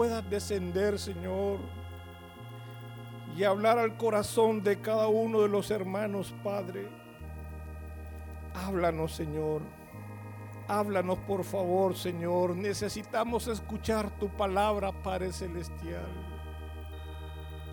puedas 0.00 0.30
descender, 0.30 0.98
Señor, 0.98 1.58
y 3.36 3.44
hablar 3.44 3.78
al 3.78 3.98
corazón 3.98 4.62
de 4.62 4.80
cada 4.80 5.08
uno 5.08 5.42
de 5.42 5.48
los 5.48 5.70
hermanos, 5.70 6.32
Padre. 6.42 6.88
Háblanos, 8.54 9.12
Señor. 9.12 9.60
Háblanos, 10.68 11.18
por 11.18 11.44
favor, 11.44 11.94
Señor. 11.94 12.56
Necesitamos 12.56 13.46
escuchar 13.46 14.08
tu 14.18 14.30
palabra, 14.30 14.90
Padre 14.90 15.34
Celestial. 15.34 16.08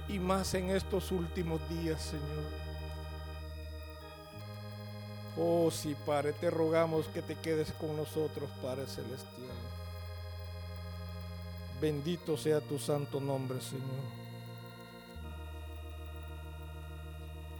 Y 0.09 0.19
más 0.19 0.53
en 0.53 0.71
estos 0.71 1.13
últimos 1.13 1.61
días, 1.69 2.01
Señor. 2.01 2.51
Oh, 5.37 5.71
sí, 5.71 5.95
Padre, 6.05 6.33
te 6.33 6.51
rogamos 6.51 7.07
que 7.07 7.21
te 7.21 7.35
quedes 7.35 7.71
con 7.71 7.95
nosotros, 7.95 8.49
Padre 8.61 8.85
Celestial. 8.85 9.76
Bendito 11.79 12.35
sea 12.37 12.59
tu 12.59 12.79
santo 12.79 13.19
nombre, 13.19 13.61
Señor. 13.61 13.83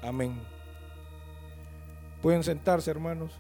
Amén. 0.01 0.39
Pueden 2.21 2.43
sentarse, 2.43 2.89
hermanos. 2.89 3.31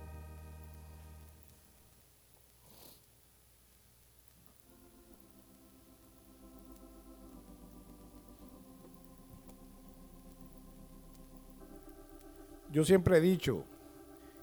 Yo 12.71 12.85
siempre 12.85 13.17
he 13.17 13.21
dicho, 13.21 13.63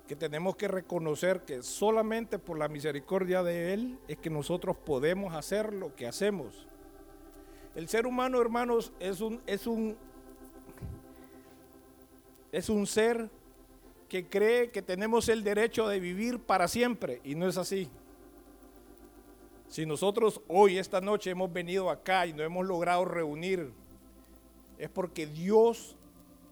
que 0.06 0.16
tenemos 0.16 0.56
que 0.56 0.68
reconocer 0.68 1.44
que 1.44 1.62
solamente 1.62 2.38
por 2.38 2.58
la 2.58 2.68
misericordia 2.68 3.42
de 3.42 3.72
Él 3.72 3.98
es 4.06 4.18
que 4.18 4.30
nosotros 4.30 4.76
podemos 4.76 5.34
hacer 5.34 5.72
lo 5.72 5.94
que 5.94 6.06
hacemos. 6.06 6.66
El 7.74 7.88
ser 7.88 8.06
humano, 8.06 8.40
hermanos, 8.40 8.92
es 9.00 9.20
un, 9.20 9.40
es 9.46 9.66
un, 9.66 9.96
es 12.52 12.68
un 12.68 12.86
ser 12.86 13.30
que 14.08 14.26
cree 14.28 14.70
que 14.70 14.82
tenemos 14.82 15.28
el 15.28 15.42
derecho 15.42 15.88
de 15.88 15.98
vivir 15.98 16.38
para 16.38 16.68
siempre 16.68 17.20
y 17.24 17.34
no 17.34 17.48
es 17.48 17.56
así. 17.56 17.88
Si 19.68 19.86
nosotros 19.86 20.40
hoy, 20.46 20.78
esta 20.78 21.00
noche, 21.00 21.30
hemos 21.30 21.52
venido 21.52 21.90
acá 21.90 22.26
y 22.26 22.32
no 22.32 22.42
hemos 22.42 22.66
logrado 22.66 23.06
reunir, 23.06 23.72
es 24.78 24.88
porque 24.90 25.26
Dios 25.26 25.96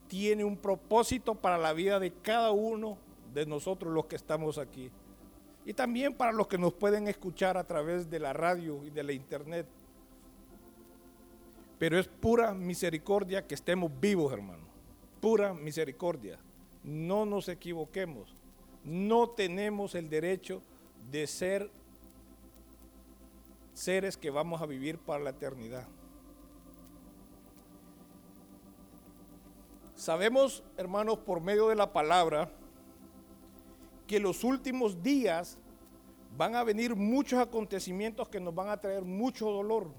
tiene 0.09 0.45
un 0.45 0.57
propósito 0.57 1.35
para 1.35 1.59
la 1.59 1.73
vida 1.73 2.01
de 2.01 2.13
cada 2.13 2.51
uno 2.51 2.99
de 3.33 3.47
nosotros 3.47 3.93
los 3.93 4.07
que 4.07 4.17
estamos 4.17 4.59
aquí. 4.59 4.91
Y 5.65 5.75
también 5.75 6.15
para 6.15 6.33
los 6.33 6.49
que 6.49 6.59
nos 6.59 6.73
pueden 6.73 7.09
escuchar 7.09 7.57
a 7.57 7.65
través 7.65 8.11
de 8.11 8.19
la 8.19 8.33
radio 8.33 8.85
y 8.85 8.91
de 8.91 9.03
la 9.03 9.13
internet. 9.13 9.67
Pero 11.79 11.99
es 11.99 12.09
pura 12.09 12.53
misericordia 12.55 13.47
que 13.47 13.55
estemos 13.55 13.91
vivos, 14.01 14.33
hermano. 14.33 14.65
Pura 15.21 15.55
misericordia. 15.55 16.39
No 16.83 17.25
nos 17.25 17.49
equivoquemos. 17.49 18.35
No 18.85 19.31
tenemos 19.31 19.95
el 19.95 20.09
derecho 20.09 20.63
de 21.11 21.27
ser 21.27 21.71
seres 23.75 24.17
que 24.17 24.31
vamos 24.31 24.61
a 24.61 24.67
vivir 24.67 24.99
para 24.99 25.23
la 25.23 25.31
eternidad. 25.31 25.87
Sabemos, 29.95 30.65
hermanos, 30.77 31.19
por 31.19 31.41
medio 31.41 31.69
de 31.69 31.77
la 31.77 31.93
palabra, 31.93 32.51
que 34.13 34.21
los 34.21 34.45
últimos 34.45 35.03
días 35.03 35.57
van 36.37 36.55
a 36.55 36.63
venir 36.63 36.95
muchos 36.95 37.39
acontecimientos 37.39 38.29
que 38.29 38.41
nos 38.41 38.55
van 38.55 38.69
a 38.69 38.77
traer 38.77 39.05
mucho 39.05 39.51
dolor. 39.51 39.91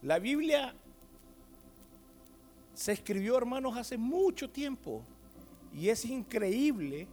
La 0.00 0.18
Biblia 0.18 0.74
se 2.72 2.92
escribió, 2.92 3.36
hermanos, 3.36 3.76
hace 3.76 3.98
mucho 3.98 4.48
tiempo 4.48 5.02
y 5.74 5.90
es 5.90 6.06
increíble 6.06 7.06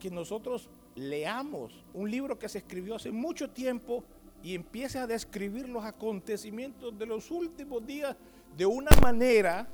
que 0.00 0.10
nosotros 0.10 0.70
leamos 0.94 1.84
un 1.92 2.10
libro 2.10 2.38
que 2.38 2.48
se 2.48 2.56
escribió 2.56 2.94
hace 2.94 3.12
mucho 3.12 3.50
tiempo 3.50 4.02
y 4.42 4.54
empiece 4.54 4.98
a 4.98 5.06
describir 5.06 5.68
los 5.68 5.84
acontecimientos 5.84 6.98
de 6.98 7.04
los 7.04 7.30
últimos 7.30 7.86
días 7.86 8.16
de 8.56 8.64
una 8.64 8.92
manera 9.02 9.68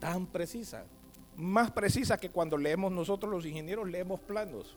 tan 0.00 0.24
precisa 0.26 0.86
más 1.38 1.70
precisa 1.70 2.18
que 2.18 2.30
cuando 2.30 2.58
leemos 2.58 2.90
nosotros 2.90 3.30
los 3.30 3.46
ingenieros, 3.46 3.88
leemos 3.88 4.20
planos. 4.20 4.76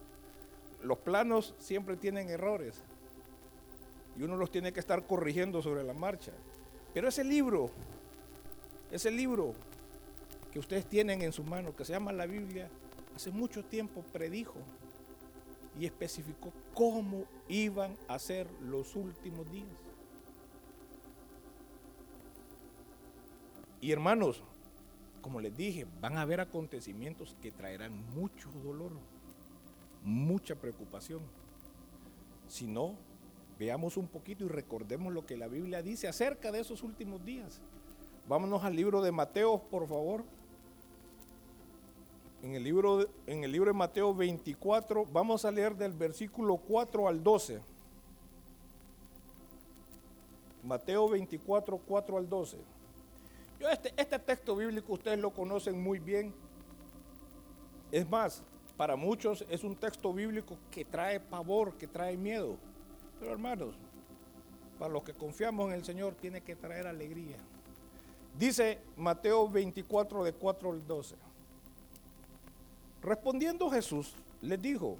Los 0.83 0.99
planos 0.99 1.55
siempre 1.57 1.97
tienen 1.97 2.29
errores 2.29 2.81
y 4.15 4.21
uno 4.21 4.37
los 4.37 4.51
tiene 4.51 4.71
que 4.71 4.79
estar 4.79 5.05
corrigiendo 5.07 5.63
sobre 5.63 5.83
la 5.83 5.93
marcha. 5.93 6.31
Pero 6.93 7.07
ese 7.07 7.23
libro, 7.23 7.71
ese 8.91 9.09
libro 9.09 9.55
que 10.51 10.59
ustedes 10.59 10.85
tienen 10.85 11.23
en 11.23 11.33
su 11.33 11.43
mano, 11.43 11.75
que 11.75 11.83
se 11.83 11.93
llama 11.93 12.11
la 12.11 12.27
Biblia, 12.27 12.69
hace 13.15 13.31
mucho 13.31 13.65
tiempo 13.65 14.03
predijo 14.13 14.59
y 15.79 15.87
especificó 15.87 16.51
cómo 16.75 17.25
iban 17.47 17.97
a 18.07 18.19
ser 18.19 18.47
los 18.61 18.95
últimos 18.95 19.51
días. 19.51 19.67
Y 23.79 23.91
hermanos, 23.91 24.43
como 25.21 25.39
les 25.39 25.55
dije, 25.55 25.85
van 26.01 26.17
a 26.17 26.21
haber 26.21 26.41
acontecimientos 26.41 27.35
que 27.41 27.51
traerán 27.51 27.93
mucho 28.15 28.49
dolor, 28.63 28.91
mucha 30.03 30.55
preocupación. 30.55 31.21
Si 32.47 32.67
no, 32.67 32.95
veamos 33.59 33.97
un 33.97 34.07
poquito 34.07 34.45
y 34.45 34.47
recordemos 34.47 35.13
lo 35.13 35.25
que 35.25 35.37
la 35.37 35.47
Biblia 35.47 35.81
dice 35.81 36.07
acerca 36.07 36.51
de 36.51 36.59
esos 36.59 36.83
últimos 36.83 37.23
días. 37.23 37.61
Vámonos 38.27 38.63
al 38.63 38.75
libro 38.75 39.01
de 39.01 39.11
Mateo, 39.11 39.59
por 39.59 39.87
favor. 39.87 40.23
En 42.41 42.55
el 42.55 42.63
libro 42.63 42.97
de, 42.97 43.07
en 43.27 43.43
el 43.43 43.51
libro 43.51 43.71
de 43.71 43.77
Mateo 43.77 44.15
24, 44.15 45.05
vamos 45.05 45.45
a 45.45 45.51
leer 45.51 45.75
del 45.75 45.93
versículo 45.93 46.57
4 46.57 47.07
al 47.07 47.23
12. 47.23 47.61
Mateo 50.63 51.09
24, 51.09 51.77
4 51.77 52.17
al 52.17 52.27
12 52.27 52.80
este, 53.69 53.93
este 53.97 54.19
texto 54.19 54.55
bíblico 54.55 54.93
ustedes 54.93 55.19
lo 55.19 55.31
conocen 55.31 55.81
muy 55.81 55.99
bien. 55.99 56.33
Es 57.91 58.09
más, 58.09 58.43
para 58.77 58.95
muchos 58.95 59.45
es 59.49 59.63
un 59.63 59.75
texto 59.75 60.13
bíblico 60.13 60.57
que 60.71 60.85
trae 60.85 61.19
pavor, 61.19 61.77
que 61.77 61.87
trae 61.87 62.17
miedo. 62.17 62.57
Pero 63.19 63.31
hermanos, 63.31 63.75
para 64.79 64.91
los 64.91 65.03
que 65.03 65.13
confiamos 65.13 65.67
en 65.67 65.75
el 65.75 65.85
Señor 65.85 66.15
tiene 66.15 66.41
que 66.41 66.55
traer 66.55 66.87
alegría. 66.87 67.37
Dice 68.37 68.79
Mateo 68.97 69.47
24 69.47 70.23
de 70.23 70.33
4 70.33 70.71
al 70.71 70.87
12. 70.87 71.15
Respondiendo 73.03 73.69
Jesús 73.69 74.15
les 74.41 74.61
dijo, 74.61 74.97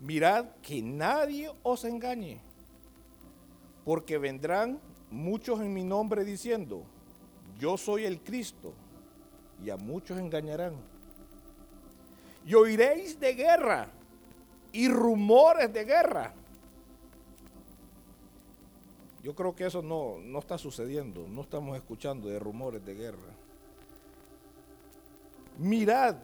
mirad 0.00 0.46
que 0.62 0.82
nadie 0.82 1.50
os 1.62 1.84
engañe, 1.84 2.40
porque 3.84 4.18
vendrán 4.18 4.80
muchos 5.10 5.60
en 5.60 5.72
mi 5.72 5.84
nombre 5.84 6.24
diciendo, 6.24 6.84
yo 7.58 7.76
soy 7.76 8.04
el 8.04 8.20
Cristo, 8.20 8.72
y 9.64 9.70
a 9.70 9.76
muchos 9.76 10.18
engañarán. 10.18 10.74
Y 12.44 12.54
oiréis 12.54 13.18
de 13.18 13.34
guerra 13.34 13.88
y 14.72 14.88
rumores 14.88 15.72
de 15.72 15.84
guerra. 15.84 16.32
Yo 19.22 19.34
creo 19.34 19.56
que 19.56 19.66
eso 19.66 19.82
no, 19.82 20.18
no 20.20 20.38
está 20.38 20.56
sucediendo, 20.56 21.26
no 21.28 21.40
estamos 21.40 21.76
escuchando 21.76 22.28
de 22.28 22.38
rumores 22.38 22.84
de 22.84 22.94
guerra. 22.94 23.34
Mirad, 25.58 26.16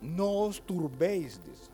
no 0.00 0.30
os 0.42 0.60
turbéis, 0.60 1.40
dice. 1.44 1.70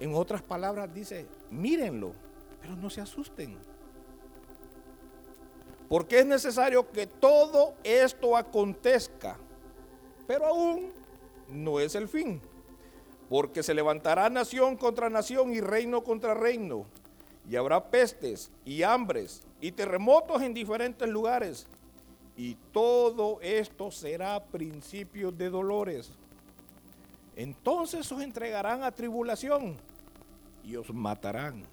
En 0.00 0.14
otras 0.14 0.42
palabras 0.42 0.92
dice, 0.92 1.26
mírenlo, 1.50 2.12
pero 2.60 2.76
no 2.76 2.90
se 2.90 3.00
asusten. 3.00 3.56
Porque 5.88 6.20
es 6.20 6.26
necesario 6.26 6.90
que 6.90 7.06
todo 7.06 7.74
esto 7.84 8.36
acontezca, 8.36 9.36
pero 10.26 10.46
aún 10.46 10.92
no 11.48 11.80
es 11.80 11.94
el 11.94 12.08
fin. 12.08 12.40
Porque 13.28 13.62
se 13.62 13.74
levantará 13.74 14.28
nación 14.30 14.76
contra 14.76 15.10
nación 15.10 15.52
y 15.52 15.60
reino 15.60 16.02
contra 16.02 16.34
reino, 16.34 16.86
y 17.48 17.56
habrá 17.56 17.90
pestes 17.90 18.50
y 18.64 18.82
hambres 18.82 19.42
y 19.60 19.72
terremotos 19.72 20.42
en 20.42 20.54
diferentes 20.54 21.08
lugares. 21.08 21.66
Y 22.36 22.56
todo 22.72 23.38
esto 23.42 23.90
será 23.90 24.42
principio 24.42 25.30
de 25.30 25.50
dolores. 25.50 26.10
Entonces 27.36 28.10
os 28.10 28.22
entregarán 28.22 28.82
a 28.82 28.92
tribulación 28.92 29.76
y 30.64 30.76
os 30.76 30.92
matarán 30.92 31.64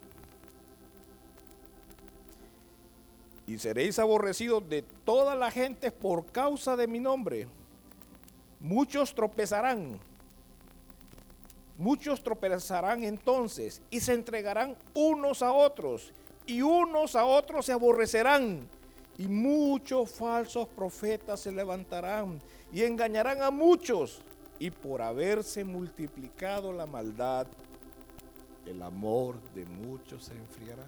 y 3.47 3.57
seréis 3.57 3.99
aborrecidos 3.99 4.67
de 4.69 4.81
toda 4.81 5.35
la 5.35 5.51
gente 5.51 5.91
por 5.91 6.25
causa 6.25 6.75
de 6.75 6.87
mi 6.87 6.99
nombre. 6.99 7.47
Muchos 8.59 9.13
tropezarán, 9.15 9.99
Muchos 11.81 12.21
tropezarán 12.21 13.03
entonces 13.03 13.81
y 13.89 14.01
se 14.01 14.13
entregarán 14.13 14.75
unos 14.93 15.41
a 15.41 15.51
otros 15.51 16.13
y 16.45 16.61
unos 16.61 17.15
a 17.15 17.25
otros 17.25 17.65
se 17.65 17.71
aborrecerán 17.71 18.67
y 19.17 19.27
muchos 19.27 20.11
falsos 20.11 20.67
profetas 20.67 21.39
se 21.39 21.51
levantarán 21.51 22.39
y 22.71 22.83
engañarán 22.83 23.41
a 23.41 23.49
muchos 23.49 24.21
y 24.59 24.69
por 24.69 25.01
haberse 25.01 25.63
multiplicado 25.63 26.71
la 26.71 26.85
maldad, 26.85 27.47
el 28.67 28.83
amor 28.83 29.41
de 29.55 29.65
muchos 29.65 30.25
se 30.25 30.33
enfriará. 30.33 30.85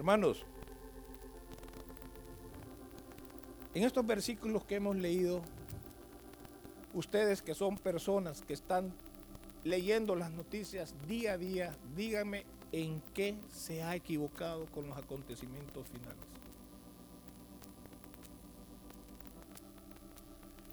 Hermanos, 0.00 0.46
en 3.74 3.84
estos 3.84 4.06
versículos 4.06 4.64
que 4.64 4.76
hemos 4.76 4.96
leído, 4.96 5.42
ustedes 6.94 7.42
que 7.42 7.54
son 7.54 7.76
personas 7.76 8.40
que 8.40 8.54
están 8.54 8.94
leyendo 9.62 10.14
las 10.16 10.30
noticias 10.30 10.94
día 11.06 11.34
a 11.34 11.36
día, 11.36 11.76
díganme 11.94 12.46
en 12.72 13.02
qué 13.12 13.36
se 13.52 13.82
ha 13.82 13.94
equivocado 13.94 14.64
con 14.72 14.88
los 14.88 14.96
acontecimientos 14.96 15.86
finales. 15.86 16.24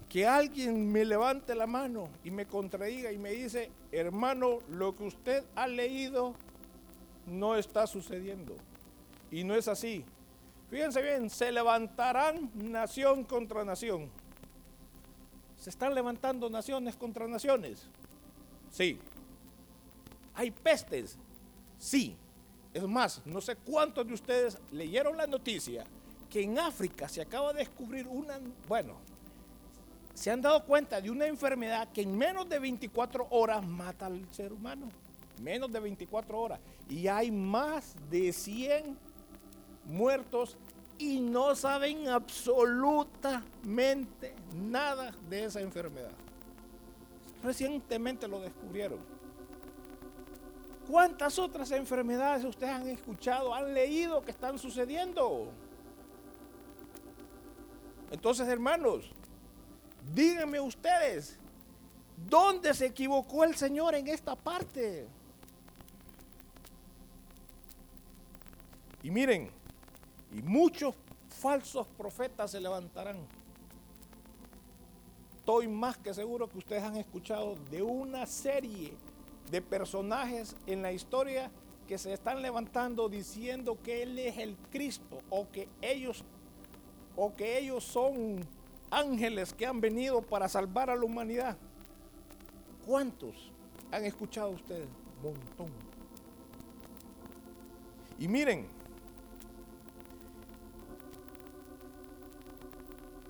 Que 0.08 0.26
alguien 0.26 0.90
me 0.90 1.04
levante 1.04 1.54
la 1.54 1.66
mano 1.66 2.08
y 2.24 2.30
me 2.30 2.46
contradiga 2.46 3.12
y 3.12 3.18
me 3.18 3.32
dice, 3.32 3.70
hermano, 3.92 4.60
lo 4.70 4.96
que 4.96 5.04
usted 5.04 5.44
ha 5.54 5.66
leído 5.66 6.34
no 7.26 7.56
está 7.56 7.86
sucediendo. 7.86 8.56
Y 9.30 9.44
no 9.44 9.54
es 9.54 9.68
así. 9.68 10.04
Fíjense 10.70 11.02
bien, 11.02 11.30
se 11.30 11.50
levantarán 11.50 12.50
nación 12.54 13.24
contra 13.24 13.64
nación. 13.64 14.10
Se 15.56 15.70
están 15.70 15.94
levantando 15.94 16.48
naciones 16.50 16.96
contra 16.96 17.26
naciones. 17.26 17.88
Sí. 18.70 18.98
Hay 20.34 20.50
pestes. 20.50 21.16
Sí. 21.78 22.16
Es 22.72 22.82
más, 22.82 23.22
no 23.24 23.40
sé 23.40 23.56
cuántos 23.56 24.06
de 24.06 24.14
ustedes 24.14 24.58
leyeron 24.72 25.16
la 25.16 25.26
noticia 25.26 25.84
que 26.28 26.42
en 26.42 26.58
África 26.58 27.08
se 27.08 27.22
acaba 27.22 27.52
de 27.52 27.60
descubrir 27.60 28.06
una, 28.06 28.38
bueno, 28.68 28.96
se 30.14 30.30
han 30.30 30.42
dado 30.42 30.64
cuenta 30.64 31.00
de 31.00 31.10
una 31.10 31.26
enfermedad 31.26 31.88
que 31.92 32.02
en 32.02 32.16
menos 32.16 32.48
de 32.48 32.58
24 32.58 33.28
horas 33.30 33.66
mata 33.66 34.06
al 34.06 34.20
ser 34.32 34.52
humano. 34.52 34.88
Menos 35.40 35.70
de 35.70 35.78
24 35.78 36.40
horas. 36.40 36.60
Y 36.90 37.06
hay 37.06 37.30
más 37.30 37.94
de 38.10 38.32
100 38.32 38.98
muertos 39.88 40.56
y 40.98 41.20
no 41.20 41.56
saben 41.56 42.08
absolutamente 42.08 44.34
nada 44.54 45.12
de 45.28 45.44
esa 45.44 45.60
enfermedad. 45.60 46.12
Recientemente 47.42 48.28
lo 48.28 48.40
descubrieron. 48.40 48.98
¿Cuántas 50.88 51.38
otras 51.38 51.70
enfermedades 51.70 52.44
ustedes 52.44 52.72
han 52.72 52.88
escuchado, 52.88 53.54
han 53.54 53.74
leído 53.74 54.22
que 54.22 54.30
están 54.30 54.58
sucediendo? 54.58 55.52
Entonces, 58.10 58.48
hermanos, 58.48 59.10
díganme 60.14 60.60
ustedes, 60.60 61.38
¿dónde 62.28 62.72
se 62.72 62.86
equivocó 62.86 63.44
el 63.44 63.54
Señor 63.54 63.94
en 63.94 64.08
esta 64.08 64.34
parte? 64.34 65.06
Y 69.02 69.10
miren, 69.10 69.50
y 70.32 70.42
muchos 70.42 70.94
falsos 71.28 71.86
profetas 71.96 72.50
se 72.50 72.60
levantarán. 72.60 73.18
Estoy 75.36 75.68
más 75.68 75.96
que 75.96 76.12
seguro 76.12 76.48
que 76.48 76.58
ustedes 76.58 76.82
han 76.82 76.96
escuchado 76.96 77.56
de 77.70 77.82
una 77.82 78.26
serie 78.26 78.92
de 79.50 79.62
personajes 79.62 80.54
en 80.66 80.82
la 80.82 80.92
historia 80.92 81.50
que 81.86 81.96
se 81.96 82.12
están 82.12 82.42
levantando 82.42 83.08
diciendo 83.08 83.78
que 83.82 84.02
Él 84.02 84.18
es 84.18 84.36
el 84.36 84.56
Cristo 84.70 85.20
o 85.30 85.48
que 85.50 85.68
ellos 85.80 86.22
o 87.16 87.34
que 87.34 87.58
ellos 87.58 87.82
son 87.82 88.40
ángeles 88.90 89.52
que 89.52 89.66
han 89.66 89.80
venido 89.80 90.22
para 90.22 90.48
salvar 90.48 90.90
a 90.90 90.96
la 90.96 91.04
humanidad. 91.04 91.56
¿Cuántos 92.86 93.34
han 93.90 94.04
escuchado 94.04 94.50
ustedes? 94.50 94.88
Montón. 95.22 95.72
Y 98.18 98.28
miren, 98.28 98.68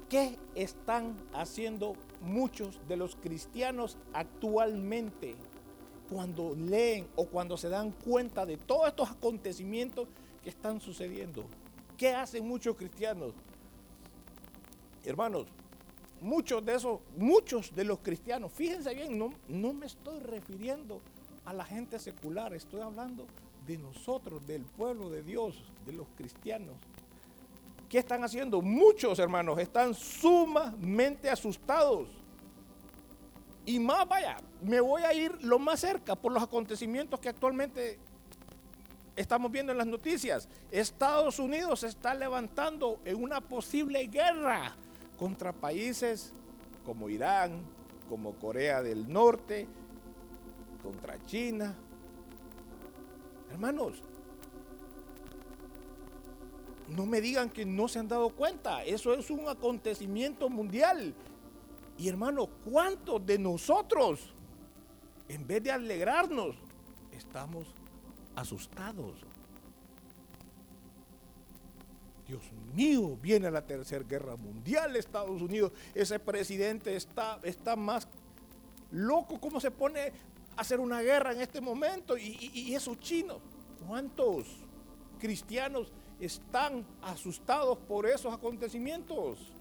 ¿Qué 0.09 0.39
están 0.55 1.17
haciendo 1.35 1.95
muchos 2.23 2.81
de 2.89 2.97
los 2.97 3.15
cristianos 3.17 3.99
actualmente 4.15 5.37
cuando 6.09 6.55
leen 6.55 7.07
o 7.15 7.27
cuando 7.27 7.59
se 7.59 7.69
dan 7.69 7.91
cuenta 7.91 8.47
de 8.47 8.57
todos 8.57 8.89
estos 8.89 9.11
acontecimientos 9.11 10.09
que 10.43 10.49
están 10.49 10.81
sucediendo? 10.81 11.45
¿Qué 11.99 12.15
hacen 12.15 12.49
muchos 12.49 12.75
cristianos? 12.75 13.35
Hermanos, 15.05 15.47
muchos 16.23 16.65
de 16.65 16.75
esos, 16.75 17.01
muchos 17.19 17.75
de 17.75 17.85
los 17.85 17.99
cristianos, 17.99 18.51
fíjense 18.53 18.95
bien, 18.95 19.19
no, 19.19 19.35
no 19.47 19.75
me 19.75 19.85
estoy 19.85 20.21
refiriendo 20.21 21.03
a 21.45 21.53
la 21.53 21.67
gente 21.67 21.99
secular, 21.99 22.55
estoy 22.55 22.81
hablando 22.81 23.27
de 23.67 23.77
nosotros, 23.77 24.47
del 24.47 24.63
pueblo 24.63 25.11
de 25.11 25.23
Dios, 25.23 25.63
de 25.85 25.93
los 25.93 26.07
cristianos. 26.17 26.77
¿Qué 27.89 27.99
están 27.99 28.23
haciendo? 28.23 28.61
Muchos 28.61 29.19
hermanos 29.19 29.59
están 29.59 29.95
sumamente 29.95 31.31
asustados. 31.31 32.09
Y 33.65 33.79
más, 33.79 34.07
vaya, 34.07 34.39
me 34.63 34.81
voy 34.81 35.03
a 35.03 35.13
ir 35.15 35.43
lo 35.43 35.59
más 35.59 35.81
cerca 35.81 36.15
por 36.15 36.33
los 36.33 36.43
acontecimientos 36.43 37.19
que 37.21 37.29
actualmente 37.29 37.99
estamos 39.17 39.51
viendo 39.51 39.73
en 39.73 39.79
las 39.79 39.87
noticias. 39.87 40.49
Estados 40.71 41.39
Unidos 41.39 41.81
se 41.81 41.89
está 41.89 42.15
levantando 42.15 43.01
en 43.05 43.23
una 43.23 43.41
posible 43.41 44.07
guerra 44.07 44.75
contra 45.19 45.53
países 45.53 46.33
como 46.85 47.09
Irán, 47.09 47.63
como 48.09 48.33
Corea 48.35 48.83
del 48.83 49.11
Norte, 49.11 49.67
contra 50.83 51.23
China. 51.27 51.75
Hermanos, 53.51 54.03
no 56.89 57.07
me 57.07 57.21
digan 57.21 57.51
que 57.51 57.65
no 57.65 57.89
se 57.89 57.99
han 57.99 58.09
dado 58.09 58.31
cuenta. 58.31 58.85
Eso 58.85 59.13
es 59.15 59.31
un 59.31 59.49
acontecimiento 59.49 60.49
mundial. 60.49 61.15
Y 61.99 62.09
hermano, 62.09 62.47
¿cuántos 62.65 63.25
de 63.25 63.39
nosotros, 63.39 64.33
en 65.29 65.47
vez 65.47 65.63
de 65.63 65.73
alegrarnos, 65.73 66.57
estamos 67.13 67.67
asustados? 68.35 69.15
Dios 72.27 72.43
mío, 72.75 73.19
viene 73.21 73.51
la 73.51 73.67
tercera 73.67 74.05
guerra 74.05 74.37
mundial, 74.37 74.97
Estados 74.97 75.41
Unidos, 75.41 75.73
ese 75.95 76.19
presidente 76.19 76.95
está, 76.95 77.41
está 77.43 77.75
más 77.75 78.07
loco, 78.91 79.41
¿cómo 79.41 79.61
se 79.61 79.71
pone 79.71 80.13
a 80.57 80.61
hacer 80.61 80.79
una 80.79 81.01
guerra 81.01 81.33
en 81.33 81.41
este 81.41 81.61
momento? 81.61 82.19
Y, 82.19 82.51
y 82.53 82.75
esos 82.75 82.99
chinos, 83.01 83.39
¿cuántos 83.87 84.47
cristianos 85.19 85.91
están 86.21 86.85
asustados 87.03 87.79
por 87.79 88.07
esos 88.07 88.33
acontecimientos? 88.33 89.53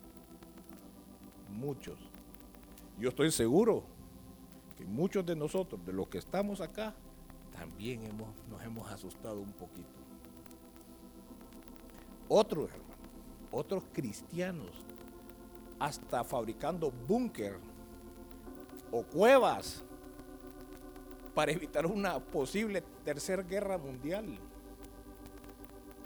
Muchos. 1.50 1.98
Yo 3.00 3.10
estoy 3.10 3.32
seguro 3.32 3.84
que 4.78 4.86
muchos 4.86 5.26
de 5.26 5.36
nosotros, 5.36 5.84
de 5.86 5.94
los 5.94 6.08
que 6.08 6.18
estamos 6.18 6.62
acá, 6.62 6.96
también 7.58 8.04
hemos, 8.04 8.30
nos 8.50 8.62
hemos 8.64 8.92
asustado 8.92 9.40
un 9.40 9.52
poquito. 9.54 9.90
Otros, 12.28 12.70
hermanos, 12.70 12.98
otros 13.52 13.84
cristianos, 13.94 14.72
hasta 15.80 16.24
fabricando 16.24 16.92
búnker 17.08 17.58
o 18.92 19.04
cuevas 19.04 19.84
para 21.34 21.52
evitar 21.52 21.86
una 21.86 22.20
posible 22.20 22.82
tercera 23.04 23.44
guerra 23.44 23.78
mundial 23.78 24.40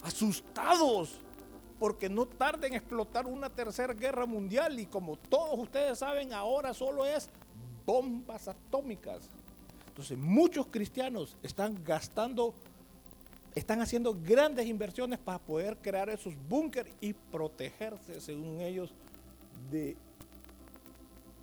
asustados 0.03 1.19
porque 1.79 2.09
no 2.09 2.27
tarden 2.27 2.73
en 2.73 2.77
explotar 2.77 3.25
una 3.25 3.49
tercera 3.49 3.93
guerra 3.93 4.25
mundial 4.25 4.79
y 4.79 4.85
como 4.85 5.17
todos 5.17 5.57
ustedes 5.57 5.97
saben 5.97 6.31
ahora 6.31 6.73
solo 6.73 7.05
es 7.05 7.29
bombas 7.85 8.47
atómicas. 8.47 9.27
Entonces 9.87 10.17
muchos 10.17 10.67
cristianos 10.67 11.35
están 11.41 11.83
gastando, 11.83 12.53
están 13.55 13.81
haciendo 13.81 14.15
grandes 14.15 14.67
inversiones 14.67 15.19
para 15.19 15.39
poder 15.39 15.77
crear 15.77 16.09
esos 16.09 16.33
búnkeres 16.47 16.93
y 17.01 17.13
protegerse, 17.13 18.21
según 18.21 18.61
ellos, 18.61 18.93
de 19.71 19.97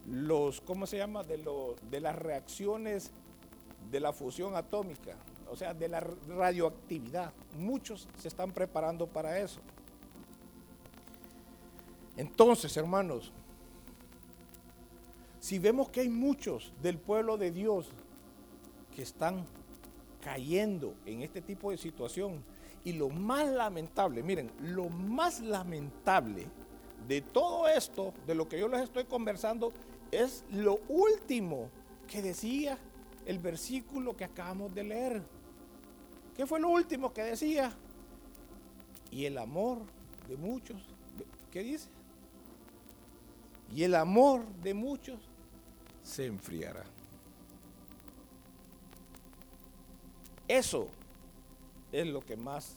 los, 0.07 0.61
¿cómo 0.61 0.87
se 0.87 0.99
llama? 0.99 1.25
De, 1.25 1.45
de 1.91 2.01
las 2.01 2.17
reacciones 2.17 3.11
de 3.91 4.01
la 4.01 4.13
fusión 4.13 4.55
atómica 4.55 5.17
o 5.51 5.57
sea, 5.57 5.75
de 5.75 5.89
la 5.89 6.01
radioactividad. 6.01 7.33
Muchos 7.59 8.09
se 8.19 8.29
están 8.29 8.53
preparando 8.53 9.07
para 9.07 9.39
eso. 9.39 9.61
Entonces, 12.17 12.77
hermanos, 12.77 13.33
si 15.41 15.59
vemos 15.59 15.89
que 15.89 16.01
hay 16.01 16.09
muchos 16.09 16.73
del 16.83 16.99
pueblo 16.99 17.37
de 17.37 17.53
Dios 17.53 17.89
que 18.95 19.03
están 19.03 19.45
cayendo 20.21 20.95
en 21.07 21.23
este 21.23 21.41
tipo 21.41 21.71
de 21.71 21.79
situación, 21.79 22.43
y 22.85 22.93
lo 22.93 23.09
más 23.09 23.47
lamentable, 23.49 24.23
miren, 24.23 24.51
lo 24.63 24.89
más 24.89 25.41
lamentable 25.41 26.47
de 27.07 27.21
todo 27.21 27.69
esto, 27.69 28.15
de 28.27 28.35
lo 28.35 28.49
que 28.49 28.59
yo 28.59 28.69
les 28.69 28.83
estoy 28.83 29.05
conversando, 29.05 29.73
es 30.11 30.45
lo 30.51 30.81
último 30.89 31.69
que 32.07 32.23
decía 32.23 32.79
el 33.27 33.39
versículo 33.39 34.17
que 34.17 34.25
acabamos 34.25 34.75
de 34.75 34.85
leer. 34.85 35.23
¿Qué 36.39 36.47
fue 36.47 36.61
lo 36.61 36.69
último 36.69 37.13
que 37.13 37.25
decía? 37.25 37.73
Y 39.11 39.25
el 39.25 39.39
amor 39.39 39.81
de 40.29 40.37
muchos, 40.37 40.81
¿qué 41.51 41.65
dice? 41.65 41.89
Y 43.75 43.83
el 43.83 43.97
amor 43.97 44.47
de 44.63 44.73
muchos 44.73 45.19
se 46.05 46.27
enfriará. 46.27 46.85
Eso 50.47 50.87
es 51.91 52.07
lo 52.07 52.21
que 52.21 52.37
más 52.37 52.77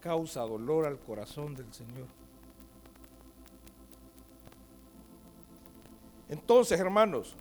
causa 0.00 0.42
dolor 0.42 0.86
al 0.86 1.00
corazón 1.00 1.56
del 1.56 1.74
Señor. 1.74 2.06
Entonces, 6.28 6.78
hermanos, 6.78 7.34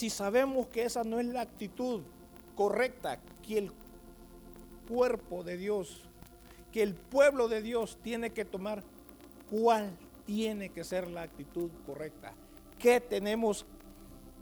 si 0.00 0.08
sabemos 0.08 0.66
que 0.68 0.84
esa 0.84 1.04
no 1.04 1.20
es 1.20 1.26
la 1.26 1.42
actitud 1.42 2.00
correcta 2.56 3.18
que 3.46 3.58
el 3.58 3.72
cuerpo 4.88 5.44
de 5.44 5.58
Dios, 5.58 6.04
que 6.72 6.82
el 6.82 6.94
pueblo 6.94 7.48
de 7.48 7.60
Dios 7.60 7.98
tiene 8.02 8.30
que 8.30 8.46
tomar, 8.46 8.82
¿cuál 9.50 9.90
tiene 10.24 10.70
que 10.70 10.84
ser 10.84 11.10
la 11.10 11.20
actitud 11.20 11.68
correcta? 11.84 12.32
¿Qué 12.78 12.98
tenemos 13.02 13.66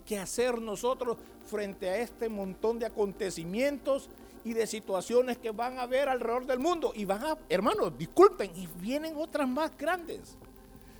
que 0.05 0.17
hacer 0.17 0.61
nosotros 0.61 1.17
frente 1.45 1.89
a 1.89 1.97
este 1.97 2.29
montón 2.29 2.79
de 2.79 2.85
acontecimientos 2.85 4.09
y 4.45 4.53
de 4.53 4.65
situaciones 4.65 5.39
que 5.39 5.51
van 5.51 5.77
a 5.77 5.81
haber 5.81 6.07
alrededor 6.07 6.45
del 6.45 6.59
mundo. 6.59 6.93
Y 6.95 7.03
van 7.03 7.25
a, 7.25 7.37
hermanos, 7.49 7.97
disculpen, 7.97 8.49
y 8.55 8.65
vienen 8.79 9.17
otras 9.17 9.49
más 9.49 9.77
grandes. 9.77 10.37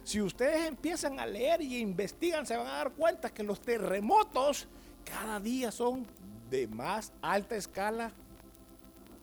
Si 0.10 0.20
ustedes 0.20 0.66
empiezan 0.66 1.20
a 1.20 1.28
leer 1.28 1.62
y 1.62 1.78
investigan, 1.78 2.44
se 2.44 2.58
van 2.58 2.66
a 2.66 2.78
dar 2.78 2.94
cuenta 2.94 3.30
que 3.30 3.44
los 3.44 3.62
terremotos 3.62 4.68
cada 5.06 5.40
día 5.40 5.72
son 5.72 6.04
de 6.50 6.68
más 6.68 7.14
alta 7.22 7.56
escala 7.56 8.12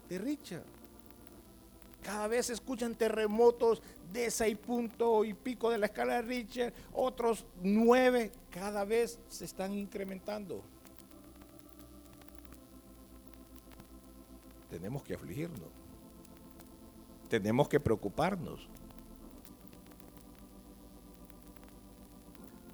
de 0.09 0.19
Richard. 0.19 0.63
Cada 2.05 2.29
vez 2.29 2.47
se 2.47 2.53
escuchan 2.53 2.95
terremotos 2.95 3.83
de 4.13 4.31
seis 4.31 4.57
puntos 4.57 5.27
y 5.27 5.35
pico 5.35 5.71
de 5.71 5.79
la 5.79 5.87
escala 5.87 6.15
de 6.15 6.23
Richard, 6.23 6.73
otros 6.93 7.45
nueve, 7.65 8.31
cada 8.53 8.85
vez 8.85 9.19
se 9.29 9.45
están 9.45 9.75
incrementando. 9.75 10.63
tenemos 14.71 15.03
que 15.03 15.15
afligirnos. 15.15 15.69
Tenemos 17.29 17.69
que 17.69 17.81
preocuparnos. 17.81 18.69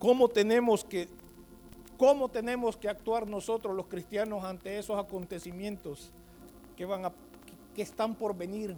¿Cómo 0.03 0.29
tenemos 0.29 0.85
que 0.85 1.09
cómo 1.97 2.29
tenemos 2.29 2.77
que 2.77 2.89
actuar 2.89 3.25
nosotros 3.25 3.77
los 3.77 3.87
cristianos 3.87 4.43
ante 4.43 4.77
esos 4.77 4.99
acontecimientos 4.99 6.11
que 6.77 6.85
van 6.85 7.05
a 7.05 7.13
que 7.73 7.83
están 7.83 8.17
por 8.17 8.37
venir? 8.37 8.77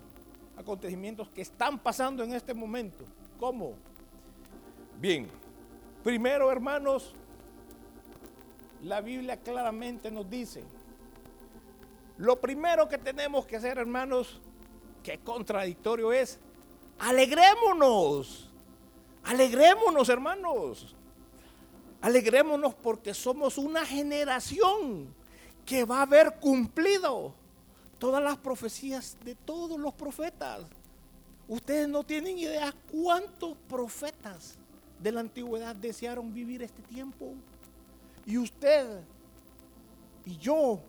Acontecimientos 0.54 1.30
que 1.30 1.40
están 1.40 1.78
pasando 1.78 2.22
en 2.22 2.34
este 2.34 2.52
momento. 2.52 3.06
¿Cómo? 3.40 3.72
Bien. 5.00 5.26
Primero, 6.02 6.52
hermanos, 6.52 7.14
la 8.82 9.00
Biblia 9.00 9.38
claramente 9.38 10.10
nos 10.10 10.28
dice 10.28 10.62
lo 12.18 12.38
primero 12.38 12.86
que 12.86 12.98
tenemos 12.98 13.46
que 13.46 13.56
hacer, 13.56 13.78
hermanos, 13.78 14.42
que 15.02 15.16
contradictorio 15.20 16.12
es, 16.12 16.38
alegrémonos. 16.98 18.50
Alegrémonos, 19.22 20.10
hermanos. 20.10 20.94
Alegrémonos 22.04 22.74
porque 22.74 23.14
somos 23.14 23.56
una 23.56 23.82
generación 23.86 25.06
que 25.64 25.86
va 25.86 26.00
a 26.00 26.02
haber 26.02 26.34
cumplido 26.34 27.32
todas 27.98 28.22
las 28.22 28.36
profecías 28.36 29.16
de 29.24 29.34
todos 29.34 29.80
los 29.80 29.94
profetas. 29.94 30.66
Ustedes 31.48 31.88
no 31.88 32.04
tienen 32.04 32.36
idea 32.36 32.74
cuántos 32.92 33.56
profetas 33.66 34.58
de 35.00 35.12
la 35.12 35.20
antigüedad 35.20 35.74
desearon 35.74 36.30
vivir 36.30 36.62
este 36.62 36.82
tiempo. 36.82 37.32
Y 38.26 38.36
usted 38.36 39.00
y 40.26 40.36
yo 40.36 40.80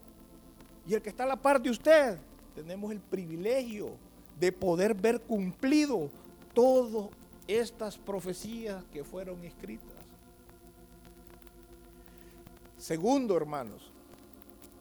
y 0.86 0.96
el 0.96 1.02
que 1.02 1.12
está 1.12 1.24
a 1.24 1.28
la 1.28 1.38
par 1.38 1.62
de 1.62 1.70
usted, 1.70 2.20
tenemos 2.54 2.92
el 2.92 3.00
privilegio 3.00 3.92
de 4.38 4.52
poder 4.52 4.94
ver 4.94 5.22
cumplido 5.22 6.10
todas 6.54 7.08
estas 7.48 7.98
profecías 7.98 8.84
que 8.92 9.06
fueron 9.06 9.42
escritas. 9.46 9.95
Segundo, 12.86 13.36
hermanos, 13.36 13.92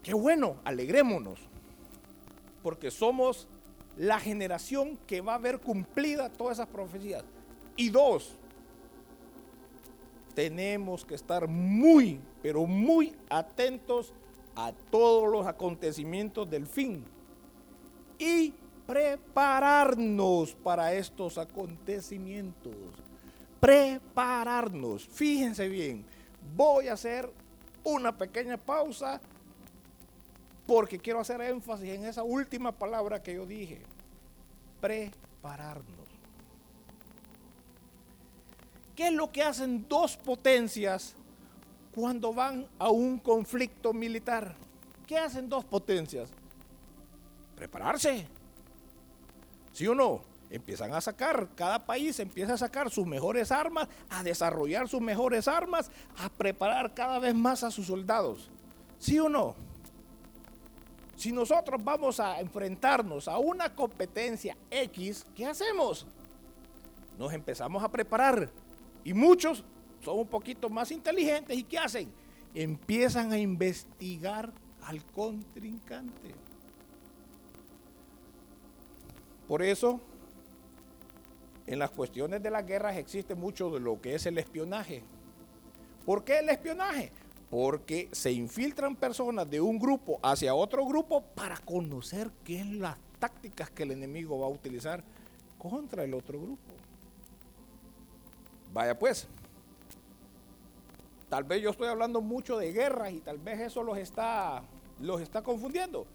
qué 0.02 0.12
bueno, 0.12 0.56
alegrémonos, 0.62 1.40
porque 2.62 2.90
somos 2.90 3.48
la 3.96 4.20
generación 4.20 4.98
que 5.06 5.22
va 5.22 5.36
a 5.36 5.38
ver 5.38 5.58
cumplida 5.58 6.28
todas 6.28 6.58
esas 6.58 6.68
profecías. 6.68 7.24
Y 7.76 7.88
dos, 7.88 8.34
tenemos 10.34 11.02
que 11.06 11.14
estar 11.14 11.48
muy, 11.48 12.20
pero 12.42 12.66
muy 12.66 13.16
atentos 13.30 14.12
a 14.54 14.72
todos 14.90 15.32
los 15.32 15.46
acontecimientos 15.46 16.50
del 16.50 16.66
fin 16.66 17.02
y 18.18 18.52
prepararnos 18.86 20.54
para 20.56 20.92
estos 20.92 21.38
acontecimientos. 21.38 22.74
Prepararnos. 23.60 25.08
Fíjense 25.08 25.70
bien, 25.70 26.04
voy 26.54 26.88
a 26.88 26.92
hacer 26.92 27.32
una 27.84 28.16
pequeña 28.16 28.56
pausa 28.56 29.20
porque 30.66 30.98
quiero 30.98 31.20
hacer 31.20 31.40
énfasis 31.40 31.90
en 31.90 32.04
esa 32.04 32.22
última 32.22 32.72
palabra 32.72 33.22
que 33.22 33.34
yo 33.34 33.46
dije. 33.46 33.82
Prepararnos. 34.80 35.94
¿Qué 38.96 39.08
es 39.08 39.12
lo 39.12 39.30
que 39.30 39.42
hacen 39.42 39.86
dos 39.88 40.16
potencias 40.16 41.14
cuando 41.94 42.32
van 42.32 42.66
a 42.78 42.90
un 42.90 43.18
conflicto 43.18 43.92
militar. 43.92 44.56
¿Qué 45.06 45.16
hacen 45.16 45.48
dos 45.48 45.64
potencias? 45.64 46.28
Prepararse. 47.54 48.26
¿Sí 49.72 49.86
o 49.86 49.94
no? 49.94 50.22
Empiezan 50.54 50.94
a 50.94 51.00
sacar, 51.00 51.48
cada 51.56 51.84
país 51.84 52.20
empieza 52.20 52.52
a 52.54 52.56
sacar 52.56 52.88
sus 52.88 53.04
mejores 53.04 53.50
armas, 53.50 53.88
a 54.08 54.22
desarrollar 54.22 54.88
sus 54.88 55.00
mejores 55.00 55.48
armas, 55.48 55.90
a 56.16 56.28
preparar 56.28 56.94
cada 56.94 57.18
vez 57.18 57.34
más 57.34 57.64
a 57.64 57.72
sus 57.72 57.88
soldados. 57.88 58.48
¿Sí 59.00 59.18
o 59.18 59.28
no? 59.28 59.56
Si 61.16 61.32
nosotros 61.32 61.82
vamos 61.82 62.20
a 62.20 62.38
enfrentarnos 62.38 63.26
a 63.26 63.38
una 63.38 63.74
competencia 63.74 64.56
X, 64.70 65.26
¿qué 65.34 65.44
hacemos? 65.44 66.06
Nos 67.18 67.32
empezamos 67.32 67.82
a 67.82 67.90
preparar. 67.90 68.48
Y 69.02 69.12
muchos 69.12 69.64
son 70.04 70.20
un 70.20 70.28
poquito 70.28 70.70
más 70.70 70.92
inteligentes 70.92 71.58
y 71.58 71.64
¿qué 71.64 71.78
hacen? 71.78 72.12
Empiezan 72.54 73.32
a 73.32 73.38
investigar 73.38 74.52
al 74.84 75.04
contrincante. 75.06 76.32
Por 79.48 79.60
eso, 79.60 80.00
en 81.66 81.78
las 81.78 81.90
cuestiones 81.90 82.42
de 82.42 82.50
las 82.50 82.66
guerras 82.66 82.96
existe 82.96 83.34
mucho 83.34 83.70
de 83.70 83.80
lo 83.80 84.00
que 84.00 84.14
es 84.14 84.26
el 84.26 84.38
espionaje. 84.38 85.02
¿Por 86.04 86.24
qué 86.24 86.38
el 86.38 86.48
espionaje? 86.48 87.10
Porque 87.50 88.08
se 88.12 88.32
infiltran 88.32 88.96
personas 88.96 89.48
de 89.48 89.60
un 89.60 89.78
grupo 89.78 90.18
hacia 90.22 90.54
otro 90.54 90.84
grupo 90.86 91.22
para 91.22 91.56
conocer 91.58 92.30
qué 92.44 92.60
es 92.60 92.66
las 92.66 92.96
tácticas 93.18 93.70
que 93.70 93.84
el 93.84 93.92
enemigo 93.92 94.38
va 94.40 94.46
a 94.46 94.50
utilizar 94.50 95.02
contra 95.58 96.04
el 96.04 96.14
otro 96.14 96.40
grupo. 96.40 96.74
Vaya 98.72 98.98
pues, 98.98 99.28
Tal 101.34 101.42
vez 101.42 101.60
yo 101.60 101.70
estoy 101.70 101.88
hablando 101.88 102.20
mucho 102.20 102.58
de 102.58 102.72
guerras 102.72 103.12
y 103.12 103.18
tal 103.18 103.38
vez 103.38 103.58
eso 103.58 103.82
los 103.82 103.98
está, 103.98 104.62
los 105.00 105.20
está 105.20 105.42
confundiendo. 105.42 106.06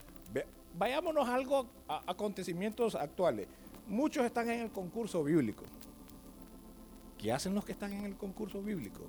Vayámonos 0.78 1.28
a 1.28 1.36
algo, 1.36 1.66
a 1.90 2.04
acontecimientos 2.08 2.96
actuales. 2.96 3.48
Muchos 3.90 4.24
están 4.24 4.48
en 4.52 4.62
el 4.62 4.72
concurso 4.72 5.24
bíblico. 5.24 5.64
¿Qué 7.18 7.34
hacen 7.34 7.56
los 7.56 7.66
que 7.66 7.72
están 7.72 7.92
en 7.92 8.06
el 8.06 8.16
concurso 8.16 8.62
bíblico? 8.62 9.02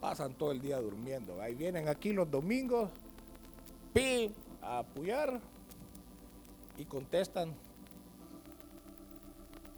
Pasan 0.00 0.34
todo 0.34 0.50
el 0.50 0.60
día 0.60 0.78
durmiendo. 0.80 1.40
Ahí 1.40 1.54
vienen 1.54 1.86
aquí 1.86 2.12
los 2.12 2.28
domingos, 2.28 2.90
pi, 3.94 4.32
a 4.60 4.80
apoyar 4.80 5.40
y 6.76 6.84
contestan 6.84 7.54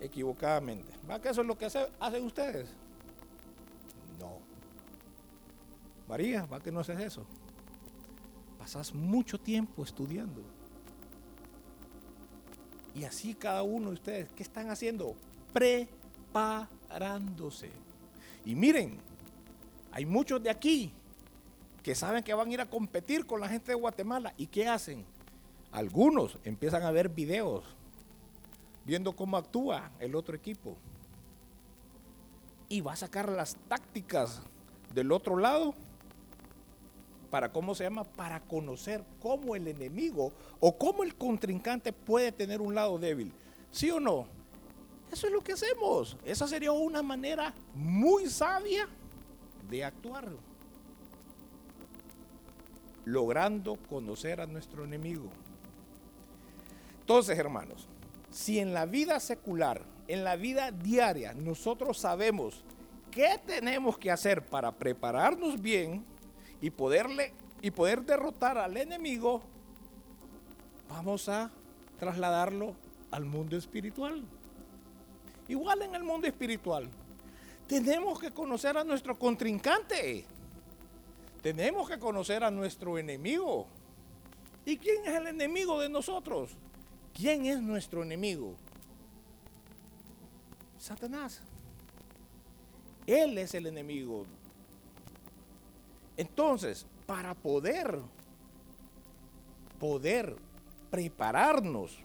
equivocadamente. 0.01 0.93
¿Va 1.09 1.21
que 1.21 1.29
eso 1.29 1.43
es 1.43 1.47
lo 1.47 1.59
que 1.59 1.67
hacen 1.67 2.25
ustedes? 2.25 2.71
No. 4.19 4.39
María, 6.09 6.47
¿va 6.47 6.59
que 6.59 6.73
no 6.73 6.81
haces 6.81 6.99
eso? 6.99 7.27
Pasas 8.59 8.95
mucho 8.95 9.39
tiempo 9.39 9.85
estudiando. 9.85 10.43
Y 12.95 13.05
así 13.05 13.35
cada 13.35 13.63
uno 13.63 13.89
de 13.89 13.95
ustedes, 13.95 14.33
¿qué 14.33 14.43
están 14.43 14.71
haciendo? 14.71 15.15
Preparándose. 15.53 17.71
Y 18.45 18.55
miren, 18.55 18.99
hay 19.93 20.07
muchos 20.07 20.43
de 20.43 20.51
aquí 20.51 20.93
que 21.83 21.95
saben 21.95 22.23
que 22.23 22.35
van 22.35 22.49
a 22.49 22.53
ir 22.53 22.61
a 22.61 22.69
competir 22.69 23.27
con 23.27 23.41
la 23.41 23.49
gente 23.49 23.73
de 23.73 23.77
Guatemala. 23.77 24.35
¿Y 24.37 24.47
qué 24.47 24.69
hacen? 24.69 25.05
Algunos 25.73 26.39
empiezan 26.45 26.83
a 26.83 26.91
ver 26.91 27.09
videos, 27.09 27.65
viendo 28.85 29.15
cómo 29.15 29.37
actúa 29.37 29.91
el 30.01 30.15
otro 30.15 30.37
equipo. 30.37 30.77
Y 32.69 32.81
va 32.81 32.93
a 32.93 32.97
sacar 32.97 33.29
las 33.29 33.57
tácticas 33.69 34.43
del 34.95 35.13
otro 35.13 35.37
lado 35.37 35.75
para 37.31 37.53
cómo 37.53 37.75
se 37.75 37.85
llama, 37.85 38.05
para 38.05 38.41
conocer 38.41 39.05
cómo 39.21 39.55
el 39.55 39.69
enemigo 39.69 40.33
o 40.59 40.77
cómo 40.77 41.03
el 41.03 41.15
contrincante 41.15 41.93
puede 41.93 42.33
tener 42.33 42.61
un 42.61 42.75
lado 42.75 42.99
débil. 42.99 43.33
¿Sí 43.71 43.91
o 43.91 44.01
no? 44.01 44.27
Eso 45.13 45.27
es 45.27 45.33
lo 45.33 45.41
que 45.41 45.53
hacemos. 45.53 46.17
Esa 46.25 46.47
sería 46.47 46.73
una 46.73 47.03
manera 47.03 47.55
muy 47.75 48.29
sabia 48.29 48.89
de 49.69 49.85
actuar. 49.85 50.29
Logrando 53.05 53.77
conocer 53.89 54.41
a 54.41 54.47
nuestro 54.47 54.85
enemigo. 54.85 55.31
Entonces, 57.01 57.39
hermanos, 57.39 57.89
si 58.31 58.59
en 58.59 58.73
la 58.73 58.87
vida 58.87 59.19
secular, 59.19 59.83
en 60.07 60.23
la 60.23 60.37
vida 60.37 60.71
diaria, 60.71 61.33
nosotros 61.35 61.99
sabemos 61.99 62.63
qué 63.11 63.41
tenemos 63.45 63.99
que 63.99 64.11
hacer 64.11 64.45
para 64.45 64.71
prepararnos 64.73 65.61
bien 65.61 66.05
y, 66.61 66.71
poderle, 66.71 67.33
y 67.63 67.71
poder 67.71 68.03
derrotar 68.05 68.59
al 68.59 68.77
enemigo, 68.77 69.43
vamos 70.89 71.29
a 71.29 71.51
trasladarlo 71.99 72.75
al 73.11 73.25
mundo 73.25 73.57
espiritual. 73.57 74.23
Igual 75.49 75.83
en 75.83 75.95
el 75.95 76.03
mundo 76.03 76.27
espiritual. 76.27 76.89
Tenemos 77.67 78.21
que 78.21 78.31
conocer 78.31 78.77
a 78.77 78.85
nuestro 78.85 79.19
contrincante. 79.19 80.25
Tenemos 81.43 81.89
que 81.89 81.99
conocer 81.99 82.45
a 82.45 82.51
nuestro 82.51 82.99
enemigo. 82.99 83.67
¿Y 84.65 84.77
quién 84.77 85.05
es 85.07 85.15
el 85.15 85.29
enemigo 85.29 85.81
de 85.81 85.89
nosotros? 85.89 86.51
¿Quién 87.15 87.47
es 87.47 87.61
nuestro 87.61 88.03
enemigo? 88.03 88.55
Satanás. 90.79 91.43
Él 93.07 93.39
es 93.39 93.55
el 93.55 93.67
enemigo. 93.67 94.27
Entonces, 96.17 96.87
para 97.07 97.35
poder, 97.35 98.01
poder 99.79 100.37
prepararnos, 100.91 101.99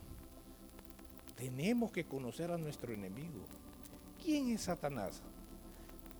tenemos 1.35 1.91
que 1.91 2.05
conocer 2.05 2.51
a 2.51 2.57
nuestro 2.57 2.93
enemigo. 2.93 3.41
¿Quién 4.23 4.49
es 4.49 4.61
Satanás? 4.61 5.21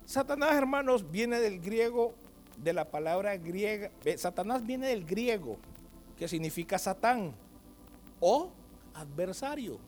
Satanás, 0.04 0.54
hermanos, 0.54 1.10
viene 1.10 1.40
del 1.40 1.60
griego, 1.60 2.14
de 2.58 2.72
la 2.72 2.84
palabra 2.84 3.36
griega. 3.36 3.90
Satanás 4.16 4.64
viene 4.64 4.88
del 4.88 5.04
griego, 5.04 5.58
que 6.16 6.28
significa 6.28 6.78
Satán 6.78 7.34
o 8.20 8.50
adversario. 8.94 9.78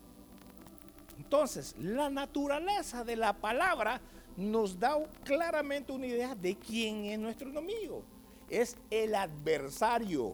Entonces, 1.17 1.75
la 1.77 2.09
naturaleza 2.09 3.03
de 3.03 3.15
la 3.15 3.33
palabra 3.33 4.01
nos 4.39 4.79
da 4.79 4.97
claramente 5.23 5.91
una 5.91 6.07
idea 6.07 6.33
de 6.33 6.55
quién 6.55 7.05
es 7.05 7.19
nuestro 7.19 7.49
enemigo. 7.49 8.03
Es 8.49 8.77
el 8.89 9.13
adversario. 9.13 10.33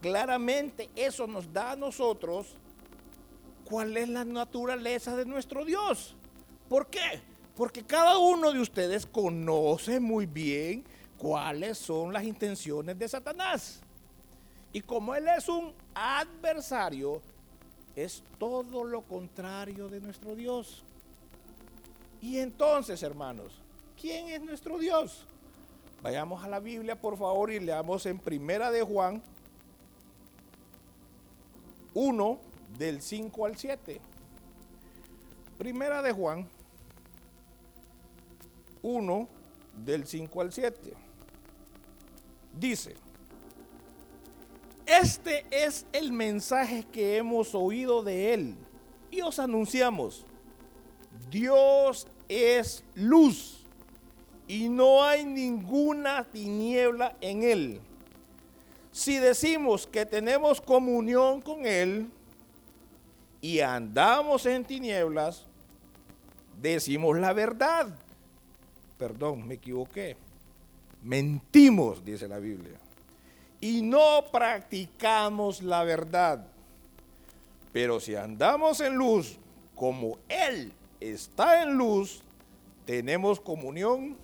Claramente 0.00 0.88
eso 0.94 1.26
nos 1.26 1.52
da 1.52 1.72
a 1.72 1.76
nosotros 1.76 2.54
cuál 3.64 3.96
es 3.96 4.08
la 4.08 4.24
naturaleza 4.24 5.16
de 5.16 5.26
nuestro 5.26 5.64
Dios. 5.64 6.14
¿Por 6.68 6.86
qué? 6.86 7.20
Porque 7.56 7.82
cada 7.82 8.18
uno 8.18 8.52
de 8.52 8.60
ustedes 8.60 9.04
conoce 9.04 9.98
muy 9.98 10.26
bien 10.26 10.84
cuáles 11.18 11.76
son 11.76 12.12
las 12.12 12.22
intenciones 12.24 12.96
de 12.96 13.08
Satanás. 13.08 13.80
Y 14.72 14.80
como 14.80 15.14
Él 15.16 15.26
es 15.36 15.48
un 15.48 15.72
adversario, 15.92 17.20
es 17.96 18.22
todo 18.38 18.84
lo 18.84 19.02
contrario 19.02 19.88
de 19.88 20.00
nuestro 20.00 20.36
Dios. 20.36 20.84
Y 22.20 22.38
entonces, 22.38 23.02
hermanos, 23.02 23.60
¿quién 24.00 24.28
es 24.28 24.42
nuestro 24.42 24.78
Dios? 24.78 25.26
Vayamos 26.02 26.42
a 26.44 26.48
la 26.48 26.60
Biblia, 26.60 27.00
por 27.00 27.16
favor, 27.18 27.50
y 27.50 27.60
leamos 27.60 28.06
en 28.06 28.18
Primera 28.18 28.70
de 28.70 28.82
Juan 28.82 29.22
1 31.94 32.38
del 32.78 33.02
5 33.02 33.46
al 33.46 33.56
7. 33.56 34.00
Primera 35.58 36.02
de 36.02 36.12
Juan 36.12 36.48
1 38.82 39.28
del 39.84 40.06
5 40.06 40.40
al 40.40 40.52
7. 40.52 40.94
Dice, 42.58 42.94
este 44.86 45.44
es 45.50 45.86
el 45.92 46.12
mensaje 46.12 46.84
que 46.90 47.16
hemos 47.16 47.54
oído 47.54 48.02
de 48.02 48.34
Él 48.34 48.56
y 49.10 49.20
os 49.20 49.38
anunciamos. 49.38 50.24
Dios 51.30 52.06
es 52.28 52.84
luz 52.94 53.64
y 54.48 54.68
no 54.68 55.04
hay 55.04 55.24
ninguna 55.24 56.24
tiniebla 56.24 57.16
en 57.20 57.42
Él. 57.42 57.80
Si 58.92 59.18
decimos 59.18 59.86
que 59.86 60.04
tenemos 60.06 60.60
comunión 60.60 61.40
con 61.40 61.66
Él 61.66 62.08
y 63.40 63.60
andamos 63.60 64.46
en 64.46 64.64
tinieblas, 64.64 65.46
decimos 66.60 67.18
la 67.18 67.32
verdad. 67.32 67.88
Perdón, 68.98 69.46
me 69.46 69.54
equivoqué. 69.54 70.16
Mentimos, 71.02 72.04
dice 72.04 72.28
la 72.28 72.38
Biblia 72.38 72.78
y 73.60 73.82
no 73.82 74.24
practicamos 74.32 75.62
la 75.62 75.84
verdad. 75.84 76.46
Pero 77.72 78.00
si 78.00 78.16
andamos 78.16 78.80
en 78.80 78.94
luz, 78.94 79.36
como 79.74 80.18
Él 80.28 80.72
está 81.00 81.62
en 81.62 81.74
luz, 81.74 82.22
tenemos 82.84 83.40
comunión 83.40 84.16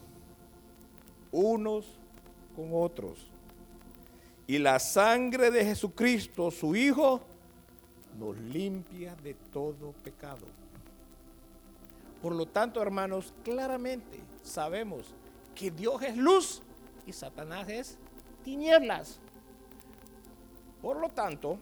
unos 1.33 1.87
con 2.55 2.71
otros. 2.73 3.27
Y 4.47 4.59
la 4.59 4.79
sangre 4.79 5.51
de 5.51 5.65
Jesucristo, 5.65 6.51
su 6.51 6.77
Hijo, 6.77 7.21
nos 8.19 8.37
limpia 8.39 9.15
de 9.17 9.35
todo 9.35 9.93
pecado. 10.05 10.47
Por 12.23 12.35
lo 12.35 12.47
tanto, 12.47 12.81
hermanos, 12.81 13.35
claramente 13.45 14.21
sabemos 14.43 15.07
que 15.55 15.71
Dios 15.71 16.03
es 16.03 16.17
luz 16.17 16.63
y 17.07 17.13
Satanás 17.13 17.69
es 17.69 17.99
tinieblas. 18.45 19.19
Por 20.81 20.99
lo 20.99 21.09
tanto, 21.09 21.59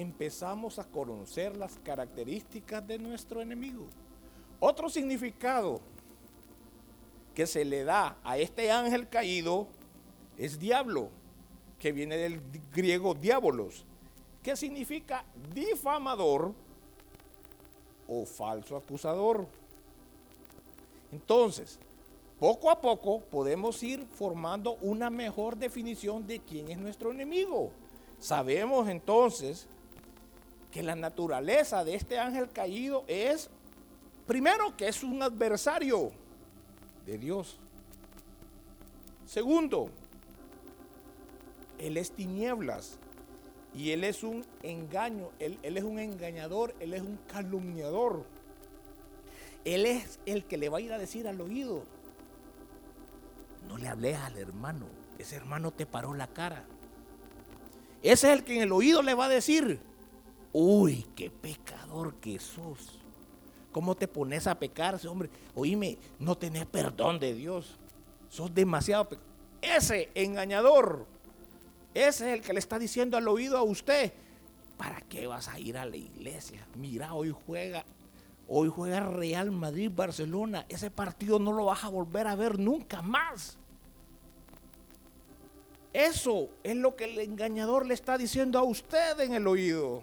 empezamos 0.00 0.78
a 0.78 0.84
conocer 0.84 1.56
las 1.56 1.76
características 1.78 2.86
de 2.86 2.98
nuestro 2.98 3.40
enemigo. 3.40 3.86
Otro 4.60 4.88
significado 4.88 5.80
que 7.34 7.46
se 7.46 7.64
le 7.64 7.82
da 7.82 8.16
a 8.22 8.38
este 8.38 8.70
ángel 8.70 9.08
caído 9.08 9.66
es 10.36 10.58
diablo, 10.58 11.10
que 11.80 11.90
viene 11.90 12.16
del 12.16 12.40
griego 12.72 13.14
diabolos, 13.14 13.84
que 14.42 14.56
significa 14.56 15.24
difamador 15.52 16.52
o 18.06 18.24
falso 18.24 18.76
acusador. 18.76 19.46
Entonces, 21.10 21.78
poco 22.38 22.70
a 22.70 22.80
poco 22.80 23.20
podemos 23.20 23.82
ir 23.82 24.06
formando 24.14 24.76
una 24.80 25.10
mejor 25.10 25.56
definición 25.56 26.24
de 26.24 26.38
quién 26.38 26.70
es 26.70 26.78
nuestro 26.78 27.10
enemigo. 27.10 27.72
Sabemos 28.20 28.88
entonces 28.88 29.66
que 30.78 30.84
la 30.84 30.94
naturaleza 30.94 31.82
de 31.82 31.96
este 31.96 32.20
ángel 32.20 32.50
caído 32.50 33.02
es, 33.08 33.50
primero, 34.28 34.76
que 34.76 34.86
es 34.86 35.02
un 35.02 35.20
adversario 35.20 36.12
de 37.04 37.18
Dios. 37.18 37.58
Segundo, 39.26 39.90
él 41.80 41.96
es 41.96 42.12
tinieblas 42.12 42.96
y 43.74 43.90
él 43.90 44.04
es 44.04 44.22
un 44.22 44.46
engaño, 44.62 45.30
él, 45.40 45.58
él, 45.64 45.78
es 45.78 45.82
un 45.82 45.98
engañador, 45.98 46.72
él 46.78 46.94
es 46.94 47.02
un 47.02 47.18
calumniador. 47.26 48.24
Él 49.64 49.84
es 49.84 50.20
el 50.26 50.44
que 50.44 50.58
le 50.58 50.68
va 50.68 50.78
a 50.78 50.80
ir 50.80 50.92
a 50.92 50.98
decir 50.98 51.26
al 51.26 51.40
oído, 51.40 51.82
no 53.66 53.78
le 53.78 53.88
hables 53.88 54.16
al 54.16 54.38
hermano. 54.38 54.86
Ese 55.18 55.34
hermano 55.34 55.72
te 55.72 55.86
paró 55.86 56.14
la 56.14 56.28
cara. 56.28 56.64
Ese 58.00 58.32
es 58.32 58.38
el 58.38 58.44
que 58.44 58.54
en 58.54 58.62
el 58.62 58.70
oído 58.70 59.02
le 59.02 59.14
va 59.14 59.24
a 59.24 59.28
decir, 59.28 59.87
uy, 60.52 61.06
qué 61.14 61.30
pecador 61.30 62.14
que 62.16 62.38
sos. 62.38 62.98
¿Cómo 63.72 63.94
te 63.94 64.08
pones 64.08 64.46
a 64.46 64.58
pecar, 64.58 64.98
hombre? 65.06 65.30
Oíme, 65.54 65.98
no 66.18 66.36
tenés 66.36 66.66
perdón 66.66 67.18
de 67.18 67.34
Dios. 67.34 67.76
Sos 68.28 68.54
demasiado 68.54 69.08
pecador. 69.08 69.28
Ese 69.60 70.10
engañador, 70.14 71.06
ese 71.94 72.28
es 72.28 72.38
el 72.38 72.40
que 72.40 72.52
le 72.52 72.60
está 72.60 72.78
diciendo 72.78 73.16
al 73.16 73.28
oído 73.28 73.58
a 73.58 73.62
usted, 73.62 74.12
¿para 74.76 75.00
qué 75.02 75.26
vas 75.26 75.48
a 75.48 75.58
ir 75.58 75.76
a 75.76 75.84
la 75.84 75.96
iglesia? 75.96 76.66
Mira, 76.76 77.12
hoy 77.14 77.34
juega, 77.46 77.84
hoy 78.46 78.68
juega 78.68 79.00
Real 79.00 79.50
Madrid, 79.50 79.90
Barcelona. 79.94 80.64
Ese 80.68 80.90
partido 80.90 81.38
no 81.38 81.52
lo 81.52 81.66
vas 81.66 81.84
a 81.84 81.88
volver 81.88 82.26
a 82.26 82.36
ver 82.36 82.58
nunca 82.58 83.02
más. 83.02 83.58
Eso 85.92 86.50
es 86.62 86.76
lo 86.76 86.94
que 86.94 87.04
el 87.04 87.18
engañador 87.18 87.86
le 87.86 87.94
está 87.94 88.16
diciendo 88.16 88.58
a 88.58 88.62
usted 88.62 89.18
en 89.20 89.34
el 89.34 89.46
oído. 89.46 90.02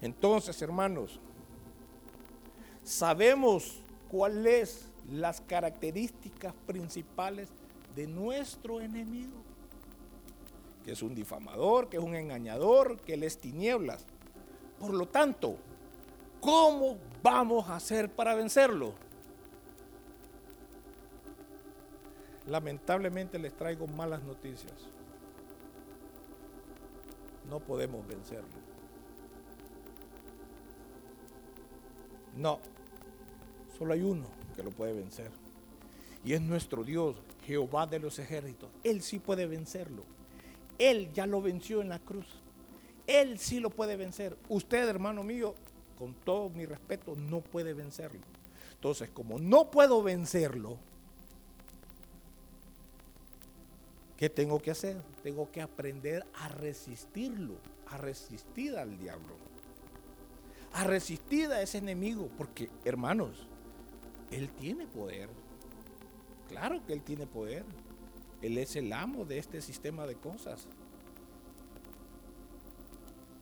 Entonces, 0.00 0.60
hermanos, 0.62 1.18
sabemos 2.82 3.80
cuáles 4.10 4.88
las 5.10 5.40
características 5.40 6.54
principales 6.66 7.48
de 7.94 8.06
nuestro 8.06 8.80
enemigo. 8.80 9.42
Que 10.84 10.92
es 10.92 11.02
un 11.02 11.14
difamador, 11.14 11.88
que 11.88 11.96
es 11.96 12.02
un 12.02 12.14
engañador, 12.14 13.00
que 13.00 13.14
él 13.14 13.22
es 13.22 13.38
tinieblas. 13.38 14.04
Por 14.78 14.94
lo 14.94 15.06
tanto, 15.06 15.56
¿cómo 16.40 16.96
vamos 17.22 17.68
a 17.68 17.76
hacer 17.76 18.10
para 18.10 18.34
vencerlo? 18.34 18.94
Lamentablemente 22.46 23.38
les 23.38 23.54
traigo 23.54 23.86
malas 23.86 24.22
noticias. 24.22 24.72
No 27.50 27.60
podemos 27.60 28.06
vencerlo. 28.06 28.67
No, 32.38 32.60
solo 33.76 33.94
hay 33.94 34.02
uno 34.02 34.26
que 34.54 34.62
lo 34.62 34.70
puede 34.70 34.92
vencer. 34.92 35.30
Y 36.24 36.32
es 36.32 36.40
nuestro 36.40 36.84
Dios, 36.84 37.16
Jehová 37.44 37.86
de 37.86 37.98
los 37.98 38.18
ejércitos. 38.18 38.70
Él 38.84 39.02
sí 39.02 39.18
puede 39.18 39.46
vencerlo. 39.46 40.04
Él 40.78 41.10
ya 41.12 41.26
lo 41.26 41.42
venció 41.42 41.82
en 41.82 41.88
la 41.88 41.98
cruz. 41.98 42.26
Él 43.06 43.38
sí 43.38 43.58
lo 43.58 43.70
puede 43.70 43.96
vencer. 43.96 44.36
Usted, 44.48 44.88
hermano 44.88 45.24
mío, 45.24 45.54
con 45.98 46.14
todo 46.14 46.48
mi 46.50 46.64
respeto, 46.64 47.16
no 47.16 47.40
puede 47.40 47.74
vencerlo. 47.74 48.20
Entonces, 48.74 49.10
como 49.10 49.38
no 49.38 49.70
puedo 49.70 50.02
vencerlo, 50.02 50.78
¿Qué 54.18 54.28
tengo 54.28 54.60
que 54.60 54.72
hacer? 54.72 55.00
Tengo 55.22 55.48
que 55.52 55.62
aprender 55.62 56.26
a 56.40 56.48
resistirlo, 56.48 57.54
a 57.86 57.98
resistir 57.98 58.76
al 58.76 58.98
diablo, 58.98 59.36
a 60.78 60.84
resistir 60.84 61.50
a 61.50 61.60
ese 61.60 61.78
enemigo, 61.78 62.28
porque 62.38 62.70
hermanos, 62.84 63.48
él 64.30 64.48
tiene 64.50 64.86
poder. 64.86 65.28
Claro 66.48 66.80
que 66.86 66.92
él 66.92 67.02
tiene 67.02 67.26
poder. 67.26 67.64
Él 68.42 68.56
es 68.58 68.76
el 68.76 68.92
amo 68.92 69.24
de 69.24 69.38
este 69.38 69.60
sistema 69.60 70.06
de 70.06 70.14
cosas. 70.14 70.68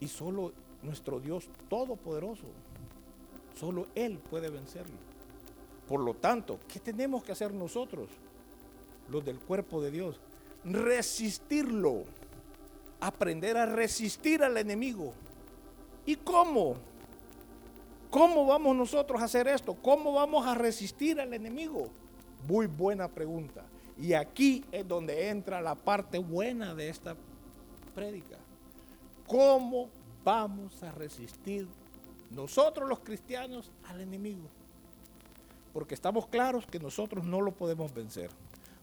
Y 0.00 0.08
solo 0.08 0.52
nuestro 0.82 1.20
Dios 1.20 1.48
Todopoderoso, 1.68 2.46
solo 3.58 3.86
Él 3.94 4.18
puede 4.18 4.48
vencerlo. 4.48 4.96
Por 5.86 6.00
lo 6.00 6.14
tanto, 6.14 6.58
¿qué 6.66 6.80
tenemos 6.80 7.22
que 7.22 7.32
hacer 7.32 7.52
nosotros, 7.52 8.08
los 9.10 9.24
del 9.24 9.38
cuerpo 9.38 9.82
de 9.82 9.90
Dios? 9.90 10.20
resistirlo, 10.66 12.04
aprender 13.00 13.56
a 13.56 13.66
resistir 13.66 14.42
al 14.42 14.56
enemigo. 14.56 15.12
¿Y 16.04 16.16
cómo? 16.16 16.76
¿Cómo 18.16 18.46
vamos 18.46 18.74
nosotros 18.74 19.20
a 19.20 19.26
hacer 19.26 19.46
esto? 19.46 19.74
¿Cómo 19.74 20.14
vamos 20.14 20.46
a 20.46 20.54
resistir 20.54 21.20
al 21.20 21.34
enemigo? 21.34 21.90
Muy 22.48 22.66
buena 22.66 23.08
pregunta. 23.08 23.62
Y 23.98 24.14
aquí 24.14 24.64
es 24.72 24.88
donde 24.88 25.28
entra 25.28 25.60
la 25.60 25.74
parte 25.74 26.16
buena 26.16 26.74
de 26.74 26.88
esta 26.88 27.14
prédica. 27.94 28.38
¿Cómo 29.26 29.90
vamos 30.24 30.82
a 30.82 30.92
resistir 30.92 31.68
nosotros 32.30 32.88
los 32.88 33.00
cristianos 33.00 33.70
al 33.86 34.00
enemigo? 34.00 34.48
Porque 35.74 35.94
estamos 35.94 36.26
claros 36.26 36.64
que 36.64 36.80
nosotros 36.80 37.22
no 37.22 37.42
lo 37.42 37.52
podemos 37.52 37.92
vencer. 37.92 38.30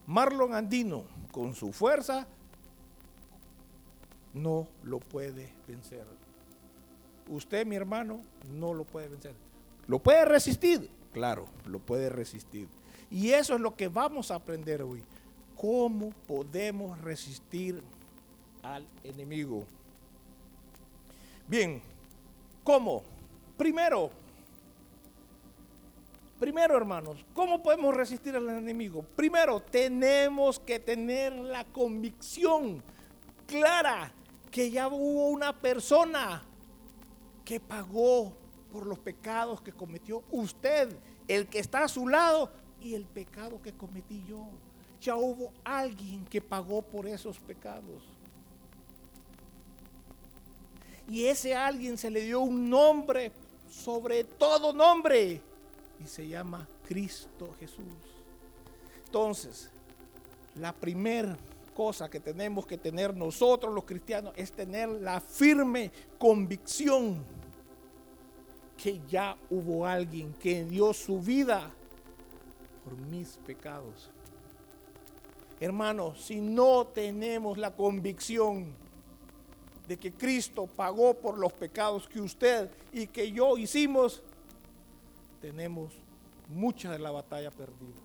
Marlon 0.06 0.54
Andino, 0.54 1.06
con 1.32 1.56
su 1.56 1.72
fuerza, 1.72 2.24
no 4.32 4.68
lo 4.84 5.00
puede 5.00 5.52
vencer. 5.66 6.06
Usted, 7.28 7.66
mi 7.66 7.76
hermano, 7.76 8.22
no 8.52 8.74
lo 8.74 8.84
puede 8.84 9.08
vencer. 9.08 9.34
¿Lo 9.86 9.98
puede 9.98 10.24
resistir? 10.24 10.90
Claro, 11.12 11.46
lo 11.66 11.78
puede 11.78 12.08
resistir. 12.08 12.68
Y 13.10 13.30
eso 13.30 13.54
es 13.54 13.60
lo 13.60 13.76
que 13.76 13.88
vamos 13.88 14.30
a 14.30 14.36
aprender 14.36 14.82
hoy. 14.82 15.02
¿Cómo 15.56 16.10
podemos 16.26 17.00
resistir 17.00 17.82
al 18.62 18.86
enemigo? 19.04 19.64
Bien, 21.46 21.80
¿cómo? 22.62 23.02
Primero, 23.56 24.10
Primero, 26.38 26.76
hermanos, 26.76 27.24
¿cómo 27.32 27.62
podemos 27.62 27.94
resistir 27.96 28.34
al 28.34 28.48
enemigo? 28.50 29.02
Primero, 29.14 29.60
tenemos 29.60 30.58
que 30.58 30.80
tener 30.80 31.32
la 31.32 31.64
convicción 31.64 32.82
clara 33.46 34.12
que 34.50 34.70
ya 34.70 34.88
hubo 34.88 35.28
una 35.28 35.58
persona 35.58 36.42
que 37.44 37.60
pagó 37.60 38.32
por 38.72 38.86
los 38.86 38.98
pecados 38.98 39.60
que 39.60 39.72
cometió 39.72 40.22
usted, 40.30 40.96
el 41.28 41.46
que 41.46 41.58
está 41.58 41.84
a 41.84 41.88
su 41.88 42.08
lado 42.08 42.50
y 42.80 42.94
el 42.94 43.04
pecado 43.04 43.60
que 43.62 43.72
cometí 43.72 44.24
yo. 44.26 44.46
Ya 45.00 45.16
hubo 45.16 45.52
alguien 45.62 46.24
que 46.24 46.40
pagó 46.40 46.82
por 46.82 47.06
esos 47.06 47.38
pecados. 47.38 48.02
Y 51.08 51.26
ese 51.26 51.54
alguien 51.54 51.98
se 51.98 52.10
le 52.10 52.22
dio 52.22 52.40
un 52.40 52.70
nombre 52.70 53.32
sobre 53.74 54.24
todo 54.24 54.72
nombre 54.72 55.42
y 56.02 56.06
se 56.06 56.28
llama 56.28 56.66
Cristo 56.86 57.54
Jesús. 57.58 57.84
Entonces, 59.04 59.70
la 60.54 60.72
primera 60.72 61.36
cosa 61.74 62.08
que 62.08 62.20
tenemos 62.20 62.66
que 62.66 62.78
tener 62.78 63.14
nosotros 63.14 63.74
los 63.74 63.84
cristianos 63.84 64.32
es 64.36 64.52
tener 64.52 64.88
la 64.88 65.20
firme 65.20 65.90
convicción 66.18 67.24
que 68.76 69.00
ya 69.08 69.36
hubo 69.50 69.86
alguien 69.86 70.32
que 70.34 70.64
dio 70.64 70.92
su 70.92 71.20
vida 71.20 71.70
por 72.84 72.96
mis 72.96 73.36
pecados. 73.46 74.10
Hermanos, 75.60 76.24
si 76.24 76.40
no 76.40 76.86
tenemos 76.86 77.58
la 77.58 77.74
convicción 77.74 78.74
de 79.86 79.96
que 79.96 80.12
Cristo 80.12 80.66
pagó 80.66 81.14
por 81.14 81.38
los 81.38 81.52
pecados 81.52 82.08
que 82.08 82.20
usted 82.20 82.70
y 82.92 83.06
que 83.06 83.30
yo 83.30 83.56
hicimos, 83.56 84.22
tenemos 85.40 85.92
mucha 86.48 86.90
de 86.90 86.98
la 86.98 87.10
batalla 87.10 87.50
perdida. 87.50 88.03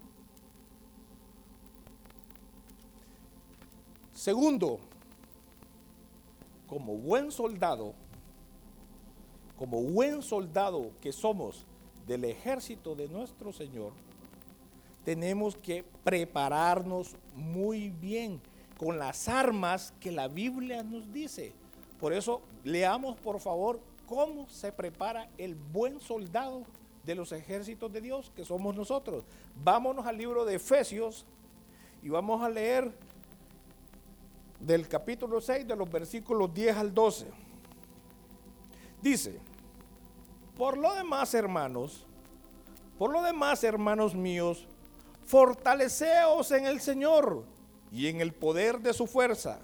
Segundo, 4.20 4.80
como 6.68 6.98
buen 6.98 7.32
soldado, 7.32 7.94
como 9.58 9.82
buen 9.82 10.22
soldado 10.22 10.92
que 11.00 11.14
somos 11.14 11.66
del 12.06 12.26
ejército 12.26 12.96
de 12.96 13.08
nuestro 13.08 13.54
Señor, 13.54 13.94
tenemos 15.06 15.56
que 15.56 15.86
prepararnos 16.04 17.16
muy 17.34 17.92
bien 17.92 18.42
con 18.78 19.00
las 19.00 19.30
armas 19.30 19.94
que 20.02 20.12
la 20.12 20.28
Biblia 20.28 20.84
nos 20.84 21.14
dice. 21.14 21.54
Por 21.98 22.12
eso 22.12 22.42
leamos 22.66 23.18
por 23.22 23.40
favor 23.40 23.80
cómo 24.06 24.50
se 24.50 24.74
prepara 24.74 25.30
el 25.38 25.56
buen 25.56 26.02
soldado 26.02 26.64
de 27.06 27.16
los 27.16 27.32
ejércitos 27.32 27.90
de 27.94 28.02
Dios, 28.02 28.34
que 28.36 28.44
somos 28.44 28.76
nosotros. 28.76 29.24
Vámonos 29.64 30.06
al 30.06 30.18
libro 30.18 30.44
de 30.44 30.56
Efesios 30.56 31.26
y 32.04 32.10
vamos 32.10 32.42
a 32.42 32.50
leer 32.50 32.92
del 34.60 34.88
capítulo 34.88 35.40
6, 35.42 35.68
de 35.68 35.76
los 35.76 35.90
versículos 35.90 36.54
10 36.54 36.78
al 36.78 36.94
12. 36.94 37.28
Dice, 39.02 39.40
por 40.58 40.78
lo 40.78 40.94
demás, 40.94 41.34
hermanos, 41.34 42.06
por 42.98 43.12
lo 43.12 43.22
demás, 43.22 43.64
hermanos 43.64 44.14
míos, 44.14 44.68
fortaleceos 45.26 46.52
en 46.52 46.66
el 46.66 46.82
Señor 46.82 47.46
y 47.92 48.08
en 48.08 48.20
el 48.20 48.34
poder 48.34 48.80
de 48.80 48.94
su 48.94 49.08
fuerza. 49.08 49.60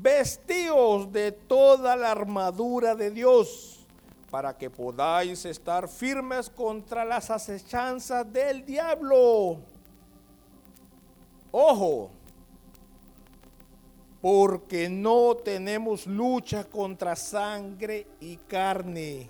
Vestíos 0.00 1.12
de 1.12 1.32
toda 1.32 1.96
la 1.96 2.10
armadura 2.10 2.94
de 2.94 3.10
Dios 3.10 3.86
para 4.30 4.56
que 4.56 4.68
podáis 4.70 5.44
estar 5.44 5.88
firmes 5.88 6.50
contra 6.50 7.04
las 7.04 7.30
acechanzas 7.30 8.30
del 8.32 8.64
diablo. 8.64 9.58
Ojo, 11.52 12.10
porque 14.20 14.88
no 14.88 15.36
tenemos 15.36 16.06
lucha 16.06 16.64
contra 16.64 17.14
sangre 17.16 18.06
y 18.20 18.36
carne. 18.36 19.28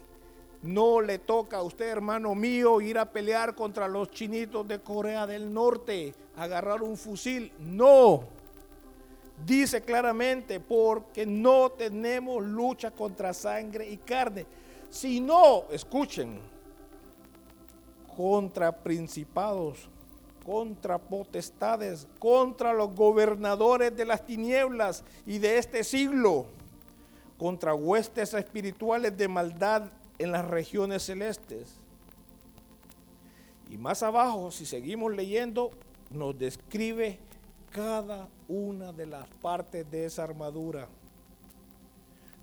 No 0.62 1.00
le 1.00 1.18
toca 1.18 1.58
a 1.58 1.62
usted, 1.62 1.88
hermano 1.88 2.34
mío, 2.34 2.80
ir 2.80 2.98
a 2.98 3.10
pelear 3.10 3.54
contra 3.54 3.88
los 3.88 4.10
chinitos 4.10 4.66
de 4.66 4.80
Corea 4.80 5.26
del 5.26 5.52
Norte, 5.52 6.14
agarrar 6.36 6.82
un 6.82 6.96
fusil. 6.96 7.52
No. 7.58 8.24
Dice 9.44 9.82
claramente, 9.82 10.60
porque 10.60 11.26
no 11.26 11.70
tenemos 11.70 12.42
lucha 12.42 12.90
contra 12.90 13.34
sangre 13.34 13.88
y 13.88 13.98
carne, 13.98 14.46
sino, 14.88 15.64
escuchen, 15.70 16.40
contra 18.16 18.72
principados, 18.72 19.90
contra 20.46 20.96
potestades, 20.96 22.06
contra 22.20 22.72
los 22.72 22.94
gobernadores 22.94 23.96
de 23.96 24.04
las 24.04 24.24
tinieblas 24.24 25.02
y 25.26 25.38
de 25.38 25.58
este 25.58 25.82
siglo, 25.82 26.46
contra 27.36 27.74
huestes 27.74 28.32
espirituales 28.32 29.16
de 29.16 29.26
maldad 29.26 29.90
en 30.20 30.30
las 30.30 30.46
regiones 30.46 31.02
celestes. 31.02 31.74
Y 33.68 33.76
más 33.76 34.04
abajo, 34.04 34.52
si 34.52 34.66
seguimos 34.66 35.12
leyendo, 35.12 35.72
nos 36.10 36.38
describe 36.38 37.18
cada 37.72 38.28
una 38.46 38.92
de 38.92 39.06
las 39.06 39.26
partes 39.42 39.90
de 39.90 40.04
esa 40.04 40.22
armadura. 40.22 40.86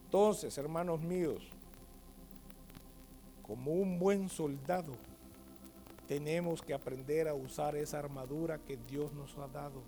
Entonces, 0.03 0.57
hermanos 0.57 0.99
míos, 0.99 1.41
como 3.43 3.71
un 3.71 3.97
buen 3.97 4.27
soldado, 4.27 4.91
tenemos 6.07 6.61
que 6.61 6.73
aprender 6.73 7.27
a 7.27 7.33
usar 7.33 7.75
esa 7.75 7.99
armadura 7.99 8.59
que 8.59 8.77
Dios 8.77 9.13
nos 9.13 9.37
ha 9.37 9.47
dado 9.47 9.81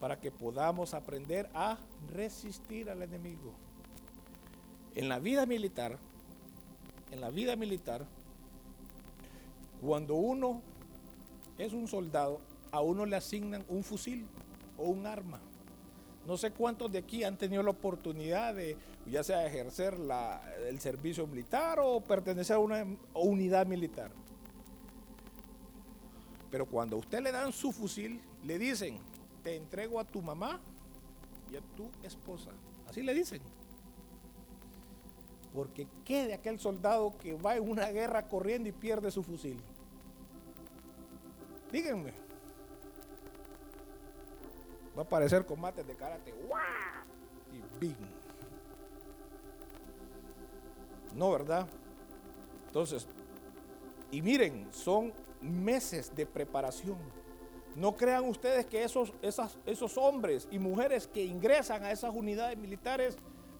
para 0.00 0.20
que 0.20 0.30
podamos 0.30 0.94
aprender 0.94 1.48
a 1.54 1.78
resistir 2.12 2.90
al 2.90 3.02
enemigo. 3.02 3.54
En 4.94 5.08
la 5.08 5.18
vida 5.18 5.46
militar, 5.46 5.98
en 7.10 7.20
la 7.20 7.30
vida 7.30 7.56
militar, 7.56 8.06
cuando 9.80 10.14
uno 10.14 10.62
es 11.58 11.72
un 11.72 11.88
soldado, 11.88 12.40
a 12.70 12.80
uno 12.80 13.06
le 13.06 13.16
asignan 13.16 13.64
un 13.68 13.84
fusil 13.84 14.26
o 14.76 14.84
un 14.84 15.06
arma. 15.06 15.40
No 16.26 16.36
sé 16.36 16.50
cuántos 16.50 16.90
de 16.90 16.98
aquí 16.98 17.22
han 17.22 17.36
tenido 17.36 17.62
la 17.62 17.70
oportunidad 17.70 18.54
de 18.54 18.76
ya 19.06 19.22
sea 19.22 19.46
ejercer 19.46 19.96
el 20.66 20.80
servicio 20.80 21.26
militar 21.26 21.78
o 21.80 22.00
pertenecer 22.00 22.56
a 22.56 22.58
una 22.58 22.86
unidad 23.12 23.66
militar. 23.66 24.10
Pero 26.54 26.66
cuando 26.66 26.94
a 26.94 27.00
usted 27.00 27.20
le 27.20 27.32
dan 27.32 27.52
su 27.52 27.72
fusil, 27.72 28.20
le 28.44 28.60
dicen, 28.60 29.00
te 29.42 29.56
entrego 29.56 29.98
a 29.98 30.04
tu 30.04 30.22
mamá 30.22 30.60
y 31.50 31.56
a 31.56 31.60
tu 31.76 31.90
esposa. 32.04 32.52
Así 32.88 33.02
le 33.02 33.12
dicen. 33.12 33.42
Porque 35.52 35.88
¿qué 36.04 36.28
de 36.28 36.34
aquel 36.34 36.60
soldado 36.60 37.18
que 37.18 37.34
va 37.34 37.56
en 37.56 37.68
una 37.68 37.90
guerra 37.90 38.28
corriendo 38.28 38.68
y 38.68 38.72
pierde 38.72 39.10
su 39.10 39.24
fusil? 39.24 39.60
Díganme. 41.72 42.12
Va 44.96 45.02
a 45.02 45.04
aparecer 45.06 45.44
combates 45.44 45.84
de 45.84 45.96
karate. 45.96 46.32
Y 47.52 47.80
bing. 47.80 47.96
No, 51.16 51.32
¿verdad? 51.32 51.66
Entonces, 52.68 53.08
y 54.12 54.22
miren, 54.22 54.68
son 54.72 55.12
meses 55.44 56.14
de 56.14 56.26
preparación. 56.26 56.98
No 57.76 57.96
crean 57.96 58.24
ustedes 58.24 58.66
que 58.66 58.84
esos, 58.84 59.12
esos 59.20 59.98
hombres 59.98 60.48
y 60.50 60.58
mujeres 60.58 61.06
que 61.06 61.24
ingresan 61.24 61.84
a 61.84 61.90
esas 61.90 62.14
unidades 62.14 62.56
militares 62.56 63.16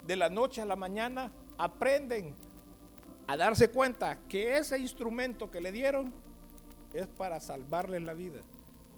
de 0.07 0.17
la 0.17 0.29
noche 0.29 0.63
a 0.63 0.67
la 0.67 0.77
mañana 0.77 1.33
aprenden 1.59 2.35
a 3.27 3.37
darse 3.37 3.71
cuenta 3.71 4.19
que 4.29 4.57
ese 4.57 4.79
instrumento 4.79 5.51
que 5.51 5.61
le 5.61 5.73
dieron 5.73 6.13
es 6.93 7.07
para 7.07 7.41
salvarles 7.41 8.03
la 8.03 8.15
vida. 8.15 8.41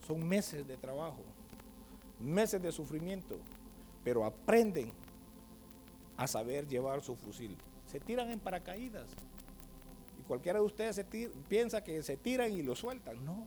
Son 0.07 0.27
meses 0.27 0.67
de 0.67 0.77
trabajo, 0.77 1.23
meses 2.21 2.61
de 2.61 2.73
sufrimiento, 2.73 3.37
pero 4.05 4.25
aprenden 4.25 4.93
a 6.17 6.27
saber 6.27 6.67
llevar 6.69 7.03
su 7.03 7.17
fusil. 7.17 7.57
Se 7.87 8.01
tiran 8.01 8.31
en 8.31 8.41
paracaídas. 8.41 9.09
Cualquiera 10.27 10.59
de 10.59 10.65
ustedes 10.65 11.05
piensa 11.49 11.83
que 11.83 12.03
se 12.03 12.17
tiran 12.17 12.53
y 12.53 12.63
lo 12.63 12.75
sueltan. 12.75 13.25
No. 13.25 13.45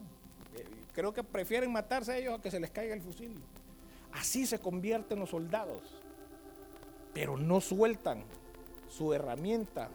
Eh, 0.55 0.65
creo 0.93 1.13
que 1.13 1.23
prefieren 1.23 1.71
matarse 1.71 2.13
a 2.13 2.17
ellos 2.17 2.37
a 2.37 2.41
que 2.41 2.51
se 2.51 2.59
les 2.59 2.71
caiga 2.71 2.93
el 2.93 3.01
fusil. 3.01 3.35
Así 4.13 4.45
se 4.45 4.59
convierten 4.59 5.19
los 5.19 5.29
soldados. 5.29 5.81
Pero 7.13 7.37
no 7.37 7.59
sueltan 7.59 8.23
su 8.87 9.13
herramienta 9.13 9.89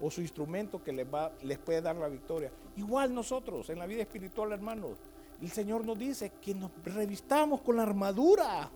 o 0.00 0.10
su 0.10 0.20
instrumento 0.20 0.82
que 0.82 0.92
les, 0.92 1.06
va, 1.06 1.32
les 1.42 1.58
puede 1.58 1.82
dar 1.82 1.96
la 1.96 2.08
victoria. 2.08 2.50
Igual 2.76 3.12
nosotros 3.12 3.68
en 3.70 3.78
la 3.78 3.86
vida 3.86 4.02
espiritual, 4.02 4.52
hermanos, 4.52 4.96
el 5.40 5.50
Señor 5.50 5.84
nos 5.84 5.98
dice 5.98 6.32
que 6.40 6.54
nos 6.54 6.70
revistamos 6.84 7.60
con 7.60 7.76
la 7.76 7.82
armadura, 7.82 8.70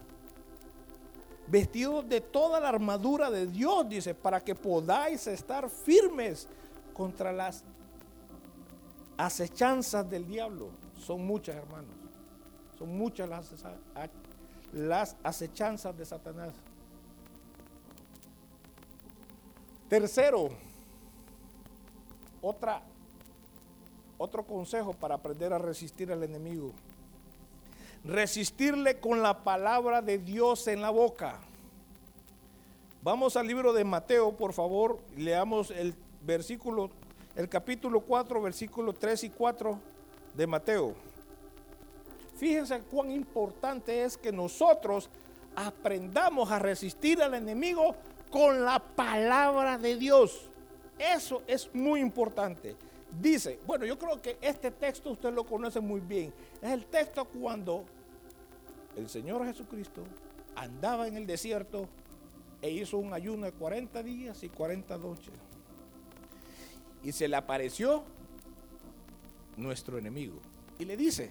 vestidos 1.47 2.09
de 2.09 2.21
toda 2.21 2.61
la 2.61 2.69
armadura 2.69 3.31
de 3.31 3.47
Dios, 3.47 3.89
dice, 3.89 4.15
para 4.15 4.41
que 4.41 4.55
podáis 4.55 5.27
estar 5.27 5.69
firmes 5.69 6.49
contra 6.93 7.33
las 7.33 7.65
acechanzas 9.17 10.09
del 10.09 10.27
diablo. 10.27 10.71
Son 10.99 11.25
muchas, 11.25 11.57
hermanos. 11.57 11.95
Son 12.79 12.97
muchas 12.97 13.29
las, 13.29 13.55
las 14.73 15.17
acechanzas 15.23 15.97
de 15.97 16.05
Satanás. 16.05 16.55
Tercero, 19.89 20.49
otra, 22.41 22.83
otro 24.17 24.45
consejo 24.45 24.95
para 24.95 25.17
aprender 25.17 25.53
a 25.53 25.59
resistir 25.59 26.11
al 26.11 26.23
enemigo. 26.23 26.73
Resistirle 28.05 28.99
con 28.99 29.23
la 29.23 29.45
palabra 29.45 30.03
de 30.03 30.19
Dios 30.19 30.67
en 30.67 30.81
la 30.81 30.91
boca. 30.91 31.39
Vamos 33.03 33.37
al 33.37 33.47
libro 33.47 33.73
de 33.73 33.85
Mateo, 33.85 34.37
por 34.37 34.53
favor, 34.53 34.99
leamos 35.17 35.71
el 35.71 35.95
versículo, 36.25 36.91
el 37.37 37.49
capítulo 37.49 38.01
4, 38.01 38.43
versículo 38.43 38.93
3 38.93 39.25
y 39.25 39.31
4 39.31 39.79
de 40.35 40.47
Mateo. 40.47 40.95
Fíjense 42.37 42.81
cuán 42.91 43.11
importante 43.11 44.05
es 44.05 44.17
que 44.17 44.33
nosotros 44.33 45.09
aprendamos 45.55 46.51
a 46.51 46.59
resistir 46.59 47.23
al 47.23 47.35
enemigo 47.35 47.95
con 48.31 48.65
la 48.65 48.79
palabra 48.79 49.79
de 49.79 49.97
Dios. 49.97 50.49
Eso 50.99 51.43
es 51.47 51.73
muy 51.75 52.01
importante. 52.01 52.75
Dice, 53.21 53.59
bueno, 53.67 53.85
yo 53.85 53.99
creo 53.99 54.21
que 54.23 54.39
este 54.41 54.71
texto 54.71 55.11
usted 55.11 55.33
lo 55.33 55.45
conoce 55.45 55.81
muy 55.81 56.01
bien. 56.01 56.33
Es 56.63 56.71
el 56.71 56.87
texto 56.87 57.27
cuando 57.27 57.85
el 58.97 59.09
Señor 59.09 59.45
Jesucristo 59.45 60.03
andaba 60.55 61.07
en 61.07 61.17
el 61.17 61.27
desierto 61.27 61.89
e 62.63 62.71
hizo 62.71 62.99
un 62.99 63.13
ayuno 63.13 63.47
de 63.47 63.53
40 63.53 64.03
días 64.03 64.43
y 64.43 64.49
40 64.49 64.97
noches. 64.99 65.35
Y 67.03 67.13
se 67.13 67.29
le 67.29 67.37
apareció 67.37 68.05
nuestro 69.57 69.99
enemigo. 69.99 70.39
Y 70.79 70.85
le 70.85 70.97
dice, 70.97 71.31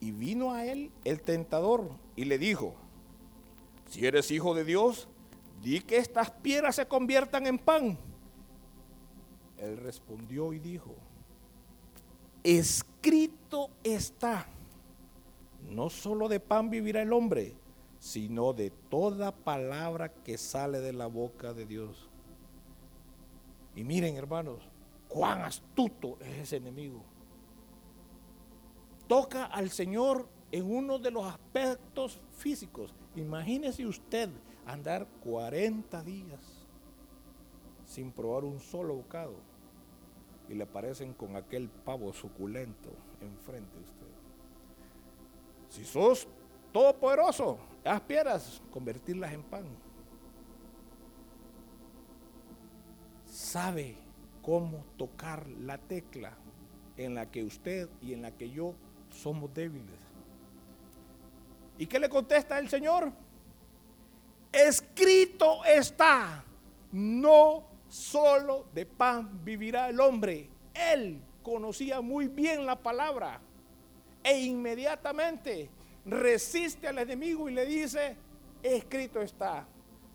y 0.00 0.10
vino 0.12 0.52
a 0.52 0.64
él 0.64 0.90
el 1.04 1.20
tentador 1.20 1.90
y 2.16 2.24
le 2.24 2.38
dijo, 2.38 2.74
si 3.88 4.06
eres 4.06 4.30
hijo 4.30 4.54
de 4.54 4.64
Dios, 4.64 5.08
di 5.62 5.80
que 5.80 5.98
estas 5.98 6.30
piedras 6.30 6.76
se 6.76 6.86
conviertan 6.86 7.46
en 7.46 7.58
pan. 7.58 7.98
Él 9.58 9.76
respondió 9.76 10.52
y 10.52 10.58
dijo, 10.58 10.94
escrito 12.42 13.70
está, 13.84 14.46
no 15.68 15.90
solo 15.90 16.28
de 16.28 16.40
pan 16.40 16.70
vivirá 16.70 17.02
el 17.02 17.12
hombre, 17.12 17.54
sino 17.98 18.54
de 18.54 18.70
toda 18.70 19.32
palabra 19.32 20.08
que 20.08 20.38
sale 20.38 20.80
de 20.80 20.94
la 20.94 21.06
boca 21.06 21.52
de 21.52 21.66
Dios. 21.66 22.09
Y 23.74 23.84
miren 23.84 24.16
hermanos, 24.16 24.60
cuán 25.08 25.42
astuto 25.42 26.18
es 26.20 26.38
ese 26.38 26.56
enemigo. 26.56 27.02
Toca 29.06 29.46
al 29.46 29.70
Señor 29.70 30.28
en 30.52 30.70
uno 30.70 30.98
de 30.98 31.10
los 31.10 31.24
aspectos 31.26 32.20
físicos. 32.36 32.94
Imagínese 33.16 33.86
usted 33.86 34.30
andar 34.66 35.06
40 35.24 36.02
días 36.02 36.40
sin 37.84 38.12
probar 38.12 38.44
un 38.44 38.60
solo 38.60 38.94
bocado 38.94 39.34
y 40.48 40.54
le 40.54 40.64
aparecen 40.64 41.12
con 41.14 41.36
aquel 41.36 41.68
pavo 41.68 42.12
suculento 42.12 42.90
enfrente 43.20 43.76
de 43.76 43.84
usted. 43.84 44.06
Si 45.68 45.84
sos 45.84 46.26
todopoderoso, 46.72 47.58
las 47.84 48.00
piedras, 48.02 48.60
convertirlas 48.70 49.32
en 49.32 49.42
pan. 49.42 49.64
Sabe 53.50 53.96
cómo 54.42 54.84
tocar 54.96 55.44
la 55.48 55.76
tecla 55.76 56.34
en 56.96 57.16
la 57.16 57.28
que 57.32 57.42
usted 57.42 57.88
y 58.00 58.12
en 58.12 58.22
la 58.22 58.30
que 58.30 58.48
yo 58.48 58.76
somos 59.10 59.52
débiles. 59.52 59.98
¿Y 61.76 61.84
qué 61.88 61.98
le 61.98 62.08
contesta 62.08 62.60
el 62.60 62.68
Señor? 62.68 63.10
Escrito 64.52 65.64
está, 65.64 66.44
no 66.92 67.64
solo 67.88 68.66
de 68.72 68.86
pan 68.86 69.44
vivirá 69.44 69.88
el 69.88 69.98
hombre. 69.98 70.48
Él 70.72 71.20
conocía 71.42 72.00
muy 72.00 72.28
bien 72.28 72.64
la 72.64 72.76
palabra 72.76 73.40
e 74.22 74.42
inmediatamente 74.42 75.68
resiste 76.06 76.86
al 76.86 76.98
enemigo 76.98 77.48
y 77.48 77.54
le 77.54 77.66
dice, 77.66 78.16
escrito 78.62 79.20
está, 79.20 79.66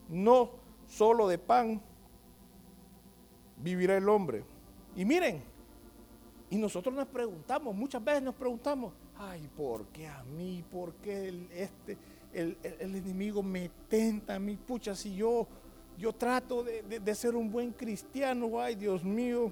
no 0.08 0.52
solo 0.88 1.28
de 1.28 1.38
pan 1.38 1.82
vivirá 3.58 3.98
el 3.98 4.08
hombre. 4.10 4.44
Y 4.96 5.06
miren, 5.06 5.44
y 6.50 6.58
nosotros 6.58 6.94
nos 6.94 7.08
preguntamos, 7.08 7.76
muchas 7.76 8.04
veces 8.04 8.22
nos 8.22 8.36
preguntamos, 8.36 8.94
ay, 9.18 9.50
¿por 9.56 9.88
qué 9.88 10.08
a 10.08 10.24
mí? 10.24 10.64
¿Por 10.72 10.94
qué 10.96 11.30
el, 11.30 11.48
este, 11.52 11.98
el, 12.34 12.58
enemigo 12.80 13.42
me 13.42 13.70
tenta 13.90 14.36
a 14.36 14.40
mí? 14.40 14.56
Pucha, 14.56 14.96
si 14.96 15.16
yo, 15.16 15.48
yo 15.98 16.14
trato 16.14 16.64
de, 16.64 17.16
ser 17.16 17.36
un 17.36 17.52
buen 17.52 17.72
cristiano, 17.72 18.60
ay, 18.60 18.76
Dios 18.76 19.04
mío. 19.04 19.52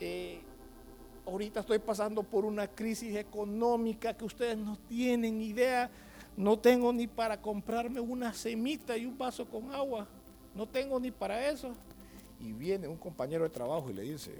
Eh, 0.00 0.40
ahorita 1.26 1.60
estoy 1.60 1.78
pasando 1.78 2.22
por 2.22 2.44
una 2.44 2.66
crisis 2.68 3.16
económica 3.16 4.14
que 4.14 4.24
ustedes 4.24 4.58
no 4.58 4.76
tienen 4.88 5.40
idea. 5.40 5.90
No 6.36 6.58
tengo 6.58 6.92
ni 6.92 7.06
para 7.06 7.40
comprarme 7.40 8.00
una 8.00 8.32
semita 8.32 8.96
y 8.96 9.06
un 9.06 9.16
vaso 9.16 9.46
con 9.46 9.72
agua. 9.72 10.08
No 10.54 10.66
tengo 10.66 10.98
ni 10.98 11.10
para 11.10 11.48
eso. 11.48 11.74
Y 12.42 12.52
viene 12.52 12.88
un 12.88 12.96
compañero 12.96 13.44
de 13.44 13.50
trabajo 13.50 13.88
y 13.90 13.94
le 13.94 14.02
dice, 14.02 14.34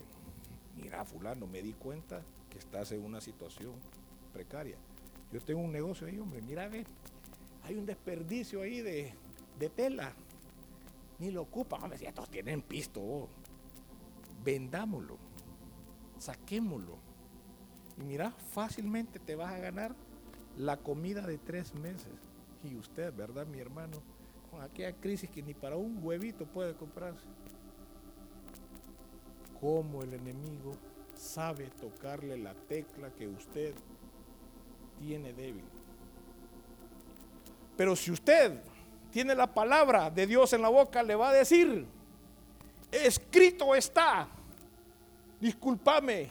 mira 0.77 1.05
fulano, 1.05 1.47
me 1.47 1.63
di 1.63 1.73
cuenta 1.73 2.21
que 2.51 2.59
estás 2.59 2.91
en 2.93 3.05
una 3.05 3.21
situación 3.21 3.75
precaria. 4.33 4.77
Yo 5.33 5.41
tengo 5.41 5.61
un 5.61 5.73
negocio 5.73 6.09
ahí, 6.09 6.19
hombre, 6.19 6.43
mira, 6.43 6.69
ve, 6.69 6.85
hay 7.63 7.77
un 7.77 7.87
desperdicio 7.87 8.63
ahí 8.63 8.81
de, 8.81 9.15
tela. 9.77 10.13
Ni 11.21 11.31
lo 11.31 11.43
ocupan. 11.43 11.81
Hombre, 11.85 11.99
si 11.99 12.07
estos 12.07 12.29
tienen 12.29 12.61
pisto, 12.61 13.29
vendámoslo, 14.45 15.17
saquémoslo. 16.19 16.99
Y 17.99 18.03
mira, 18.03 18.33
fácilmente 18.33 19.21
te 19.21 19.37
vas 19.37 19.53
a 19.53 19.59
ganar 19.59 19.95
la 20.57 20.77
comida 20.77 21.25
de 21.25 21.39
tres 21.39 21.73
meses. 21.75 22.13
Y 22.65 22.75
usted, 22.75 23.15
¿verdad, 23.15 23.47
mi 23.47 23.61
hermano? 23.61 24.03
Con 24.51 24.61
aquella 24.61 24.93
crisis 24.93 25.31
que 25.31 25.43
ni 25.43 25.55
para 25.55 25.77
un 25.77 26.01
huevito 26.03 26.47
puede 26.47 26.75
comprarse. 26.75 27.27
Cómo 29.63 30.03
el 30.03 30.13
enemigo 30.13 30.73
sabe 31.15 31.69
tocarle 31.81 32.37
la 32.37 32.53
tecla 32.53 33.11
que 33.11 33.29
usted 33.29 33.73
tiene 34.99 35.33
débil. 35.33 35.65
Pero 37.77 37.95
si 37.95 38.11
usted 38.11 38.61
tiene 39.13 39.37
la 39.37 39.47
palabra 39.47 40.11
de 40.11 40.27
Dios 40.27 40.53
en 40.53 40.63
la 40.63 40.69
boca, 40.69 41.01
le 41.05 41.15
va 41.15 41.31
a 41.31 41.33
decir, 41.33 41.87
escrito 42.91 43.73
está, 43.77 44.27
discúlpame, 45.41 46.29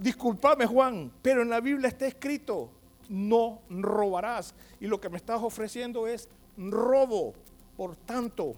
discúlpame 0.00 0.64
Juan, 0.64 1.12
pero 1.20 1.42
en 1.42 1.50
la 1.50 1.60
Biblia 1.60 1.88
está 1.88 2.06
escrito, 2.06 2.70
no 3.10 3.60
robarás. 3.68 4.54
Y 4.80 4.86
lo 4.86 4.98
que 4.98 5.10
me 5.10 5.18
estás 5.18 5.42
ofreciendo 5.42 6.06
es 6.06 6.26
robo. 6.56 7.34
Por 7.76 7.96
tanto, 7.96 8.54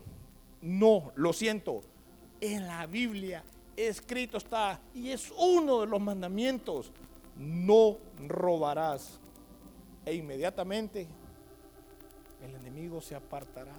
no, 0.62 1.10
lo 1.16 1.32
siento, 1.32 1.82
en 2.40 2.66
la 2.66 2.86
Biblia 2.86 3.42
escrito 3.76 4.38
está, 4.38 4.80
y 4.94 5.10
es 5.10 5.32
uno 5.38 5.80
de 5.80 5.86
los 5.86 6.00
mandamientos, 6.00 6.90
no 7.36 7.96
robarás. 8.26 9.20
E 10.04 10.14
inmediatamente 10.14 11.06
el 12.42 12.54
enemigo 12.54 13.00
se 13.00 13.14
apartará. 13.14 13.74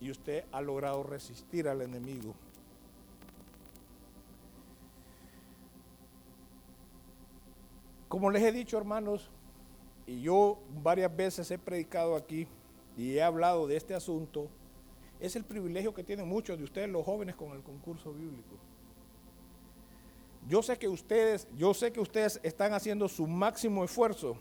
Y 0.00 0.10
usted 0.10 0.44
ha 0.50 0.60
logrado 0.60 1.02
resistir 1.02 1.68
al 1.68 1.82
enemigo. 1.82 2.34
Como 8.08 8.30
les 8.30 8.42
he 8.42 8.50
dicho, 8.50 8.76
hermanos, 8.76 9.30
y 10.06 10.22
yo 10.22 10.58
varias 10.82 11.14
veces 11.14 11.48
he 11.50 11.58
predicado 11.58 12.16
aquí 12.16 12.48
y 12.96 13.12
he 13.12 13.22
hablado 13.22 13.68
de 13.68 13.76
este 13.76 13.94
asunto, 13.94 14.48
es 15.20 15.36
el 15.36 15.44
privilegio 15.44 15.92
que 15.92 16.02
tienen 16.02 16.26
muchos 16.26 16.56
de 16.58 16.64
ustedes 16.64 16.88
los 16.88 17.04
jóvenes 17.04 17.36
con 17.36 17.52
el 17.52 17.62
concurso 17.62 18.12
bíblico. 18.12 18.56
Yo 20.48 20.62
sé 20.62 20.78
que 20.78 20.88
ustedes, 20.88 21.46
yo 21.56 21.74
sé 21.74 21.92
que 21.92 22.00
ustedes 22.00 22.40
están 22.42 22.72
haciendo 22.72 23.08
su 23.08 23.26
máximo 23.26 23.84
esfuerzo 23.84 24.36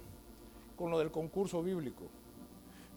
con 0.77 0.89
lo 0.89 0.97
del 0.97 1.11
concurso 1.11 1.61
bíblico. 1.61 2.05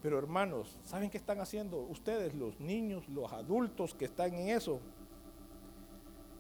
Pero 0.01 0.19
hermanos, 0.19 0.79
¿saben 0.85 1.11
qué 1.11 1.19
están 1.19 1.41
haciendo? 1.41 1.81
Ustedes, 1.81 2.35
los 2.35 2.59
niños, 2.61 3.09
los 3.09 3.33
adultos 3.33 3.95
que 3.95 4.05
están 4.05 4.35
en 4.35 4.49
eso, 4.49 4.81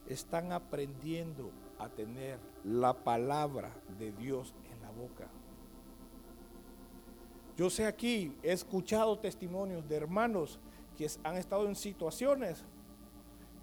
están 0.08 0.52
aprendiendo 0.52 1.50
a 1.78 1.88
tener 1.88 2.38
la 2.64 2.92
palabra 2.92 3.72
de 3.98 4.12
Dios 4.12 4.54
en 4.72 4.80
la 4.82 4.90
boca. 4.90 5.28
Yo 7.56 7.70
sé 7.70 7.86
aquí, 7.86 8.34
he 8.42 8.52
escuchado 8.52 9.18
testimonios 9.18 9.88
de 9.88 9.96
hermanos 9.96 10.58
que 10.96 11.08
han 11.24 11.36
estado 11.36 11.66
en 11.68 11.74
situaciones 11.74 12.64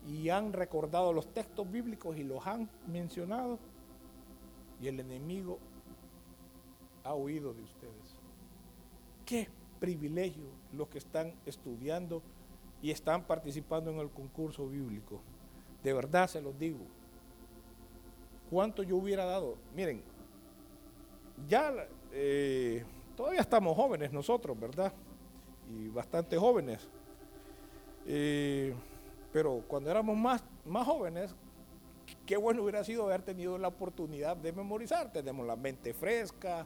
y 0.08 0.30
han 0.30 0.54
recordado 0.54 1.14
los 1.14 1.34
textos 1.34 1.70
bíblicos 1.70 2.18
y 2.18 2.24
los 2.24 2.46
han 2.48 2.70
mencionado 2.88 3.60
y 4.82 4.88
el 4.88 5.00
enemigo 5.00 5.60
ha 7.04 7.14
huido 7.14 7.54
de 7.54 7.64
ustedes. 7.64 8.18
Qué 9.26 9.50
privilegio 9.80 10.50
los 10.74 10.88
que 10.88 10.98
están 10.98 11.34
estudiando 11.46 12.22
y 12.82 12.92
están 12.92 13.24
participando 13.24 13.92
en 13.92 14.00
el 14.00 14.10
concurso 14.10 14.68
bíblico. 14.68 15.22
De 15.84 15.94
verdad 15.94 16.28
se 16.28 16.42
los 16.42 16.58
digo. 16.58 16.86
¿Cuánto 18.50 18.84
yo 18.84 18.98
hubiera 18.98 19.26
dado? 19.26 19.58
Miren, 19.76 20.02
ya 21.48 21.72
eh, 22.12 22.84
todavía 23.16 23.42
estamos 23.42 23.76
jóvenes 23.76 24.12
nosotros, 24.12 24.60
¿verdad? 24.60 24.92
Y 25.70 25.88
bastante 25.90 26.38
jóvenes. 26.38 26.90
Pero 28.06 29.64
cuando 29.68 29.92
éramos 29.92 30.18
más, 30.18 30.44
más 30.66 30.86
jóvenes, 30.86 31.36
qué 32.26 32.38
bueno 32.38 32.64
hubiera 32.64 32.84
sido 32.84 33.06
haber 33.06 33.22
tenido 33.22 33.58
la 33.58 33.68
oportunidad 33.68 34.36
de 34.38 34.52
memorizar. 34.52 35.12
Tenemos 35.12 35.46
la 35.46 35.56
mente 35.56 35.94
fresca, 35.94 36.66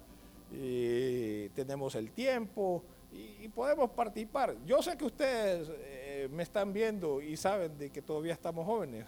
tenemos 0.50 1.96
el 1.96 2.12
tiempo 2.12 2.84
y, 3.12 3.48
podemos 3.50 3.90
participar. 3.92 4.56
Yo 4.66 4.82
sé 4.82 4.98
que 4.98 5.06
ustedes 5.06 5.72
eh, 5.76 6.28
me 6.32 6.44
están 6.44 6.74
viendo 6.74 7.22
y 7.22 7.38
saben 7.38 7.78
de 7.78 7.90
que 7.90 8.02
todavía 8.02 8.34
estamos 8.34 8.66
jóvenes, 8.66 9.06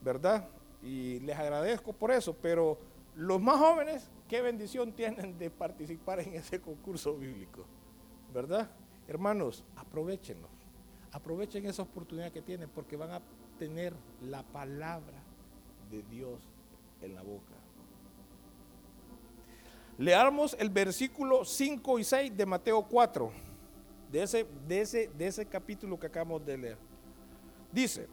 ¿verdad? 0.00 0.48
Y 0.82 1.20
les 1.20 1.36
agradezco 1.36 1.92
por 1.92 2.10
eso, 2.10 2.34
pero 2.40 2.78
los 3.16 3.40
más 3.40 3.58
jóvenes, 3.58 4.10
qué 4.28 4.40
bendición 4.40 4.92
tienen 4.92 5.38
de 5.38 5.50
participar 5.50 6.20
en 6.20 6.34
ese 6.34 6.60
concurso 6.60 7.16
bíblico, 7.16 7.64
¿verdad? 8.32 8.70
Hermanos, 9.06 9.64
aprovechenlo. 9.76 10.57
Aprovechen 11.18 11.66
esa 11.66 11.82
oportunidad 11.82 12.30
que 12.30 12.40
tienen 12.40 12.68
porque 12.72 12.96
van 12.96 13.10
a 13.10 13.20
tener 13.58 13.92
la 14.22 14.44
palabra 14.44 15.20
de 15.90 16.04
Dios 16.04 16.40
en 17.02 17.12
la 17.16 17.22
boca. 17.22 17.54
Leamos 19.98 20.54
el 20.60 20.70
versículo 20.70 21.44
5 21.44 21.98
y 21.98 22.04
6 22.04 22.36
de 22.36 22.46
Mateo 22.46 22.84
4, 22.84 23.32
de 24.12 24.22
ese, 24.22 24.46
de 24.68 24.80
ese, 24.80 25.10
de 25.18 25.26
ese 25.26 25.44
capítulo 25.44 25.98
que 25.98 26.06
acabamos 26.06 26.46
de 26.46 26.56
leer. 26.56 26.78
Dice, 27.72 28.06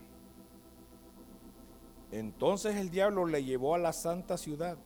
entonces 2.11 2.75
el 2.75 2.89
diablo 2.89 3.27
le 3.27 3.43
llevó 3.43 3.75
a 3.75 3.77
la 3.77 3.93
santa 3.93 4.35
ciudad 4.35 4.79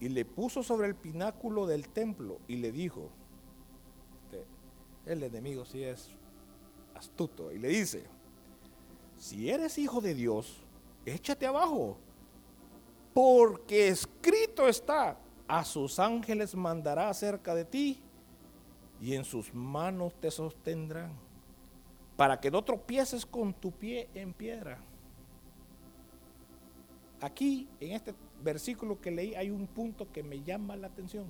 y 0.00 0.08
le 0.08 0.24
puso 0.24 0.62
sobre 0.62 0.86
el 0.86 0.94
pináculo 0.94 1.66
del 1.66 1.90
templo 1.90 2.38
y 2.48 2.56
le 2.56 2.72
dijo, 2.72 3.10
este, 4.24 4.46
el 5.04 5.22
enemigo 5.22 5.66
sí 5.66 5.84
es 5.84 6.16
y 7.52 7.58
le 7.58 7.68
dice, 7.68 8.04
si 9.16 9.50
eres 9.50 9.78
hijo 9.78 10.00
de 10.00 10.14
Dios, 10.14 10.62
échate 11.04 11.46
abajo, 11.46 11.96
porque 13.14 13.88
escrito 13.88 14.68
está, 14.68 15.18
a 15.48 15.64
sus 15.64 15.98
ángeles 15.98 16.54
mandará 16.54 17.12
cerca 17.12 17.54
de 17.54 17.64
ti 17.64 18.00
y 19.00 19.14
en 19.14 19.24
sus 19.24 19.52
manos 19.52 20.14
te 20.20 20.30
sostendrán, 20.30 21.12
para 22.16 22.40
que 22.40 22.50
no 22.50 22.62
tropieces 22.62 23.26
con 23.26 23.52
tu 23.52 23.72
pie 23.72 24.08
en 24.14 24.32
piedra. 24.32 24.78
Aquí, 27.20 27.68
en 27.78 27.92
este 27.92 28.14
versículo 28.42 29.00
que 29.00 29.10
leí, 29.10 29.34
hay 29.34 29.50
un 29.50 29.66
punto 29.66 30.10
que 30.10 30.22
me 30.22 30.42
llama 30.42 30.74
la 30.74 30.88
atención. 30.88 31.26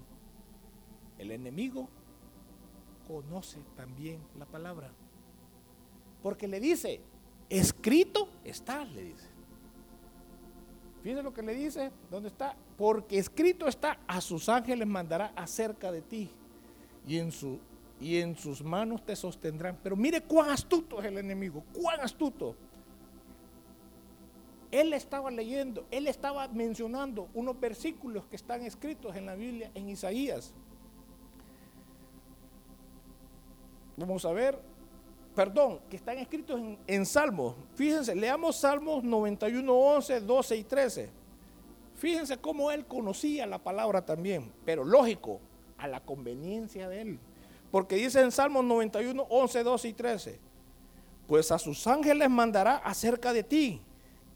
El 1.19 1.31
enemigo 1.31 1.89
conoce 3.07 3.61
también 3.77 4.21
la 4.39 4.47
palabra. 4.47 4.91
Porque 6.23 6.47
le 6.47 6.61
dice, 6.61 7.01
escrito 7.49 8.29
está, 8.45 8.85
le 8.85 9.03
dice. 9.05 9.33
Fíjense 11.03 11.23
lo 11.23 11.35
que 11.35 11.43
le 11.43 11.55
dice, 11.55 11.91
¿dónde 12.11 12.29
está? 12.29 12.55
Porque 12.77 13.19
escrito 13.19 13.67
está, 13.67 13.99
a 14.07 14.21
sus 14.21 14.49
ángeles 14.49 14.87
mandará 14.87 15.33
acerca 15.35 15.91
de 15.91 16.01
ti 16.01 16.31
y 17.07 17.19
en, 17.19 17.31
y 18.01 18.19
en 18.19 18.37
sus 18.37 18.63
manos 18.63 19.05
te 19.05 19.17
sostendrán. 19.17 19.79
Pero 19.83 19.97
mire 19.97 20.21
cuán 20.21 20.51
astuto 20.51 21.01
es 21.01 21.07
el 21.07 21.19
enemigo, 21.19 21.65
cuán 21.73 22.01
astuto. 22.01 22.55
Él 24.71 24.93
estaba 24.95 25.31
leyendo, 25.31 25.85
él 25.91 26.07
estaba 26.07 26.49
mencionando 26.49 27.29
unos 27.35 27.59
versículos 27.59 28.25
que 28.27 28.37
están 28.37 28.63
escritos 28.63 29.17
en 29.17 29.27
la 29.27 29.35
Biblia, 29.35 29.71
en 29.75 29.91
Isaías. 29.91 30.55
Vamos 33.97 34.25
a 34.25 34.33
ver, 34.33 34.59
perdón, 35.35 35.81
que 35.89 35.97
están 35.97 36.19
escritos 36.19 36.61
en, 36.87 37.07
Salmos. 37.07 37.55
Fíjense, 37.75 38.15
leamos 38.15 38.57
Salmos 38.57 39.03
91, 39.03 39.73
11, 39.73 40.21
12 40.21 40.57
y 40.57 40.65
13. 40.65 41.11
Fíjense 41.97 42.37
cómo 42.39 42.71
él 42.71 42.87
conocía 42.87 43.47
la 43.47 43.59
palabra 43.59 44.05
también, 44.05 44.53
pero 44.65 44.85
lógico, 44.85 45.41
a 45.79 45.89
la 45.89 46.01
conveniencia 46.01 46.89
de 46.89 47.01
él. 47.01 47.19
Porque 47.71 47.97
dice 47.97 48.21
en 48.21 48.33
Salmos 48.33 48.65
91, 48.65 49.27
11, 49.29 49.63
12 49.63 49.89
y 49.89 49.93
13, 49.93 50.41
pues 51.27 51.51
a 51.51 51.59
sus 51.59 51.87
ángeles 51.87 52.29
mandará 52.29 52.77
acerca 52.77 53.33
de 53.33 53.43
ti, 53.43 53.81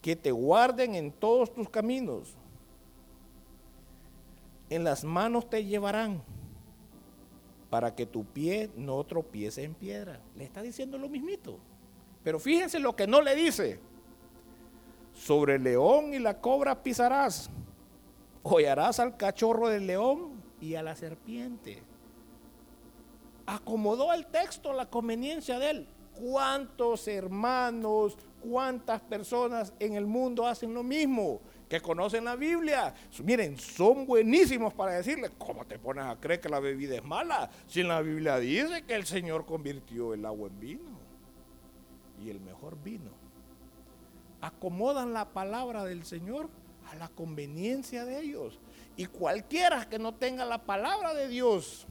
que 0.00 0.16
te 0.16 0.30
guarden 0.30 0.94
en 0.94 1.12
todos 1.12 1.52
tus 1.52 1.68
caminos. 1.68 2.34
En 4.70 4.84
las 4.84 5.04
manos 5.04 5.48
te 5.48 5.64
llevarán 5.64 6.22
para 7.76 7.94
que 7.94 8.06
tu 8.06 8.24
pie 8.24 8.70
no 8.74 9.04
tropiece 9.04 9.62
en 9.62 9.74
piedra. 9.74 10.18
Le 10.34 10.44
está 10.44 10.62
diciendo 10.62 10.96
lo 10.96 11.10
mismito. 11.10 11.58
Pero 12.24 12.40
fíjense 12.40 12.80
lo 12.80 12.96
que 12.96 13.06
no 13.06 13.20
le 13.20 13.34
dice. 13.34 13.78
Sobre 15.12 15.56
el 15.56 15.64
león 15.64 16.14
y 16.14 16.18
la 16.18 16.40
cobra 16.40 16.82
pisarás. 16.82 17.50
Hollarás 18.42 18.98
al 18.98 19.18
cachorro 19.18 19.68
del 19.68 19.86
león 19.86 20.42
y 20.58 20.74
a 20.74 20.82
la 20.82 20.96
serpiente. 20.96 21.82
Acomodó 23.44 24.10
el 24.14 24.24
texto 24.24 24.72
la 24.72 24.88
conveniencia 24.88 25.58
de 25.58 25.70
él. 25.70 25.88
¿Cuántos 26.14 27.06
hermanos, 27.08 28.16
cuántas 28.40 29.02
personas 29.02 29.74
en 29.80 29.96
el 29.96 30.06
mundo 30.06 30.46
hacen 30.46 30.72
lo 30.72 30.82
mismo? 30.82 31.42
Que 31.68 31.80
conocen 31.80 32.24
la 32.24 32.36
Biblia. 32.36 32.94
Miren, 33.22 33.58
son 33.58 34.06
buenísimos 34.06 34.72
para 34.74 34.92
decirle, 34.92 35.30
¿cómo 35.36 35.64
te 35.64 35.78
pones 35.78 36.04
a 36.04 36.16
creer 36.16 36.40
que 36.40 36.48
la 36.48 36.60
bebida 36.60 36.96
es 36.96 37.04
mala? 37.04 37.50
Si 37.66 37.80
en 37.80 37.88
la 37.88 38.00
Biblia 38.02 38.38
dice 38.38 38.84
que 38.84 38.94
el 38.94 39.06
Señor 39.06 39.46
convirtió 39.46 40.14
el 40.14 40.24
agua 40.24 40.48
en 40.48 40.60
vino 40.60 40.98
y 42.22 42.30
el 42.30 42.40
mejor 42.40 42.80
vino. 42.82 43.10
Acomodan 44.40 45.12
la 45.12 45.32
palabra 45.32 45.84
del 45.84 46.04
Señor 46.04 46.48
a 46.90 46.94
la 46.94 47.08
conveniencia 47.08 48.04
de 48.04 48.20
ellos. 48.20 48.58
Y 48.96 49.06
cualquiera 49.06 49.88
que 49.88 49.98
no 49.98 50.14
tenga 50.14 50.44
la 50.44 50.64
palabra 50.64 51.14
de 51.14 51.28
Dios 51.28 51.86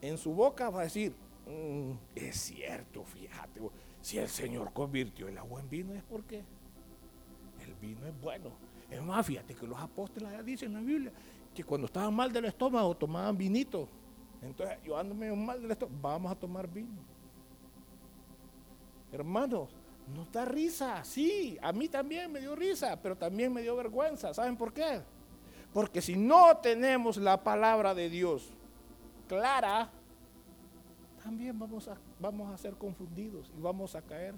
en 0.00 0.16
su 0.16 0.32
boca 0.32 0.70
va 0.70 0.82
a 0.82 0.84
decir, 0.84 1.12
mm, 1.46 1.92
es 2.14 2.36
cierto, 2.36 3.04
fíjate, 3.04 3.60
si 4.00 4.18
el 4.18 4.28
Señor 4.28 4.72
convirtió 4.72 5.26
el 5.28 5.36
agua 5.38 5.60
en 5.60 5.68
vino 5.68 5.94
es 5.94 6.02
porque 6.04 6.44
vino 7.80 8.06
es 8.06 8.20
bueno. 8.20 8.50
Es 8.90 9.02
más, 9.02 9.26
fíjate 9.26 9.54
que 9.54 9.66
los 9.66 9.78
apóstoles 9.78 10.30
ya 10.32 10.42
dicen 10.42 10.68
en 10.68 10.74
la 10.74 10.80
Biblia 10.80 11.12
que 11.54 11.64
cuando 11.64 11.86
estaban 11.86 12.14
mal 12.14 12.32
del 12.32 12.46
estómago 12.46 12.96
tomaban 12.96 13.36
vinito. 13.36 13.88
Entonces, 14.40 14.78
yo 14.84 14.96
ando 14.96 15.14
medio 15.14 15.34
mal 15.36 15.60
del 15.60 15.70
estómago, 15.70 15.98
vamos 16.00 16.32
a 16.32 16.34
tomar 16.34 16.68
vino. 16.68 16.96
Hermanos, 19.12 19.70
no 20.14 20.26
da 20.32 20.44
risa, 20.44 21.04
sí, 21.04 21.58
a 21.60 21.72
mí 21.72 21.88
también 21.88 22.30
me 22.32 22.40
dio 22.40 22.54
risa, 22.54 22.98
pero 23.00 23.16
también 23.16 23.52
me 23.52 23.62
dio 23.62 23.76
vergüenza. 23.76 24.32
¿Saben 24.32 24.56
por 24.56 24.72
qué? 24.72 25.02
Porque 25.72 26.00
si 26.00 26.16
no 26.16 26.56
tenemos 26.58 27.16
la 27.16 27.42
palabra 27.42 27.94
de 27.94 28.08
Dios 28.08 28.50
clara, 29.28 29.90
también 31.22 31.58
vamos 31.58 31.88
a, 31.88 31.98
vamos 32.18 32.52
a 32.52 32.56
ser 32.56 32.74
confundidos 32.74 33.52
y 33.56 33.60
vamos 33.60 33.94
a 33.94 34.02
caer 34.02 34.34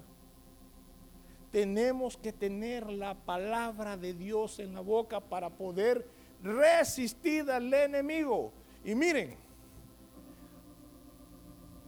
tenemos 1.51 2.17
que 2.17 2.31
tener 2.31 2.89
la 2.89 3.13
palabra 3.13 3.97
de 3.97 4.13
Dios 4.13 4.59
en 4.59 4.73
la 4.73 4.79
boca 4.79 5.19
para 5.19 5.49
poder 5.49 6.07
resistir 6.41 7.49
al 7.51 7.73
enemigo. 7.73 8.51
Y 8.83 8.95
miren, 8.95 9.35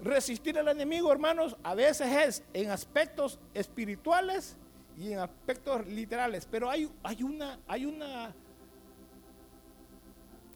resistir 0.03 0.59
al 0.59 0.68
enemigo, 0.68 1.11
hermanos, 1.11 1.55
a 1.64 1.74
veces 1.76 2.07
es 2.11 2.43
en 2.53 2.70
aspectos 2.70 3.39
espirituales 3.53 4.57
y 4.97 5.14
en 5.14 5.20
aspectos 5.20 5.88
literales, 5.88 6.47
pero 6.49 6.70
hay, 6.70 6.91
hay 7.01 7.24
una, 7.24 7.59
hay 7.68 7.86
una, 7.86 8.36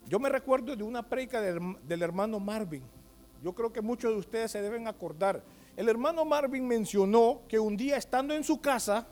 yo 0.07 0.19
me 0.19 0.29
recuerdo 0.29 0.75
de 0.75 0.83
una 0.83 1.01
predica 1.01 1.41
del, 1.41 1.77
del 1.87 2.01
hermano 2.03 2.39
Marvin, 2.39 2.83
yo 3.43 3.53
creo 3.53 3.71
que 3.71 3.81
muchos 3.81 4.11
de 4.11 4.17
ustedes 4.19 4.51
se 4.51 4.61
deben 4.61 4.87
acordar, 4.87 5.41
el 5.77 5.87
hermano 5.89 6.25
Marvin 6.25 6.67
mencionó 6.67 7.41
que 7.47 7.59
un 7.59 7.77
día 7.77 7.97
estando 7.97 8.33
en 8.33 8.43
su 8.43 8.59
casa, 8.59 9.05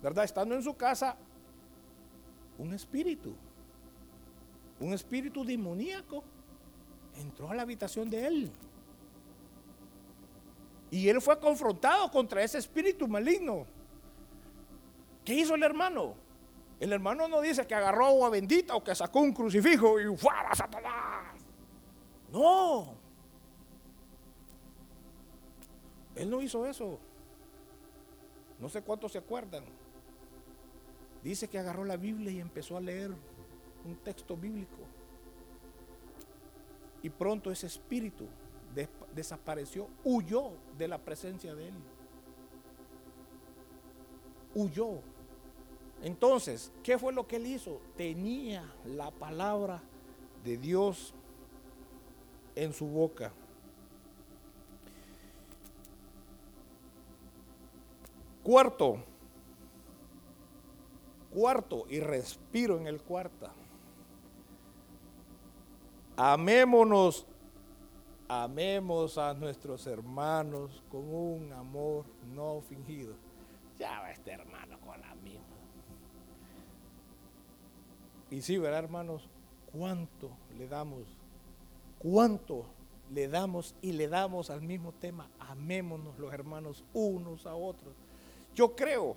¿verdad? 0.00 0.24
Estando 0.24 0.54
en 0.54 0.62
su 0.62 0.74
casa, 0.74 1.16
un 2.56 2.72
espíritu, 2.72 3.34
un 4.78 4.92
espíritu 4.92 5.44
demoníaco, 5.44 6.22
entró 7.20 7.50
a 7.50 7.54
la 7.54 7.62
habitación 7.62 8.08
de 8.08 8.26
él. 8.26 8.52
Y 10.92 11.08
él 11.08 11.20
fue 11.20 11.40
confrontado 11.40 12.08
contra 12.12 12.44
ese 12.44 12.58
espíritu 12.58 13.08
maligno. 13.08 13.66
¿Qué 15.24 15.34
hizo 15.34 15.56
el 15.56 15.64
hermano? 15.64 16.14
El 16.78 16.92
hermano 16.92 17.26
no 17.26 17.40
dice 17.40 17.66
que 17.66 17.74
agarró 17.74 18.06
agua 18.06 18.30
bendita 18.30 18.76
o 18.76 18.84
que 18.84 18.94
sacó 18.94 19.20
un 19.20 19.32
crucifijo 19.32 19.98
y 19.98 20.16
fuera 20.16 20.54
Satanás. 20.54 21.34
No. 22.30 23.01
Él 26.14 26.30
no 26.30 26.42
hizo 26.42 26.66
eso. 26.66 26.98
No 28.58 28.68
sé 28.68 28.82
cuántos 28.82 29.12
se 29.12 29.18
acuerdan. 29.18 29.64
Dice 31.22 31.48
que 31.48 31.58
agarró 31.58 31.84
la 31.84 31.96
Biblia 31.96 32.32
y 32.32 32.40
empezó 32.40 32.76
a 32.76 32.80
leer 32.80 33.12
un 33.84 33.96
texto 33.96 34.36
bíblico. 34.36 34.76
Y 37.02 37.10
pronto 37.10 37.50
ese 37.50 37.66
espíritu 37.66 38.26
desapareció, 39.14 39.88
huyó 40.04 40.52
de 40.78 40.88
la 40.88 40.98
presencia 40.98 41.54
de 41.54 41.68
él. 41.68 41.74
Huyó. 44.54 45.00
Entonces, 46.02 46.72
¿qué 46.82 46.98
fue 46.98 47.12
lo 47.12 47.26
que 47.26 47.36
él 47.36 47.46
hizo? 47.46 47.80
Tenía 47.96 48.72
la 48.84 49.10
palabra 49.10 49.82
de 50.44 50.56
Dios 50.56 51.14
en 52.54 52.72
su 52.72 52.86
boca. 52.86 53.32
Cuarto, 58.42 59.04
cuarto, 61.32 61.86
y 61.88 62.00
respiro 62.00 62.78
en 62.78 62.86
el 62.86 63.00
cuarto. 63.00 63.48
Amémonos, 66.16 67.26
amemos 68.28 69.16
a 69.16 69.32
nuestros 69.34 69.86
hermanos 69.86 70.82
con 70.90 71.12
un 71.12 71.52
amor 71.52 72.04
no 72.34 72.60
fingido. 72.60 73.14
Ya 73.78 74.00
va 74.00 74.10
este 74.10 74.32
hermano 74.32 74.78
con 74.80 75.00
la 75.00 75.14
misma. 75.16 75.44
Y 78.30 78.42
sí, 78.42 78.58
¿verdad, 78.58 78.80
hermanos? 78.80 79.28
¿Cuánto 79.72 80.30
le 80.58 80.66
damos? 80.66 81.02
¿Cuánto 81.98 82.66
le 83.10 83.28
damos 83.28 83.74
y 83.82 83.92
le 83.92 84.08
damos 84.08 84.50
al 84.50 84.62
mismo 84.62 84.92
tema? 84.92 85.30
Amémonos 85.38 86.18
los 86.18 86.32
hermanos 86.32 86.84
unos 86.92 87.46
a 87.46 87.54
otros. 87.54 87.94
Yo 88.54 88.74
creo 88.76 89.16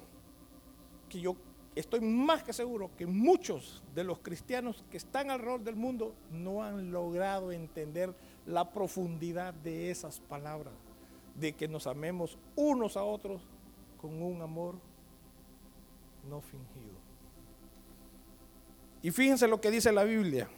que 1.09 1.19
yo 1.19 1.35
estoy 1.75 1.99
más 2.01 2.43
que 2.43 2.53
seguro 2.53 2.89
que 2.97 3.05
muchos 3.05 3.83
de 3.93 4.03
los 4.03 4.19
cristianos 4.19 4.83
que 4.89 4.97
están 4.97 5.29
alrededor 5.29 5.61
del 5.61 5.75
mundo 5.75 6.15
no 6.31 6.63
han 6.63 6.91
logrado 6.91 7.51
entender 7.51 8.13
la 8.45 8.71
profundidad 8.71 9.53
de 9.53 9.91
esas 9.91 10.19
palabras, 10.19 10.73
de 11.35 11.53
que 11.53 11.67
nos 11.67 11.87
amemos 11.87 12.37
unos 12.55 12.95
a 12.95 13.03
otros 13.03 13.41
con 13.97 14.21
un 14.21 14.41
amor 14.41 14.75
no 16.29 16.41
fingido. 16.41 16.95
Y 19.01 19.11
fíjense 19.11 19.47
lo 19.47 19.61
que 19.61 19.69
dice 19.69 19.91
la 19.91 20.03
Biblia. 20.03 20.49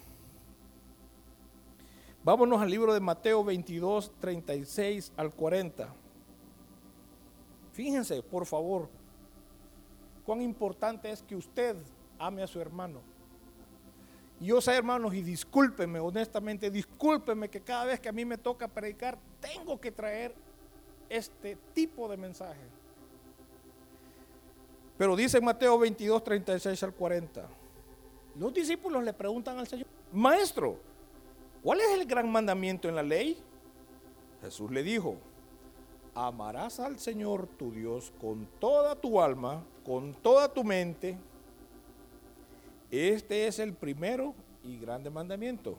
Vámonos 2.23 2.61
al 2.61 2.69
libro 2.69 2.93
de 2.93 2.99
Mateo 2.99 3.43
22, 3.43 4.11
36 4.19 5.13
al 5.17 5.34
40. 5.34 5.93
Fíjense, 7.78 8.23
por 8.23 8.47
favor, 8.47 8.89
cuán 10.25 10.41
importante 10.41 11.11
es 11.11 11.21
que 11.21 11.36
usted 11.36 11.75
ame 12.17 12.41
a 12.41 12.47
su 12.47 12.59
hermano. 12.59 13.01
Y 14.39 14.47
yo 14.47 14.59
sé, 14.61 14.73
hermanos, 14.73 15.13
y 15.13 15.21
discúlpeme, 15.21 15.99
honestamente, 15.99 16.71
discúlpeme 16.71 17.47
que 17.51 17.61
cada 17.61 17.86
vez 17.86 17.99
que 17.99 18.09
a 18.09 18.11
mí 18.11 18.25
me 18.25 18.39
toca 18.39 18.67
predicar, 18.67 19.19
tengo 19.39 19.80
que 19.80 19.91
traer 19.91 20.34
este 21.07 21.55
tipo 21.75 22.09
de 22.09 22.17
mensaje. 22.17 22.65
Pero 24.97 25.15
dice 25.15 25.39
Mateo 25.39 25.78
22, 25.78 26.23
36 26.23 26.82
al 26.82 26.95
40. 26.95 27.47
Los 28.39 28.55
discípulos 28.55 29.03
le 29.03 29.13
preguntan 29.13 29.59
al 29.59 29.67
Señor, 29.67 29.86
Maestro, 30.11 30.80
¿cuál 31.61 31.80
es 31.82 31.91
el 31.91 32.07
gran 32.07 32.28
mandamiento 32.32 32.89
en 32.89 32.95
la 32.95 33.03
ley? 33.03 33.38
Jesús 34.41 34.71
le 34.71 34.82
dijo, 34.82 35.17
amarás 36.18 36.80
al 36.80 36.97
Señor 36.97 37.45
tu 37.45 37.72
Dios 37.72 38.11
con 38.20 38.47
toda 38.59 38.95
tu 38.95 39.22
alma, 39.22 39.63
con 39.86 40.15
toda 40.15 40.51
tu 40.51 40.63
mente. 40.63 41.15
Este 42.89 43.45
es 43.45 43.59
el 43.59 43.74
primero 43.74 44.34
y 44.63 44.80
grande 44.80 45.11
mandamiento. 45.11 45.78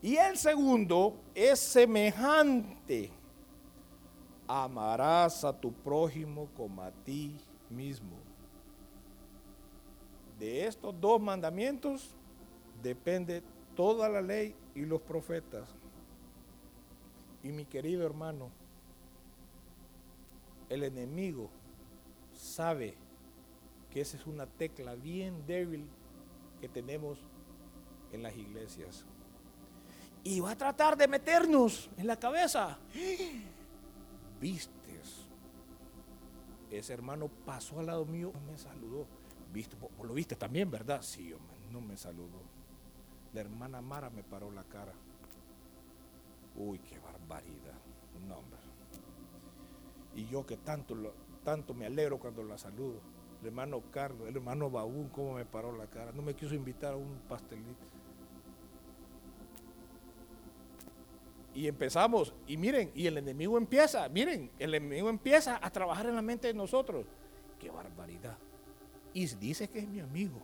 Y 0.00 0.16
el 0.16 0.36
segundo 0.36 1.14
es 1.32 1.60
semejante. 1.60 3.12
Amarás 4.48 5.44
a 5.44 5.52
tu 5.52 5.72
prójimo 5.72 6.48
como 6.56 6.82
a 6.82 6.90
ti 6.90 7.36
mismo. 7.70 8.16
De 10.40 10.66
estos 10.66 10.92
dos 11.00 11.20
mandamientos 11.20 12.16
depende 12.82 13.44
toda 13.76 14.08
la 14.08 14.20
ley 14.20 14.56
y 14.74 14.80
los 14.80 15.00
profetas. 15.00 15.68
Y 17.44 17.52
mi 17.52 17.64
querido 17.64 18.04
hermano, 18.04 18.50
el 20.72 20.84
enemigo 20.84 21.50
sabe 22.32 22.94
que 23.90 24.00
esa 24.00 24.16
es 24.16 24.26
una 24.26 24.46
tecla 24.46 24.94
bien 24.94 25.46
débil 25.46 25.86
que 26.60 26.68
tenemos 26.68 27.18
en 28.10 28.22
las 28.22 28.34
iglesias. 28.34 29.04
Y 30.24 30.40
va 30.40 30.52
a 30.52 30.56
tratar 30.56 30.96
de 30.96 31.08
meternos 31.08 31.90
en 31.98 32.06
la 32.06 32.16
cabeza. 32.18 32.78
Vistes. 34.40 35.26
Ese 36.70 36.94
hermano 36.94 37.28
pasó 37.28 37.80
al 37.80 37.86
lado 37.86 38.06
mío, 38.06 38.32
me 38.50 38.56
saludó. 38.56 39.06
¿Viste? 39.52 39.76
Vos 39.76 39.90
lo 40.06 40.14
viste 40.14 40.36
también, 40.36 40.70
¿verdad? 40.70 41.02
Sí, 41.02 41.34
hombre, 41.34 41.58
no 41.70 41.82
me 41.82 41.98
saludó. 41.98 42.40
La 43.34 43.42
hermana 43.42 43.82
Mara 43.82 44.08
me 44.08 44.22
paró 44.22 44.50
la 44.50 44.64
cara. 44.64 44.94
Uy, 46.56 46.78
qué 46.78 46.98
barbaridad. 46.98 47.78
No, 48.26 48.38
hombre. 48.38 48.61
Y 50.14 50.26
yo 50.26 50.44
que 50.44 50.56
tanto, 50.56 50.96
tanto 51.42 51.74
me 51.74 51.86
alegro 51.86 52.18
cuando 52.18 52.42
la 52.42 52.58
saludo. 52.58 53.00
El 53.40 53.48
hermano 53.48 53.82
Carlos, 53.90 54.28
el 54.28 54.36
hermano 54.36 54.70
Baúl, 54.70 55.10
cómo 55.10 55.34
me 55.34 55.44
paró 55.44 55.76
la 55.76 55.86
cara. 55.86 56.12
No 56.12 56.22
me 56.22 56.34
quiso 56.34 56.54
invitar 56.54 56.92
a 56.92 56.96
un 56.96 57.18
pastelito. 57.28 57.86
Y 61.54 61.66
empezamos, 61.66 62.34
y 62.46 62.56
miren, 62.56 62.90
y 62.94 63.06
el 63.06 63.18
enemigo 63.18 63.58
empieza, 63.58 64.08
miren, 64.08 64.50
el 64.58 64.74
enemigo 64.74 65.10
empieza 65.10 65.58
a 65.62 65.70
trabajar 65.70 66.06
en 66.06 66.14
la 66.14 66.22
mente 66.22 66.48
de 66.48 66.54
nosotros. 66.54 67.04
Qué 67.58 67.70
barbaridad. 67.70 68.38
Y 69.12 69.26
dice 69.26 69.68
que 69.68 69.80
es 69.80 69.88
mi 69.88 70.00
amigo, 70.00 70.40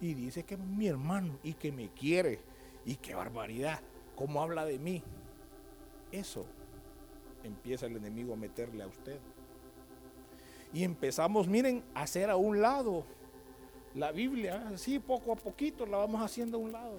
y 0.00 0.14
dice 0.14 0.42
que 0.42 0.54
es 0.54 0.60
mi 0.60 0.88
hermano, 0.88 1.38
y 1.44 1.54
que 1.54 1.70
me 1.70 1.90
quiere, 1.90 2.40
y 2.84 2.96
qué 2.96 3.14
barbaridad, 3.14 3.80
cómo 4.16 4.42
habla 4.42 4.64
de 4.64 4.80
mí. 4.80 5.04
Eso 6.10 6.46
empieza 7.42 7.86
el 7.86 7.96
enemigo 7.96 8.34
a 8.34 8.36
meterle 8.36 8.82
a 8.82 8.86
usted. 8.86 9.18
Y 10.72 10.84
empezamos, 10.84 11.48
miren, 11.48 11.82
a 11.94 12.02
hacer 12.02 12.30
a 12.30 12.36
un 12.36 12.60
lado 12.60 13.04
la 13.94 14.12
Biblia, 14.12 14.68
así 14.68 14.98
poco 14.98 15.32
a 15.32 15.36
poquito 15.36 15.86
la 15.86 15.98
vamos 15.98 16.20
haciendo 16.22 16.58
a 16.58 16.60
un 16.60 16.72
lado. 16.72 16.98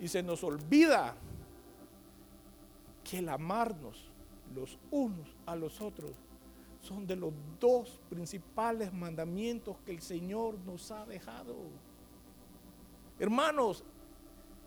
Y 0.00 0.08
se 0.08 0.22
nos 0.22 0.42
olvida 0.42 1.14
que 3.02 3.18
el 3.18 3.28
amarnos 3.28 4.10
los 4.54 4.78
unos 4.90 5.28
a 5.46 5.54
los 5.56 5.80
otros 5.80 6.12
son 6.80 7.06
de 7.06 7.16
los 7.16 7.32
dos 7.60 8.00
principales 8.08 8.92
mandamientos 8.92 9.76
que 9.84 9.92
el 9.92 10.00
Señor 10.00 10.58
nos 10.66 10.90
ha 10.90 11.06
dejado. 11.06 11.54
Hermanos, 13.18 13.84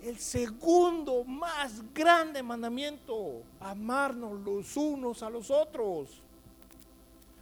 el 0.03 0.17
segundo 0.19 1.23
más 1.23 1.81
grande 1.93 2.43
mandamiento, 2.43 3.43
amarnos 3.59 4.39
los 4.41 4.77
unos 4.77 5.23
a 5.23 5.29
los 5.29 5.49
otros. 5.49 6.21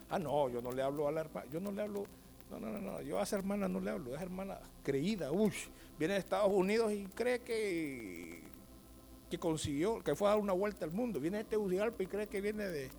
Ah, 0.10 0.20
no, 0.20 0.50
yo 0.50 0.62
no 0.62 0.72
le 0.72 0.82
hablo 0.82 1.08
a 1.08 1.12
la 1.12 1.22
hermana, 1.22 1.48
yo 1.52 1.60
no 1.60 1.72
le 1.72 1.82
hablo, 1.82 2.06
no, 2.52 2.60
no, 2.60 2.70
no, 2.72 2.80
no, 2.80 3.02
yo 3.02 3.20
a 3.20 3.24
esa 3.24 3.38
hermana 3.38 3.68
no 3.68 3.80
le 3.80 3.92
hablo, 3.92 4.14
esa 4.14 4.24
hermana 4.24 4.60
creída, 4.84 5.32
uy, 5.32 5.52
viene 5.98 6.14
de 6.14 6.20
Estados 6.20 6.52
Unidos 6.54 6.92
y 6.92 7.06
cree 7.06 7.40
que 7.40 8.46
que 9.30 9.40
consiguió, 9.40 10.04
que 10.04 10.16
fue 10.16 10.28
a 10.28 10.32
dar 10.32 10.40
una 10.40 10.54
vuelta 10.54 10.86
al 10.86 10.92
mundo. 10.92 11.20
Viene 11.20 11.40
de 11.40 11.44
Tegucigalpa 11.46 12.04
y 12.04 12.08
cree 12.08 12.28
que 12.28 12.42
viene 12.42 12.66
de, 12.66 12.90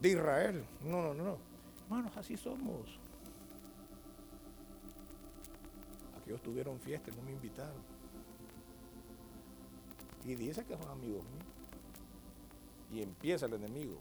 de 0.00 0.08
Israel. 0.08 0.64
No, 0.82 1.02
no, 1.02 1.14
no. 1.14 1.38
Hermanos, 1.82 2.16
así 2.16 2.36
somos. 2.36 2.98
Aquellos 6.18 6.42
tuvieron 6.42 6.80
fiesta 6.80 7.10
no 7.14 7.22
me 7.22 7.32
invitaron. 7.32 7.93
Y 10.24 10.34
dice 10.34 10.64
que 10.64 10.76
son 10.76 10.88
amigos 10.88 11.22
míos. 11.24 11.44
Y 12.92 13.02
empieza 13.02 13.46
el 13.46 13.54
enemigo. 13.54 13.96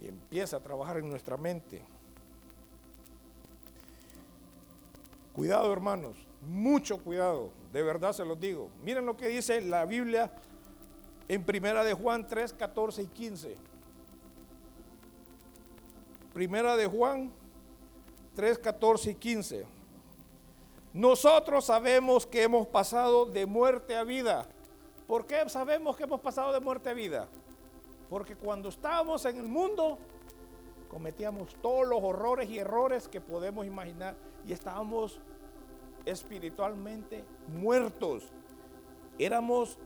Y 0.00 0.08
empieza 0.08 0.56
a 0.56 0.60
trabajar 0.60 0.98
en 0.98 1.08
nuestra 1.10 1.36
mente. 1.36 1.82
Cuidado, 5.34 5.72
hermanos, 5.72 6.16
mucho 6.48 6.98
cuidado, 6.98 7.50
de 7.72 7.82
verdad 7.82 8.12
se 8.12 8.24
los 8.24 8.40
digo. 8.40 8.70
Miren 8.82 9.06
lo 9.06 9.16
que 9.16 9.28
dice 9.28 9.60
la 9.60 9.84
Biblia 9.84 10.32
en 11.28 11.44
Primera 11.44 11.84
de 11.84 11.94
Juan 11.94 12.26
3, 12.26 12.52
14 12.54 13.02
y 13.02 13.06
15. 13.06 13.56
Primera 16.32 16.76
de 16.76 16.86
Juan 16.86 17.30
3, 18.34 18.58
14 18.58 19.10
y 19.10 19.14
15. 19.14 19.77
Nosotros 20.92 21.66
sabemos 21.66 22.26
que 22.26 22.42
hemos 22.42 22.66
pasado 22.66 23.26
de 23.26 23.46
muerte 23.46 23.96
a 23.96 24.04
vida. 24.04 24.48
¿Por 25.06 25.26
qué 25.26 25.48
sabemos 25.48 25.96
que 25.96 26.04
hemos 26.04 26.20
pasado 26.20 26.52
de 26.52 26.60
muerte 26.60 26.90
a 26.90 26.94
vida? 26.94 27.28
Porque 28.08 28.36
cuando 28.36 28.68
estábamos 28.68 29.24
en 29.26 29.38
el 29.38 29.48
mundo, 29.48 29.98
cometíamos 30.88 31.54
todos 31.60 31.86
los 31.86 32.02
horrores 32.02 32.48
y 32.48 32.58
errores 32.58 33.08
que 33.08 33.20
podemos 33.20 33.66
imaginar 33.66 34.16
y 34.46 34.52
estábamos 34.52 35.20
espiritualmente 36.06 37.24
muertos. 37.48 38.24
Éramos, 39.18 39.78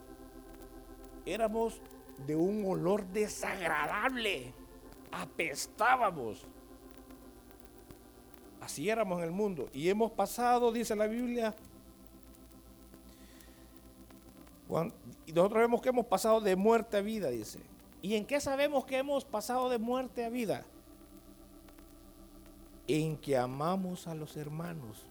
éramos 1.25 1.81
de 2.25 2.35
un 2.35 2.65
olor 2.65 3.05
desagradable. 3.07 4.53
Apestábamos. 5.11 6.47
Así 8.63 8.89
éramos 8.89 9.17
en 9.19 9.25
el 9.25 9.31
mundo. 9.31 9.67
Y 9.73 9.89
hemos 9.89 10.11
pasado, 10.11 10.71
dice 10.71 10.95
la 10.95 11.05
Biblia, 11.05 11.53
y 15.25 15.33
nosotros 15.33 15.61
vemos 15.61 15.81
que 15.81 15.89
hemos 15.89 16.05
pasado 16.05 16.39
de 16.39 16.55
muerte 16.55 16.95
a 16.95 17.01
vida, 17.01 17.29
dice. 17.29 17.59
¿Y 18.01 18.15
en 18.15 18.25
qué 18.25 18.39
sabemos 18.39 18.85
que 18.85 18.97
hemos 18.97 19.25
pasado 19.25 19.69
de 19.69 19.79
muerte 19.79 20.23
a 20.23 20.29
vida? 20.29 20.63
En 22.87 23.17
que 23.17 23.37
amamos 23.37 24.07
a 24.07 24.15
los 24.15 24.37
hermanos. 24.37 25.05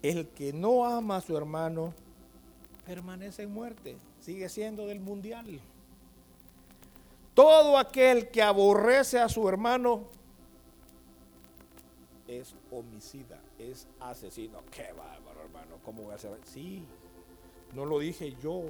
El 0.00 0.28
que 0.28 0.52
no 0.52 0.84
ama 0.84 1.16
a 1.16 1.20
su 1.20 1.36
hermano 1.36 1.92
permanece 2.86 3.42
en 3.42 3.52
muerte, 3.52 3.96
sigue 4.20 4.48
siendo 4.48 4.86
del 4.86 5.00
mundial. 5.00 5.60
Todo 7.34 7.78
aquel 7.78 8.30
que 8.30 8.42
aborrece 8.42 9.18
a 9.18 9.28
su 9.28 9.48
hermano 9.48 10.04
es 12.40 12.54
homicida, 12.70 13.40
es 13.58 13.86
asesino. 14.00 14.60
Qué 14.70 14.92
bárbaro, 14.92 15.42
hermano. 15.42 15.76
¿Cómo 15.84 16.02
voy 16.02 16.14
a 16.14 16.18
ser? 16.18 16.38
Sí, 16.44 16.84
no 17.74 17.84
lo 17.84 17.98
dije 17.98 18.34
yo. 18.42 18.62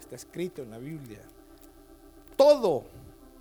Está 0.00 0.16
escrito 0.16 0.62
en 0.62 0.70
la 0.70 0.78
Biblia. 0.78 1.20
Todo 2.36 2.84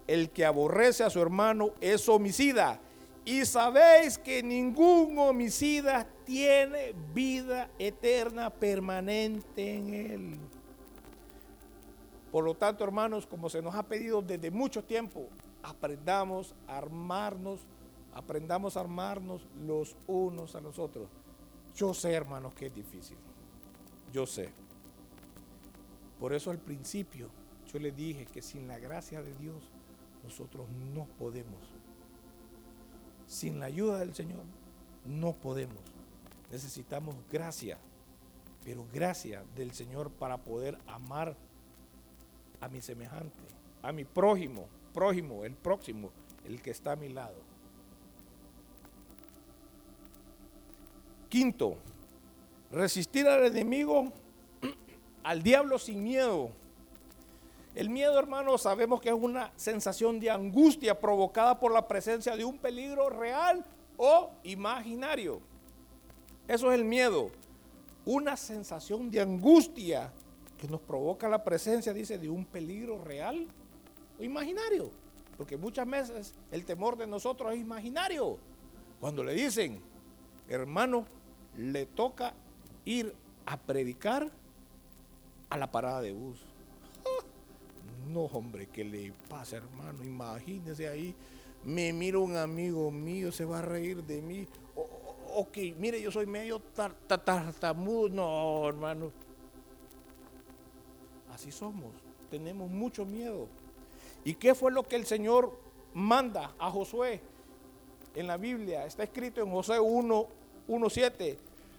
el 0.07 0.30
que 0.30 0.45
aborrece 0.45 1.03
a 1.03 1.09
su 1.09 1.22
hermano 1.22 1.72
es 1.82 2.07
homicida. 2.07 2.80
Y 3.26 3.45
sabéis 3.45 4.18
que 4.18 4.43
ningún 4.43 5.18
homicida 5.18 6.05
tiene 6.26 6.93
vida 7.14 7.70
eterna 7.80 8.49
permanente 8.49 9.76
en 9.76 9.93
él. 9.93 10.39
Por 12.32 12.43
lo 12.43 12.55
tanto, 12.55 12.84
hermanos, 12.84 13.26
como 13.26 13.49
se 13.49 13.61
nos 13.61 13.76
ha 13.76 13.84
pedido 13.84 14.22
desde 14.22 14.51
mucho 14.51 14.84
tiempo, 14.84 15.30
aprendamos 15.61 16.53
a 16.68 16.78
armarnos, 16.78 17.61
aprendamos 18.14 18.78
a 18.78 18.82
armarnos 18.82 19.47
los 19.66 19.95
unos 20.07 20.55
a 20.55 20.61
los 20.61 20.80
otros. 20.80 21.09
Yo 21.76 21.93
sé, 21.93 22.14
hermanos, 22.14 22.53
que 22.53 22.68
es 22.68 22.76
difícil. 22.76 23.18
Yo 24.11 24.26
sé. 24.26 24.51
Por 26.20 26.34
eso 26.34 26.51
al 26.51 26.59
principio 26.59 27.30
yo 27.72 27.80
les 27.80 27.95
dije 27.95 28.26
que 28.26 28.41
sin 28.41 28.68
la 28.68 28.78
gracia 28.78 29.22
de 29.22 29.34
Dios 29.36 29.72
nosotros 30.24 30.68
no 30.93 31.05
podemos 31.18 31.74
sin 33.34 33.59
la 33.59 33.66
ayuda 33.66 33.99
del 33.99 34.14
Señor 34.14 34.43
no 35.05 35.34
podemos. 35.34 35.82
Necesitamos 36.51 37.16
gracia, 37.32 37.78
pero 38.64 38.86
gracia 38.93 39.43
del 39.55 39.74
Señor 39.74 40.11
para 40.11 40.38
poder 40.38 40.78
amar 40.88 41.36
a 42.61 42.70
mi 42.70 42.82
semejante. 42.82 43.43
a 43.82 43.91
mi 43.91 44.05
prójimo, 44.05 44.70
prójimo, 44.93 45.43
el 45.43 45.55
próximo, 45.55 46.09
el 46.45 46.61
que 46.61 46.72
está 46.72 46.93
a 46.93 46.95
mi 46.95 47.09
lado. 47.09 47.36
Quinto, 51.34 51.77
resistir 52.71 53.27
al 53.27 53.43
enemigo, 53.47 54.13
al 55.23 55.41
diablo 55.41 55.79
sin 55.79 56.03
miedo. 56.03 56.51
El 57.73 57.89
miedo, 57.89 58.19
hermano, 58.19 58.55
sabemos 58.59 59.01
que 59.01 59.09
es 59.09 59.15
una 59.15 59.51
sensación 59.55 60.19
de 60.19 60.29
angustia 60.29 60.99
provocada 60.99 61.59
por 61.59 61.73
la 61.73 61.88
presencia 61.88 62.36
de 62.36 62.45
un 62.45 62.59
peligro 62.59 63.09
real 63.09 63.65
o 63.97 64.29
imaginario. 64.43 65.41
Eso 66.47 66.71
es 66.71 66.77
el 66.77 66.86
miedo. 66.86 67.31
Una 68.05 68.38
sensación 68.38 69.09
de 69.09 69.21
angustia 69.21 70.13
que 70.55 70.67
nos 70.67 70.81
provoca 70.81 71.27
la 71.27 71.43
presencia, 71.43 71.93
dice, 71.93 72.19
de 72.19 72.29
un 72.29 72.45
peligro 72.45 73.03
real 73.03 73.47
o 74.19 74.23
imaginario. 74.23 74.91
Porque 75.36 75.57
muchas 75.57 75.89
veces 75.89 76.36
el 76.51 76.63
temor 76.63 76.95
de 76.95 77.07
nosotros 77.07 77.53
es 77.53 77.59
imaginario. 77.59 78.38
Cuando 78.99 79.23
le 79.23 79.34
dicen, 79.34 79.81
hermano, 80.47 81.07
le 81.58 81.86
toca 81.86 82.34
ir 82.86 83.14
a 83.45 83.58
predicar 83.58 84.32
a 85.49 85.58
la 85.58 85.72
parada 85.72 86.01
de 86.01 86.14
bus. 86.14 86.39
No, 88.10 88.26
hombre, 88.26 88.68
¿qué 88.68 88.84
le 88.84 89.14
pasa, 89.30 89.56
hermano? 89.56 90.04
Imagínese 90.04 90.89
ahí, 90.89 91.16
me 91.64 91.93
mira 91.93 92.20
un 92.20 92.36
amigo 92.36 92.91
mío, 92.91 93.32
se 93.32 93.45
va 93.45 93.60
a 93.60 93.62
reír 93.62 94.04
de 94.04 94.22
mí. 94.22 94.45
ok, 95.36 95.58
mire, 95.78 96.01
yo 96.01 96.12
soy 96.12 96.26
medio 96.26 96.60
tartamudo. 96.60 98.10
No, 98.10 98.68
hermano. 98.68 99.12
Así 101.34 101.51
somos, 101.51 101.93
tenemos 102.30 102.70
mucho 102.70 103.06
miedo. 103.06 103.47
¿Y 104.26 104.36
qué 104.36 104.54
fue 104.54 104.72
lo 104.72 104.84
que 104.84 104.95
el 104.95 105.06
Señor 105.06 105.58
manda 105.93 106.54
a 106.60 106.70
Josué 106.70 107.22
en 108.16 108.28
la 108.28 108.38
Biblia? 108.38 108.86
Está 108.86 109.04
escrito 109.04 109.41
en 109.41 109.49
José 109.49 109.80
1, 109.80 110.28
1.7. 110.68 111.38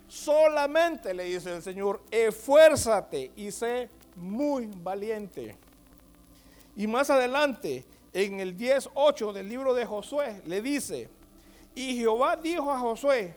Solamente 0.08 1.14
le 1.14 1.24
dice 1.24 1.54
el 1.54 1.62
Señor, 1.62 2.02
esfuérzate 2.10 3.32
y 3.36 3.50
sé 3.50 3.88
muy 4.16 4.66
valiente. 4.66 5.56
Y 6.76 6.86
más 6.86 7.10
adelante, 7.10 7.84
en 8.12 8.40
el 8.40 8.56
10.8 8.56 9.32
del 9.32 9.48
libro 9.48 9.74
de 9.74 9.86
Josué, 9.86 10.42
le 10.46 10.60
dice, 10.62 11.08
y 11.74 11.96
Jehová 11.96 12.36
dijo 12.36 12.70
a 12.70 12.78
Josué, 12.78 13.34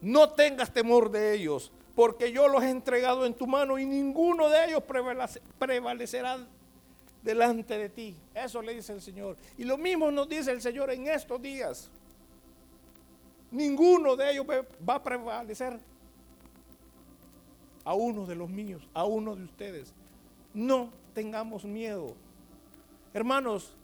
no 0.00 0.30
tengas 0.30 0.72
temor 0.72 1.10
de 1.10 1.34
ellos, 1.34 1.70
porque 1.94 2.32
yo 2.32 2.48
los 2.48 2.62
he 2.62 2.70
entregado 2.70 3.26
en 3.26 3.34
tu 3.34 3.46
mano 3.46 3.78
y 3.78 3.86
ninguno 3.86 4.48
de 4.48 4.66
ellos 4.66 4.82
prevalecerá 5.58 6.38
delante 7.22 7.78
de 7.78 7.88
ti. 7.88 8.16
Eso 8.34 8.62
le 8.62 8.74
dice 8.74 8.92
el 8.92 9.00
Señor. 9.00 9.36
Y 9.56 9.64
lo 9.64 9.78
mismo 9.78 10.10
nos 10.10 10.28
dice 10.28 10.50
el 10.50 10.60
Señor 10.60 10.90
en 10.90 11.06
estos 11.06 11.40
días. 11.40 11.88
Ninguno 13.52 14.16
de 14.16 14.32
ellos 14.32 14.46
va 14.48 14.94
a 14.94 15.02
prevalecer 15.02 15.78
a 17.84 17.94
uno 17.94 18.26
de 18.26 18.34
los 18.34 18.48
míos, 18.48 18.82
a 18.94 19.04
uno 19.04 19.36
de 19.36 19.44
ustedes. 19.44 19.92
No 20.54 20.90
tengamos 21.12 21.64
miedo. 21.64 22.16
Hermanos, 23.12 23.74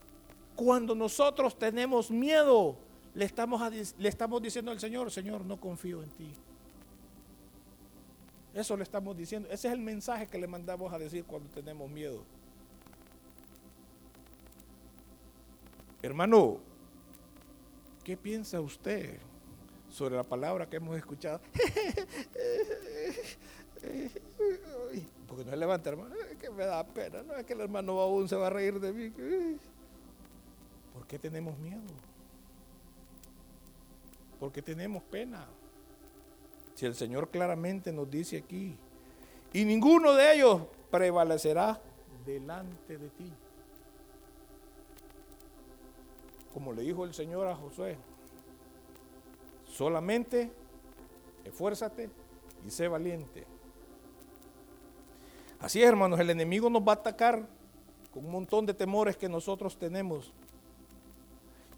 cuando 0.57 0.95
nosotros 0.95 1.57
tenemos 1.59 2.11
miedo, 2.11 2.77
le 3.14 3.27
estamos, 3.27 3.61
le 3.99 4.09
estamos 4.09 4.41
diciendo 4.41 4.71
al 4.71 4.81
Señor, 4.81 5.11
Señor, 5.11 5.45
no 5.45 5.61
confío 5.61 6.03
en 6.03 6.09
ti. 6.11 6.33
Eso 8.55 8.75
le 8.75 8.85
estamos 8.85 9.16
diciendo. 9.16 9.49
Ese 9.51 9.69
es 9.69 9.75
el 9.75 9.81
mensaje 9.81 10.27
que 10.27 10.39
le 10.39 10.47
mandamos 10.47 10.93
a 10.95 10.99
decir 10.99 11.25
cuando 11.25 11.51
tenemos 11.51 11.91
miedo. 11.91 12.25
Hermano, 16.01 16.59
¿qué 18.03 18.16
piensa 18.16 18.61
usted 18.62 19.19
sobre 19.91 20.16
la 20.16 20.24
palabra 20.24 20.68
que 20.68 20.76
hemos 20.76 20.97
escuchado? 20.97 21.41
Porque 25.26 25.45
no 25.45 25.51
se 25.51 25.57
levanta, 25.57 25.91
hermano, 25.91 26.14
es 26.30 26.36
que 26.36 26.51
me 26.51 26.64
da 26.64 26.84
pena, 26.84 27.22
no 27.22 27.34
es 27.34 27.45
que 27.45 27.53
el 27.53 27.61
hermano 27.61 28.01
aún 28.01 28.28
se 28.28 28.36
va 28.36 28.49
a 28.49 28.51
reír 28.51 28.80
de 28.80 28.93
mí. 28.93 29.11
¿Por 30.93 31.07
qué 31.07 31.18
tenemos 31.18 31.57
miedo? 31.59 31.80
¿Por 34.41 34.53
qué 34.53 34.62
tenemos 34.62 35.03
pena? 35.05 35.47
Si 36.74 36.86
el 36.86 36.95
Señor 36.95 37.28
claramente 37.28 37.93
nos 37.93 38.11
dice 38.11 38.39
aquí, 38.39 38.76
y 39.53 39.64
ninguno 39.64 40.14
de 40.14 40.34
ellos 40.34 40.62
prevalecerá 40.91 41.80
delante 42.24 42.99
de 42.99 43.09
ti. 43.11 43.32
Como 46.53 46.72
le 46.72 46.82
dijo 46.82 47.05
el 47.05 47.14
Señor 47.14 47.47
a 47.47 47.57
Josué, 47.57 47.97
solamente 49.79 50.51
esfuérzate 51.45 52.11
y 52.66 52.70
sé 52.70 52.89
valiente. 52.89 53.47
Así 55.61 55.81
es, 55.81 55.89
hermanos, 55.89 56.18
el 56.18 56.31
enemigo 56.31 56.68
nos 56.68 56.83
va 56.83 56.93
a 56.93 56.97
atacar 56.97 57.47
con 58.12 58.26
un 58.26 58.33
montón 58.33 58.66
de 58.66 58.74
temores 58.74 59.16
que 59.16 59.29
nosotros 59.29 59.76
tenemos. 59.79 60.33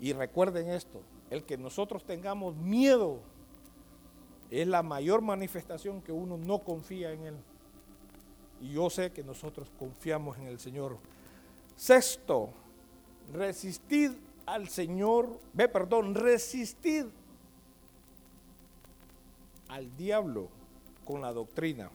Y 0.01 0.15
recuerden 0.15 0.71
esto, 0.71 1.03
el 1.29 1.45
que 1.45 1.59
nosotros 1.59 2.03
tengamos 2.03 2.57
miedo 2.57 3.21
es 4.51 4.67
la 4.67 4.83
mayor 4.83 5.21
manifestación 5.21 6.01
que 6.01 6.11
uno 6.11 6.39
no 6.39 6.61
confía 6.61 7.13
en 7.13 7.25
Él. 7.25 7.37
Y 8.63 8.73
yo 8.73 8.89
sé 8.89 9.13
que 9.13 9.23
nosotros 9.23 9.71
confiamos 9.79 10.39
en 10.39 10.47
el 10.47 10.59
Señor. 10.59 10.97
Sexto, 11.77 12.49
resistid 13.35 14.13
al 14.47 14.71
Señor, 14.71 15.39
ve, 15.53 15.69
perdón, 15.69 16.15
resistid 16.15 17.05
al 19.71 19.97
diablo 19.97 20.49
con 21.05 21.21
la 21.21 21.33
doctrina. 21.33 21.91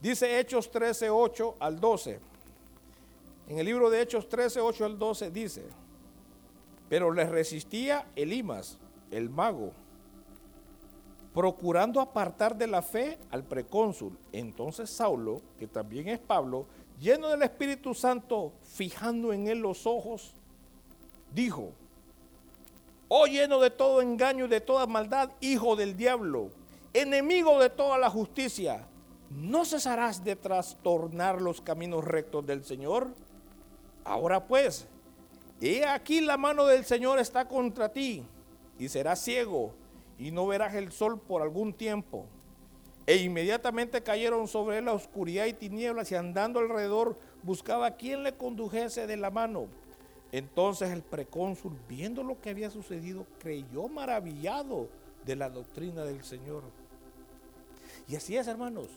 Dice 0.00 0.40
Hechos 0.40 0.70
13, 0.70 1.10
8 1.10 1.56
al 1.60 1.78
12. 1.78 2.18
En 3.48 3.58
el 3.58 3.66
libro 3.66 3.90
de 3.90 4.00
Hechos 4.00 4.28
13, 4.28 4.60
8 4.60 4.84
al 4.84 4.98
12 4.98 5.30
dice, 5.30 5.64
pero 6.88 7.12
les 7.12 7.28
resistía 7.28 8.06
Elimas, 8.16 8.78
el 9.10 9.28
mago, 9.28 9.72
procurando 11.34 12.00
apartar 12.00 12.56
de 12.56 12.66
la 12.66 12.82
fe 12.82 13.18
al 13.30 13.44
precónsul. 13.44 14.16
Entonces 14.32 14.88
Saulo, 14.88 15.42
que 15.58 15.66
también 15.66 16.08
es 16.08 16.18
Pablo, 16.18 16.66
lleno 16.98 17.28
del 17.28 17.42
Espíritu 17.42 17.94
Santo, 17.94 18.52
fijando 18.62 19.32
en 19.32 19.48
él 19.48 19.58
los 19.58 19.86
ojos, 19.86 20.32
dijo, 21.34 21.72
oh 23.08 23.26
lleno 23.26 23.60
de 23.60 23.70
todo 23.70 24.00
engaño 24.00 24.46
y 24.46 24.48
de 24.48 24.60
toda 24.60 24.86
maldad, 24.86 25.30
hijo 25.40 25.76
del 25.76 25.96
diablo, 25.96 26.50
enemigo 26.92 27.60
de 27.60 27.70
toda 27.70 27.98
la 27.98 28.10
justicia, 28.10 28.86
¿no 29.30 29.64
cesarás 29.64 30.24
de 30.24 30.36
trastornar 30.36 31.40
los 31.40 31.60
caminos 31.60 32.04
rectos 32.04 32.44
del 32.46 32.64
Señor? 32.64 33.08
Ahora 34.04 34.46
pues, 34.46 34.88
he 35.60 35.84
aquí 35.84 36.20
la 36.20 36.36
mano 36.36 36.66
del 36.66 36.84
Señor 36.84 37.18
está 37.18 37.46
contra 37.46 37.90
ti, 37.90 38.24
y 38.78 38.88
serás 38.88 39.20
ciego, 39.20 39.72
y 40.18 40.30
no 40.30 40.46
verás 40.46 40.74
el 40.74 40.90
sol 40.90 41.20
por 41.20 41.42
algún 41.42 41.72
tiempo. 41.72 42.26
E 43.06 43.16
inmediatamente 43.16 44.02
cayeron 44.02 44.46
sobre 44.46 44.78
él 44.78 44.84
la 44.84 44.92
oscuridad 44.92 45.46
y 45.46 45.52
tinieblas, 45.52 46.10
y 46.12 46.14
andando 46.14 46.60
alrededor 46.60 47.18
buscaba 47.42 47.86
a 47.86 47.96
quien 47.96 48.22
le 48.22 48.36
condujese 48.36 49.06
de 49.06 49.16
la 49.16 49.30
mano. 49.30 49.68
Entonces 50.32 50.90
el 50.90 51.02
precónsul, 51.02 51.76
viendo 51.88 52.22
lo 52.22 52.40
que 52.40 52.50
había 52.50 52.70
sucedido, 52.70 53.26
creyó 53.38 53.88
maravillado 53.88 54.88
de 55.24 55.36
la 55.36 55.50
doctrina 55.50 56.04
del 56.04 56.22
Señor. 56.22 56.62
Y 58.10 58.16
así 58.16 58.36
es, 58.36 58.46
hermanos 58.46 58.88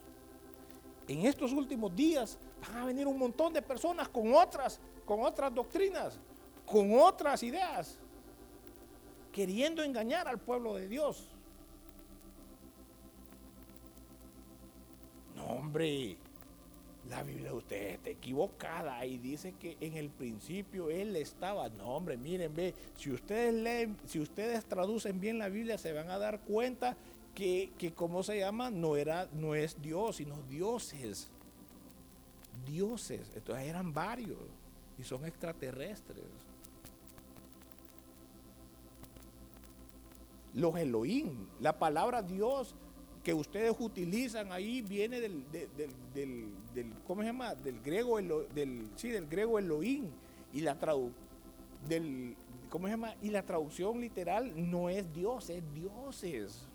en 1.08 1.26
estos 1.26 1.52
últimos 1.52 1.96
días 1.96 2.38
van 2.62 2.78
a 2.78 2.86
venir 2.86 3.08
un 3.08 3.18
montón 3.18 3.54
de 3.54 3.62
personas 3.62 4.08
con 4.08 4.34
otras, 4.34 4.80
con 5.06 5.22
otras 5.22 5.54
doctrinas, 5.54 6.20
con 6.66 6.98
otras 6.98 7.44
ideas, 7.44 7.98
queriendo 9.32 9.84
engañar 9.84 10.28
al 10.28 10.40
pueblo 10.40 10.76
de 10.76 10.88
Dios. 10.88 11.28
No, 15.36 15.46
hombre, 15.46 16.16
la 17.10 17.22
Biblia 17.24 17.50
de 17.50 17.58
ustedes 17.58 17.94
está 17.96 18.10
equivocada 18.12 19.06
y 19.06 19.18
dice 19.18 19.54
que 19.60 19.76
en 19.82 19.98
el 19.98 20.10
principio 20.10 20.90
él 20.90 21.16
estaba. 21.18 21.68
No, 21.70 21.88
hombre, 21.88 22.16
miren, 22.16 22.56
ve, 22.56 22.74
si 22.96 23.12
ustedes 23.12 23.54
leen, 23.54 23.98
si 24.06 24.20
ustedes 24.20 24.64
traducen 24.64 25.20
bien 25.20 25.38
la 25.38 25.50
Biblia, 25.50 25.78
se 25.78 25.92
van 25.92 26.10
a 26.10 26.18
dar 26.18 26.40
cuenta 26.42 26.96
que, 27.34 27.72
que 27.78 27.94
¿cómo 27.94 28.24
se 28.24 28.40
llama? 28.40 28.70
No, 28.70 28.96
era, 28.96 29.28
no 29.34 29.56
es 29.56 29.82
Dios, 29.82 30.18
sino 30.18 30.42
dioses. 30.50 31.28
Dioses. 32.66 33.32
Entonces 33.36 33.66
eran 33.66 33.94
varios 33.94 34.40
y 34.98 35.04
son 35.04 35.26
extraterrestres. 35.26 36.26
Los 40.54 40.78
Elohim, 40.78 41.48
la 41.60 41.78
palabra 41.78 42.22
Dios 42.22 42.76
que 43.24 43.34
ustedes 43.34 43.74
utilizan 43.80 44.52
ahí 44.52 44.82
viene 44.82 45.22
del, 45.22 45.46
del, 46.14 46.94
¿cómo 47.08 47.22
se 47.22 47.28
llama? 47.28 47.56
Del 47.56 47.80
griego, 47.82 48.18
del, 48.54 48.90
sí, 48.96 49.10
del 49.10 49.28
griego 49.28 49.58
Elohim. 49.58 50.10
Y 50.52 50.62
la 50.62 50.78
del 51.88 52.36
¿cómo 52.70 52.88
se 52.88 52.92
llama? 52.92 53.16
Y 53.22 53.30
la 53.30 53.44
traducción 53.44 54.02
literal 54.02 54.52
no 54.70 54.90
es 54.90 55.12
Dios, 55.14 55.50
es 55.50 55.64
dioses. 55.74 56.68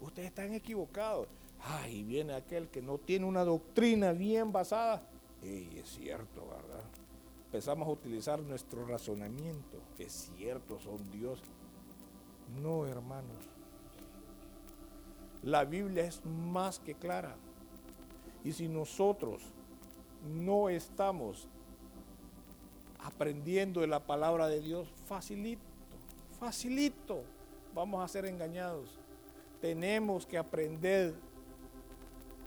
Ustedes 0.00 0.28
están 0.28 0.52
equivocados. 0.54 1.28
Ay, 1.60 2.04
viene 2.04 2.34
aquel 2.34 2.68
que 2.68 2.82
no 2.82 2.98
tiene 2.98 3.26
una 3.26 3.44
doctrina 3.44 4.12
bien 4.12 4.52
basada. 4.52 5.02
Y 5.42 5.78
es 5.78 5.88
cierto, 5.88 6.46
¿verdad? 6.46 6.84
Empezamos 7.46 7.88
a 7.88 7.92
utilizar 7.92 8.40
nuestro 8.40 8.84
razonamiento. 8.86 9.80
Es 9.98 10.30
cierto, 10.36 10.78
son 10.78 11.10
Dios. 11.10 11.42
No, 12.62 12.86
hermanos. 12.86 13.38
La 15.42 15.64
Biblia 15.64 16.04
es 16.04 16.24
más 16.24 16.78
que 16.78 16.94
clara. 16.94 17.36
Y 18.44 18.52
si 18.52 18.68
nosotros 18.68 19.42
no 20.24 20.68
estamos 20.68 21.48
aprendiendo 22.98 23.80
de 23.80 23.86
la 23.86 24.00
palabra 24.00 24.48
de 24.48 24.60
Dios, 24.60 24.88
facilito, 25.06 25.62
facilito, 26.38 27.22
vamos 27.74 28.04
a 28.04 28.08
ser 28.08 28.26
engañados. 28.26 28.98
Tenemos 29.66 30.26
que 30.26 30.38
aprender 30.38 31.12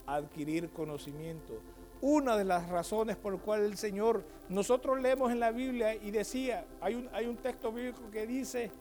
a 0.05 0.15
adquirir 0.15 0.70
conocimiento. 0.70 1.59
Una 1.99 2.38
de 2.38 2.45
las 2.45 2.70
razones 2.70 3.17
por 3.17 3.34
las 3.34 3.41
cuales 3.41 3.70
el 3.70 3.78
Señor, 3.78 4.24
nosotros 4.47 5.01
leemos 5.01 5.30
en 5.30 5.41
la 5.41 5.51
Biblia 5.51 5.95
y 5.95 6.11
decía, 6.11 6.65
hay 6.80 6.95
un, 6.95 7.09
hay 7.11 7.26
un 7.26 7.36
texto 7.36 7.74
bíblico 7.74 8.09
que 8.09 8.26
dice, 8.26 8.72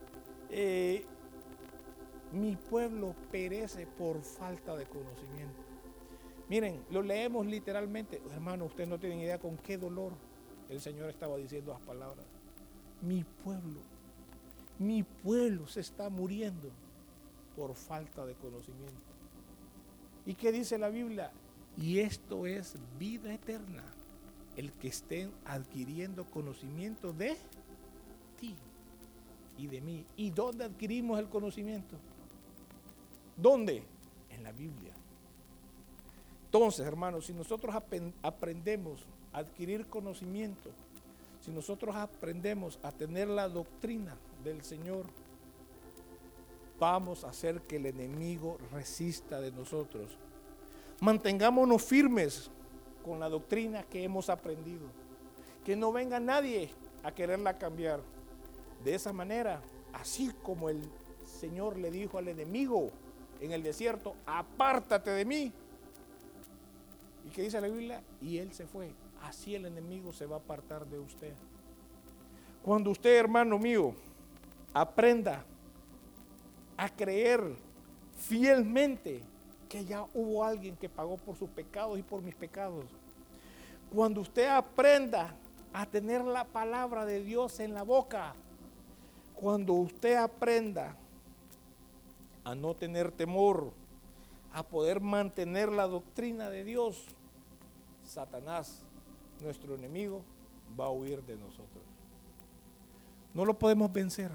eh, 0.51 1.05
mi 2.31 2.55
pueblo 2.55 3.13
perece 3.33 3.89
por 3.89 4.23
falta 4.23 4.77
de 4.77 4.87
conocimiento. 4.87 5.61
Miren, 6.49 6.85
lo 6.93 7.03
leemos 7.03 7.45
literalmente. 7.45 8.23
Hermano, 8.33 8.67
ustedes 8.67 8.89
no 8.89 9.01
tienen 9.01 9.19
idea 9.19 9.41
con 9.41 9.57
qué 9.57 9.79
dolor 9.79 10.13
el 10.69 10.81
Señor 10.81 11.11
estaba 11.11 11.37
diciendo 11.39 11.73
las 11.73 11.83
palabras. 11.83 12.25
Mi 13.03 13.25
pueblo, 13.25 13.81
mi 14.79 15.03
pueblo 15.03 15.67
se 15.67 15.81
está 15.81 16.09
muriendo 16.09 16.71
por 17.59 17.75
falta 17.75 18.25
de 18.25 18.35
conocimiento. 18.35 18.95
¿Y 20.25 20.35
qué 20.35 20.53
dice 20.53 20.79
la 20.79 20.91
Biblia? 20.91 21.33
Y 21.77 21.99
esto 21.99 22.47
es 22.47 22.77
vida 23.01 23.35
eterna, 23.35 23.83
el 24.57 24.73
que 24.75 24.89
estén 24.89 25.33
adquiriendo 25.45 26.25
conocimiento 26.25 27.13
de 27.13 27.37
ti 28.39 28.55
y 29.59 29.67
de 29.67 29.81
mí. 29.81 30.07
¿Y 30.17 30.31
dónde 30.31 30.67
adquirimos 30.67 31.19
el 31.19 31.29
conocimiento? 31.29 31.97
¿Dónde? 33.37 33.83
En 34.31 34.45
la 34.45 34.53
Biblia. 34.53 34.95
Entonces, 36.45 36.87
hermanos, 36.87 37.27
si 37.27 37.33
nosotros 37.33 37.75
aprendemos 38.23 39.05
a 39.33 39.39
adquirir 39.39 39.87
conocimiento, 39.87 40.71
si 41.41 41.51
nosotros 41.51 41.97
aprendemos 41.97 42.79
a 42.85 42.93
tener 42.93 43.27
la 43.27 43.49
doctrina 43.49 44.17
del 44.45 44.63
Señor, 44.63 45.07
vamos 46.79 47.25
a 47.25 47.31
hacer 47.31 47.63
que 47.63 47.77
el 47.77 47.87
enemigo 47.87 48.59
resista 48.73 49.41
de 49.41 49.51
nosotros. 49.53 50.17
Mantengámonos 51.01 51.83
firmes 51.83 52.51
con 53.05 53.21
la 53.21 53.29
doctrina 53.29 53.83
que 53.85 54.05
hemos 54.05 54.29
aprendido. 54.29 54.87
Que 55.65 55.77
no 55.77 55.93
venga 55.93 56.21
nadie 56.21 56.71
a 57.03 57.13
quererla 57.13 57.59
cambiar. 57.59 58.01
De 58.85 58.95
esa 58.95 59.13
manera, 59.13 59.61
así 59.93 60.33
como 60.43 60.69
el 60.69 60.83
Señor 61.41 61.77
le 61.77 61.91
dijo 61.91 62.19
al 62.19 62.29
enemigo, 62.29 62.91
en 63.41 63.53
el 63.53 63.63
desierto, 63.63 64.15
apártate 64.27 65.11
de 65.11 65.25
mí. 65.25 65.53
¿Y 67.25 67.31
qué 67.31 67.43
dice 67.43 67.61
la 67.61 67.69
Biblia? 67.69 68.03
Y 68.21 68.39
él 68.39 68.53
se 68.53 68.67
fue. 68.67 68.91
Así 69.23 69.55
el 69.55 69.67
enemigo 69.67 70.13
se 70.13 70.27
va 70.27 70.37
a 70.37 70.39
apartar 70.39 70.87
de 70.87 70.99
usted. 70.99 71.35
Cuando 72.63 72.91
usted, 72.91 73.17
hermano 73.17 73.59
mío, 73.59 73.95
aprenda 74.73 75.45
a 76.79 76.89
creer 76.89 77.43
fielmente 78.17 79.21
que 79.69 79.85
ya 79.85 80.07
hubo 80.15 80.45
alguien 80.45 80.77
que 80.77 80.89
pagó 80.89 81.17
por 81.19 81.37
sus 81.37 81.51
pecados 81.51 81.99
y 81.99 82.03
por 82.03 82.23
mis 82.23 82.35
pecados. 82.35 82.87
Cuando 83.93 84.23
usted 84.23 84.49
aprenda 84.49 85.35
a 85.73 85.85
tener 85.85 86.25
la 86.25 86.45
palabra 86.45 87.05
de 87.05 87.23
Dios 87.23 87.61
en 87.61 87.75
la 87.75 87.83
boca, 87.83 88.35
cuando 89.35 89.75
usted 89.75 90.17
aprenda 90.17 90.97
a 92.45 92.55
no 92.55 92.75
tener 92.75 93.13
temor, 93.13 93.73
a 94.53 94.63
poder 94.63 95.01
mantener 95.01 95.71
la 95.71 95.87
doctrina 95.87 96.49
de 96.49 96.65
Dios, 96.65 97.05
Satanás, 98.05 98.83
nuestro 99.43 99.75
enemigo, 99.75 100.23
va 100.79 100.87
a 100.87 100.91
huir 100.91 101.23
de 101.25 101.37
nosotros. 101.37 101.85
No 103.35 103.45
lo 103.45 103.59
podemos 103.59 103.93
vencer, 103.93 104.31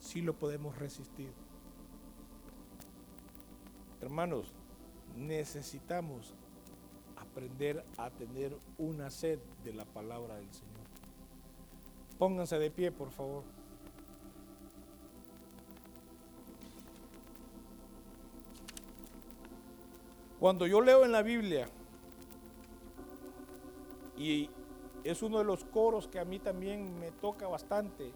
sí 0.00 0.22
lo 0.22 0.34
podemos 0.34 0.76
resistir. 0.78 1.30
Hermanos, 4.00 4.52
necesitamos 5.16 6.34
aprender 7.16 7.84
a 7.96 8.10
tener 8.10 8.56
una 8.78 9.10
sed 9.10 9.38
de 9.62 9.74
la 9.74 9.84
palabra 9.84 10.36
del 10.36 10.52
Señor. 10.52 10.70
Pónganse 12.18 12.58
de 12.58 12.70
pie, 12.70 12.90
por 12.90 13.10
favor. 13.10 13.44
Cuando 20.38 20.66
yo 20.66 20.80
leo 20.80 21.04
en 21.04 21.12
la 21.12 21.22
Biblia, 21.22 21.68
y 24.16 24.48
es 25.04 25.22
uno 25.22 25.38
de 25.38 25.44
los 25.44 25.64
coros 25.64 26.08
que 26.08 26.18
a 26.18 26.24
mí 26.24 26.38
también 26.38 26.98
me 26.98 27.10
toca 27.10 27.46
bastante, 27.46 28.12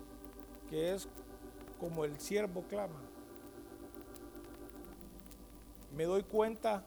que 0.70 0.94
es 0.94 1.08
como 1.84 2.06
el 2.06 2.18
siervo 2.18 2.62
clama, 2.62 2.98
me 5.94 6.04
doy 6.04 6.22
cuenta 6.22 6.82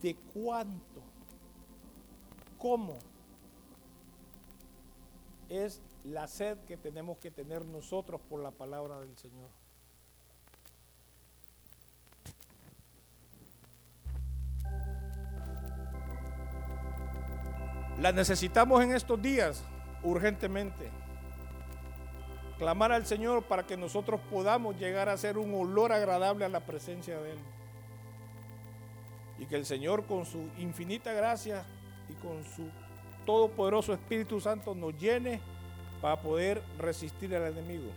de 0.00 0.14
cuánto, 0.32 1.02
cómo 2.58 2.96
es 5.48 5.82
la 6.04 6.28
sed 6.28 6.58
que 6.58 6.76
tenemos 6.76 7.18
que 7.18 7.32
tener 7.32 7.66
nosotros 7.66 8.20
por 8.20 8.40
la 8.40 8.52
palabra 8.52 9.00
del 9.00 9.18
Señor. 9.18 9.50
La 17.98 18.12
necesitamos 18.12 18.80
en 18.84 18.92
estos 18.92 19.20
días 19.20 19.64
urgentemente. 20.04 20.99
Clamar 22.60 22.92
al 22.92 23.06
Señor 23.06 23.42
para 23.44 23.66
que 23.66 23.74
nosotros 23.74 24.20
podamos 24.30 24.78
llegar 24.78 25.08
a 25.08 25.16
ser 25.16 25.38
un 25.38 25.54
olor 25.54 25.92
agradable 25.92 26.44
a 26.44 26.48
la 26.50 26.60
presencia 26.60 27.18
de 27.18 27.30
Él. 27.30 27.38
Y 29.38 29.46
que 29.46 29.56
el 29.56 29.64
Señor 29.64 30.04
con 30.04 30.26
su 30.26 30.46
infinita 30.58 31.14
gracia 31.14 31.64
y 32.10 32.12
con 32.12 32.44
su 32.44 32.68
todopoderoso 33.24 33.94
Espíritu 33.94 34.42
Santo 34.42 34.74
nos 34.74 34.94
llene 34.98 35.40
para 36.02 36.20
poder 36.20 36.62
resistir 36.78 37.34
al 37.34 37.50
enemigo. 37.50 37.90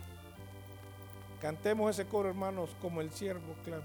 Cantemos 1.42 1.90
ese 1.90 2.08
coro, 2.08 2.30
hermanos, 2.30 2.70
como 2.80 3.02
el 3.02 3.10
siervo 3.10 3.54
clama. 3.66 3.84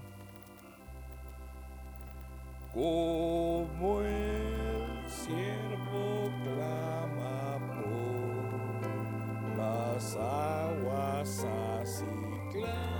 Como 2.72 4.00
el 4.00 5.10
siervo 5.10 6.30
clama 6.42 7.58
por 7.74 9.58
las 9.58 10.16
así 12.50 12.99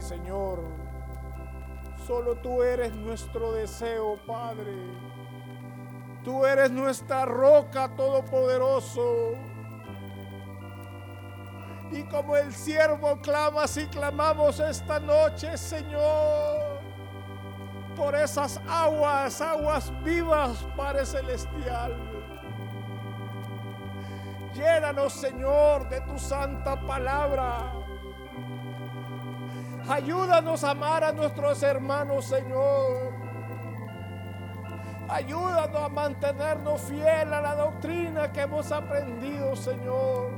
Señor. 0.00 0.60
Solo 2.06 2.36
tú 2.36 2.62
eres 2.62 2.94
nuestro 2.94 3.52
deseo, 3.52 4.18
Padre. 4.26 4.72
Tú 6.24 6.46
eres 6.46 6.70
nuestra 6.70 7.24
roca 7.24 7.88
todopoderoso. 7.96 9.32
Y 11.90 12.04
como 12.04 12.36
el 12.36 12.54
siervo 12.54 13.20
clama, 13.20 13.66
si 13.66 13.86
clamamos 13.86 14.58
esta 14.60 14.98
noche, 14.98 15.56
Señor, 15.58 16.80
por 17.96 18.14
esas 18.14 18.60
aguas, 18.68 19.40
aguas 19.40 19.92
vivas, 20.02 20.66
Padre 20.76 21.04
Celestial. 21.04 21.94
Llénanos, 24.54 25.12
Señor, 25.12 25.88
de 25.88 26.00
tu 26.02 26.18
santa 26.18 26.80
palabra. 26.86 27.81
Ayúdanos 29.92 30.64
a 30.64 30.70
amar 30.70 31.04
a 31.04 31.12
nuestros 31.12 31.62
hermanos, 31.62 32.24
Señor. 32.24 33.12
Ayúdanos 35.06 35.82
a 35.82 35.88
mantenernos 35.90 36.80
fiel 36.80 37.30
a 37.30 37.42
la 37.42 37.54
doctrina 37.54 38.32
que 38.32 38.40
hemos 38.40 38.72
aprendido, 38.72 39.54
Señor. 39.54 40.30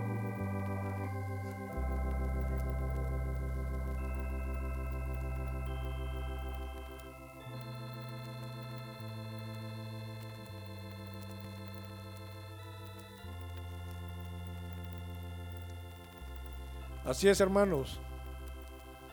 Así 17.04 17.28
es, 17.28 17.40
hermanos. 17.40 18.00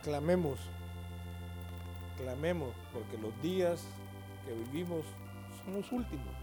Clamemos. 0.02 0.58
Clamemos, 2.18 2.74
porque 2.92 3.16
los 3.18 3.40
días 3.40 3.84
que 4.44 4.52
vivimos 4.52 5.04
son 5.64 5.74
los 5.74 5.92
últimos. 5.92 6.34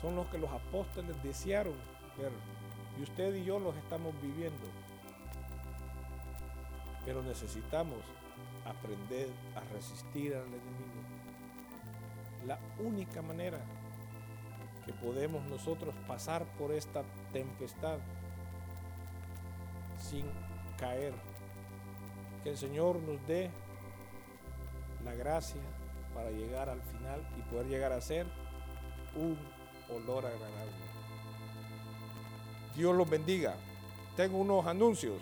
Son 0.00 0.16
los 0.16 0.26
que 0.26 0.38
los 0.38 0.50
apóstoles 0.50 1.22
desearon 1.22 1.74
ver. 2.18 2.32
Y 2.98 3.02
usted 3.02 3.34
y 3.34 3.44
yo 3.44 3.58
los 3.60 3.76
estamos 3.76 4.12
viviendo. 4.20 4.66
Pero 7.04 7.22
necesitamos 7.22 7.98
aprender 8.66 9.28
a 9.54 9.60
resistir 9.72 10.34
al 10.34 10.46
enemigo. 10.46 11.00
La 12.46 12.58
única 12.78 13.22
manera 13.22 13.60
que 14.84 14.92
podemos 14.94 15.44
nosotros 15.44 15.94
pasar 16.08 16.44
por 16.58 16.72
esta 16.72 17.02
tempestad 17.32 17.98
sin 19.98 20.24
caer. 20.78 21.14
Que 22.42 22.50
el 22.50 22.56
Señor 22.56 22.96
nos 22.96 23.24
dé 23.26 23.50
la 25.04 25.14
gracia 25.14 25.60
para 26.14 26.30
llegar 26.30 26.68
al 26.68 26.80
final 26.82 27.20
y 27.38 27.42
poder 27.50 27.66
llegar 27.66 27.92
a 27.92 28.00
ser 28.00 28.26
un 29.14 29.36
olor 29.94 30.26
agradable. 30.26 30.72
Dios 32.76 32.96
los 32.96 33.08
bendiga. 33.08 33.54
Tengo 34.16 34.38
unos 34.38 34.66
anuncios. 34.66 35.20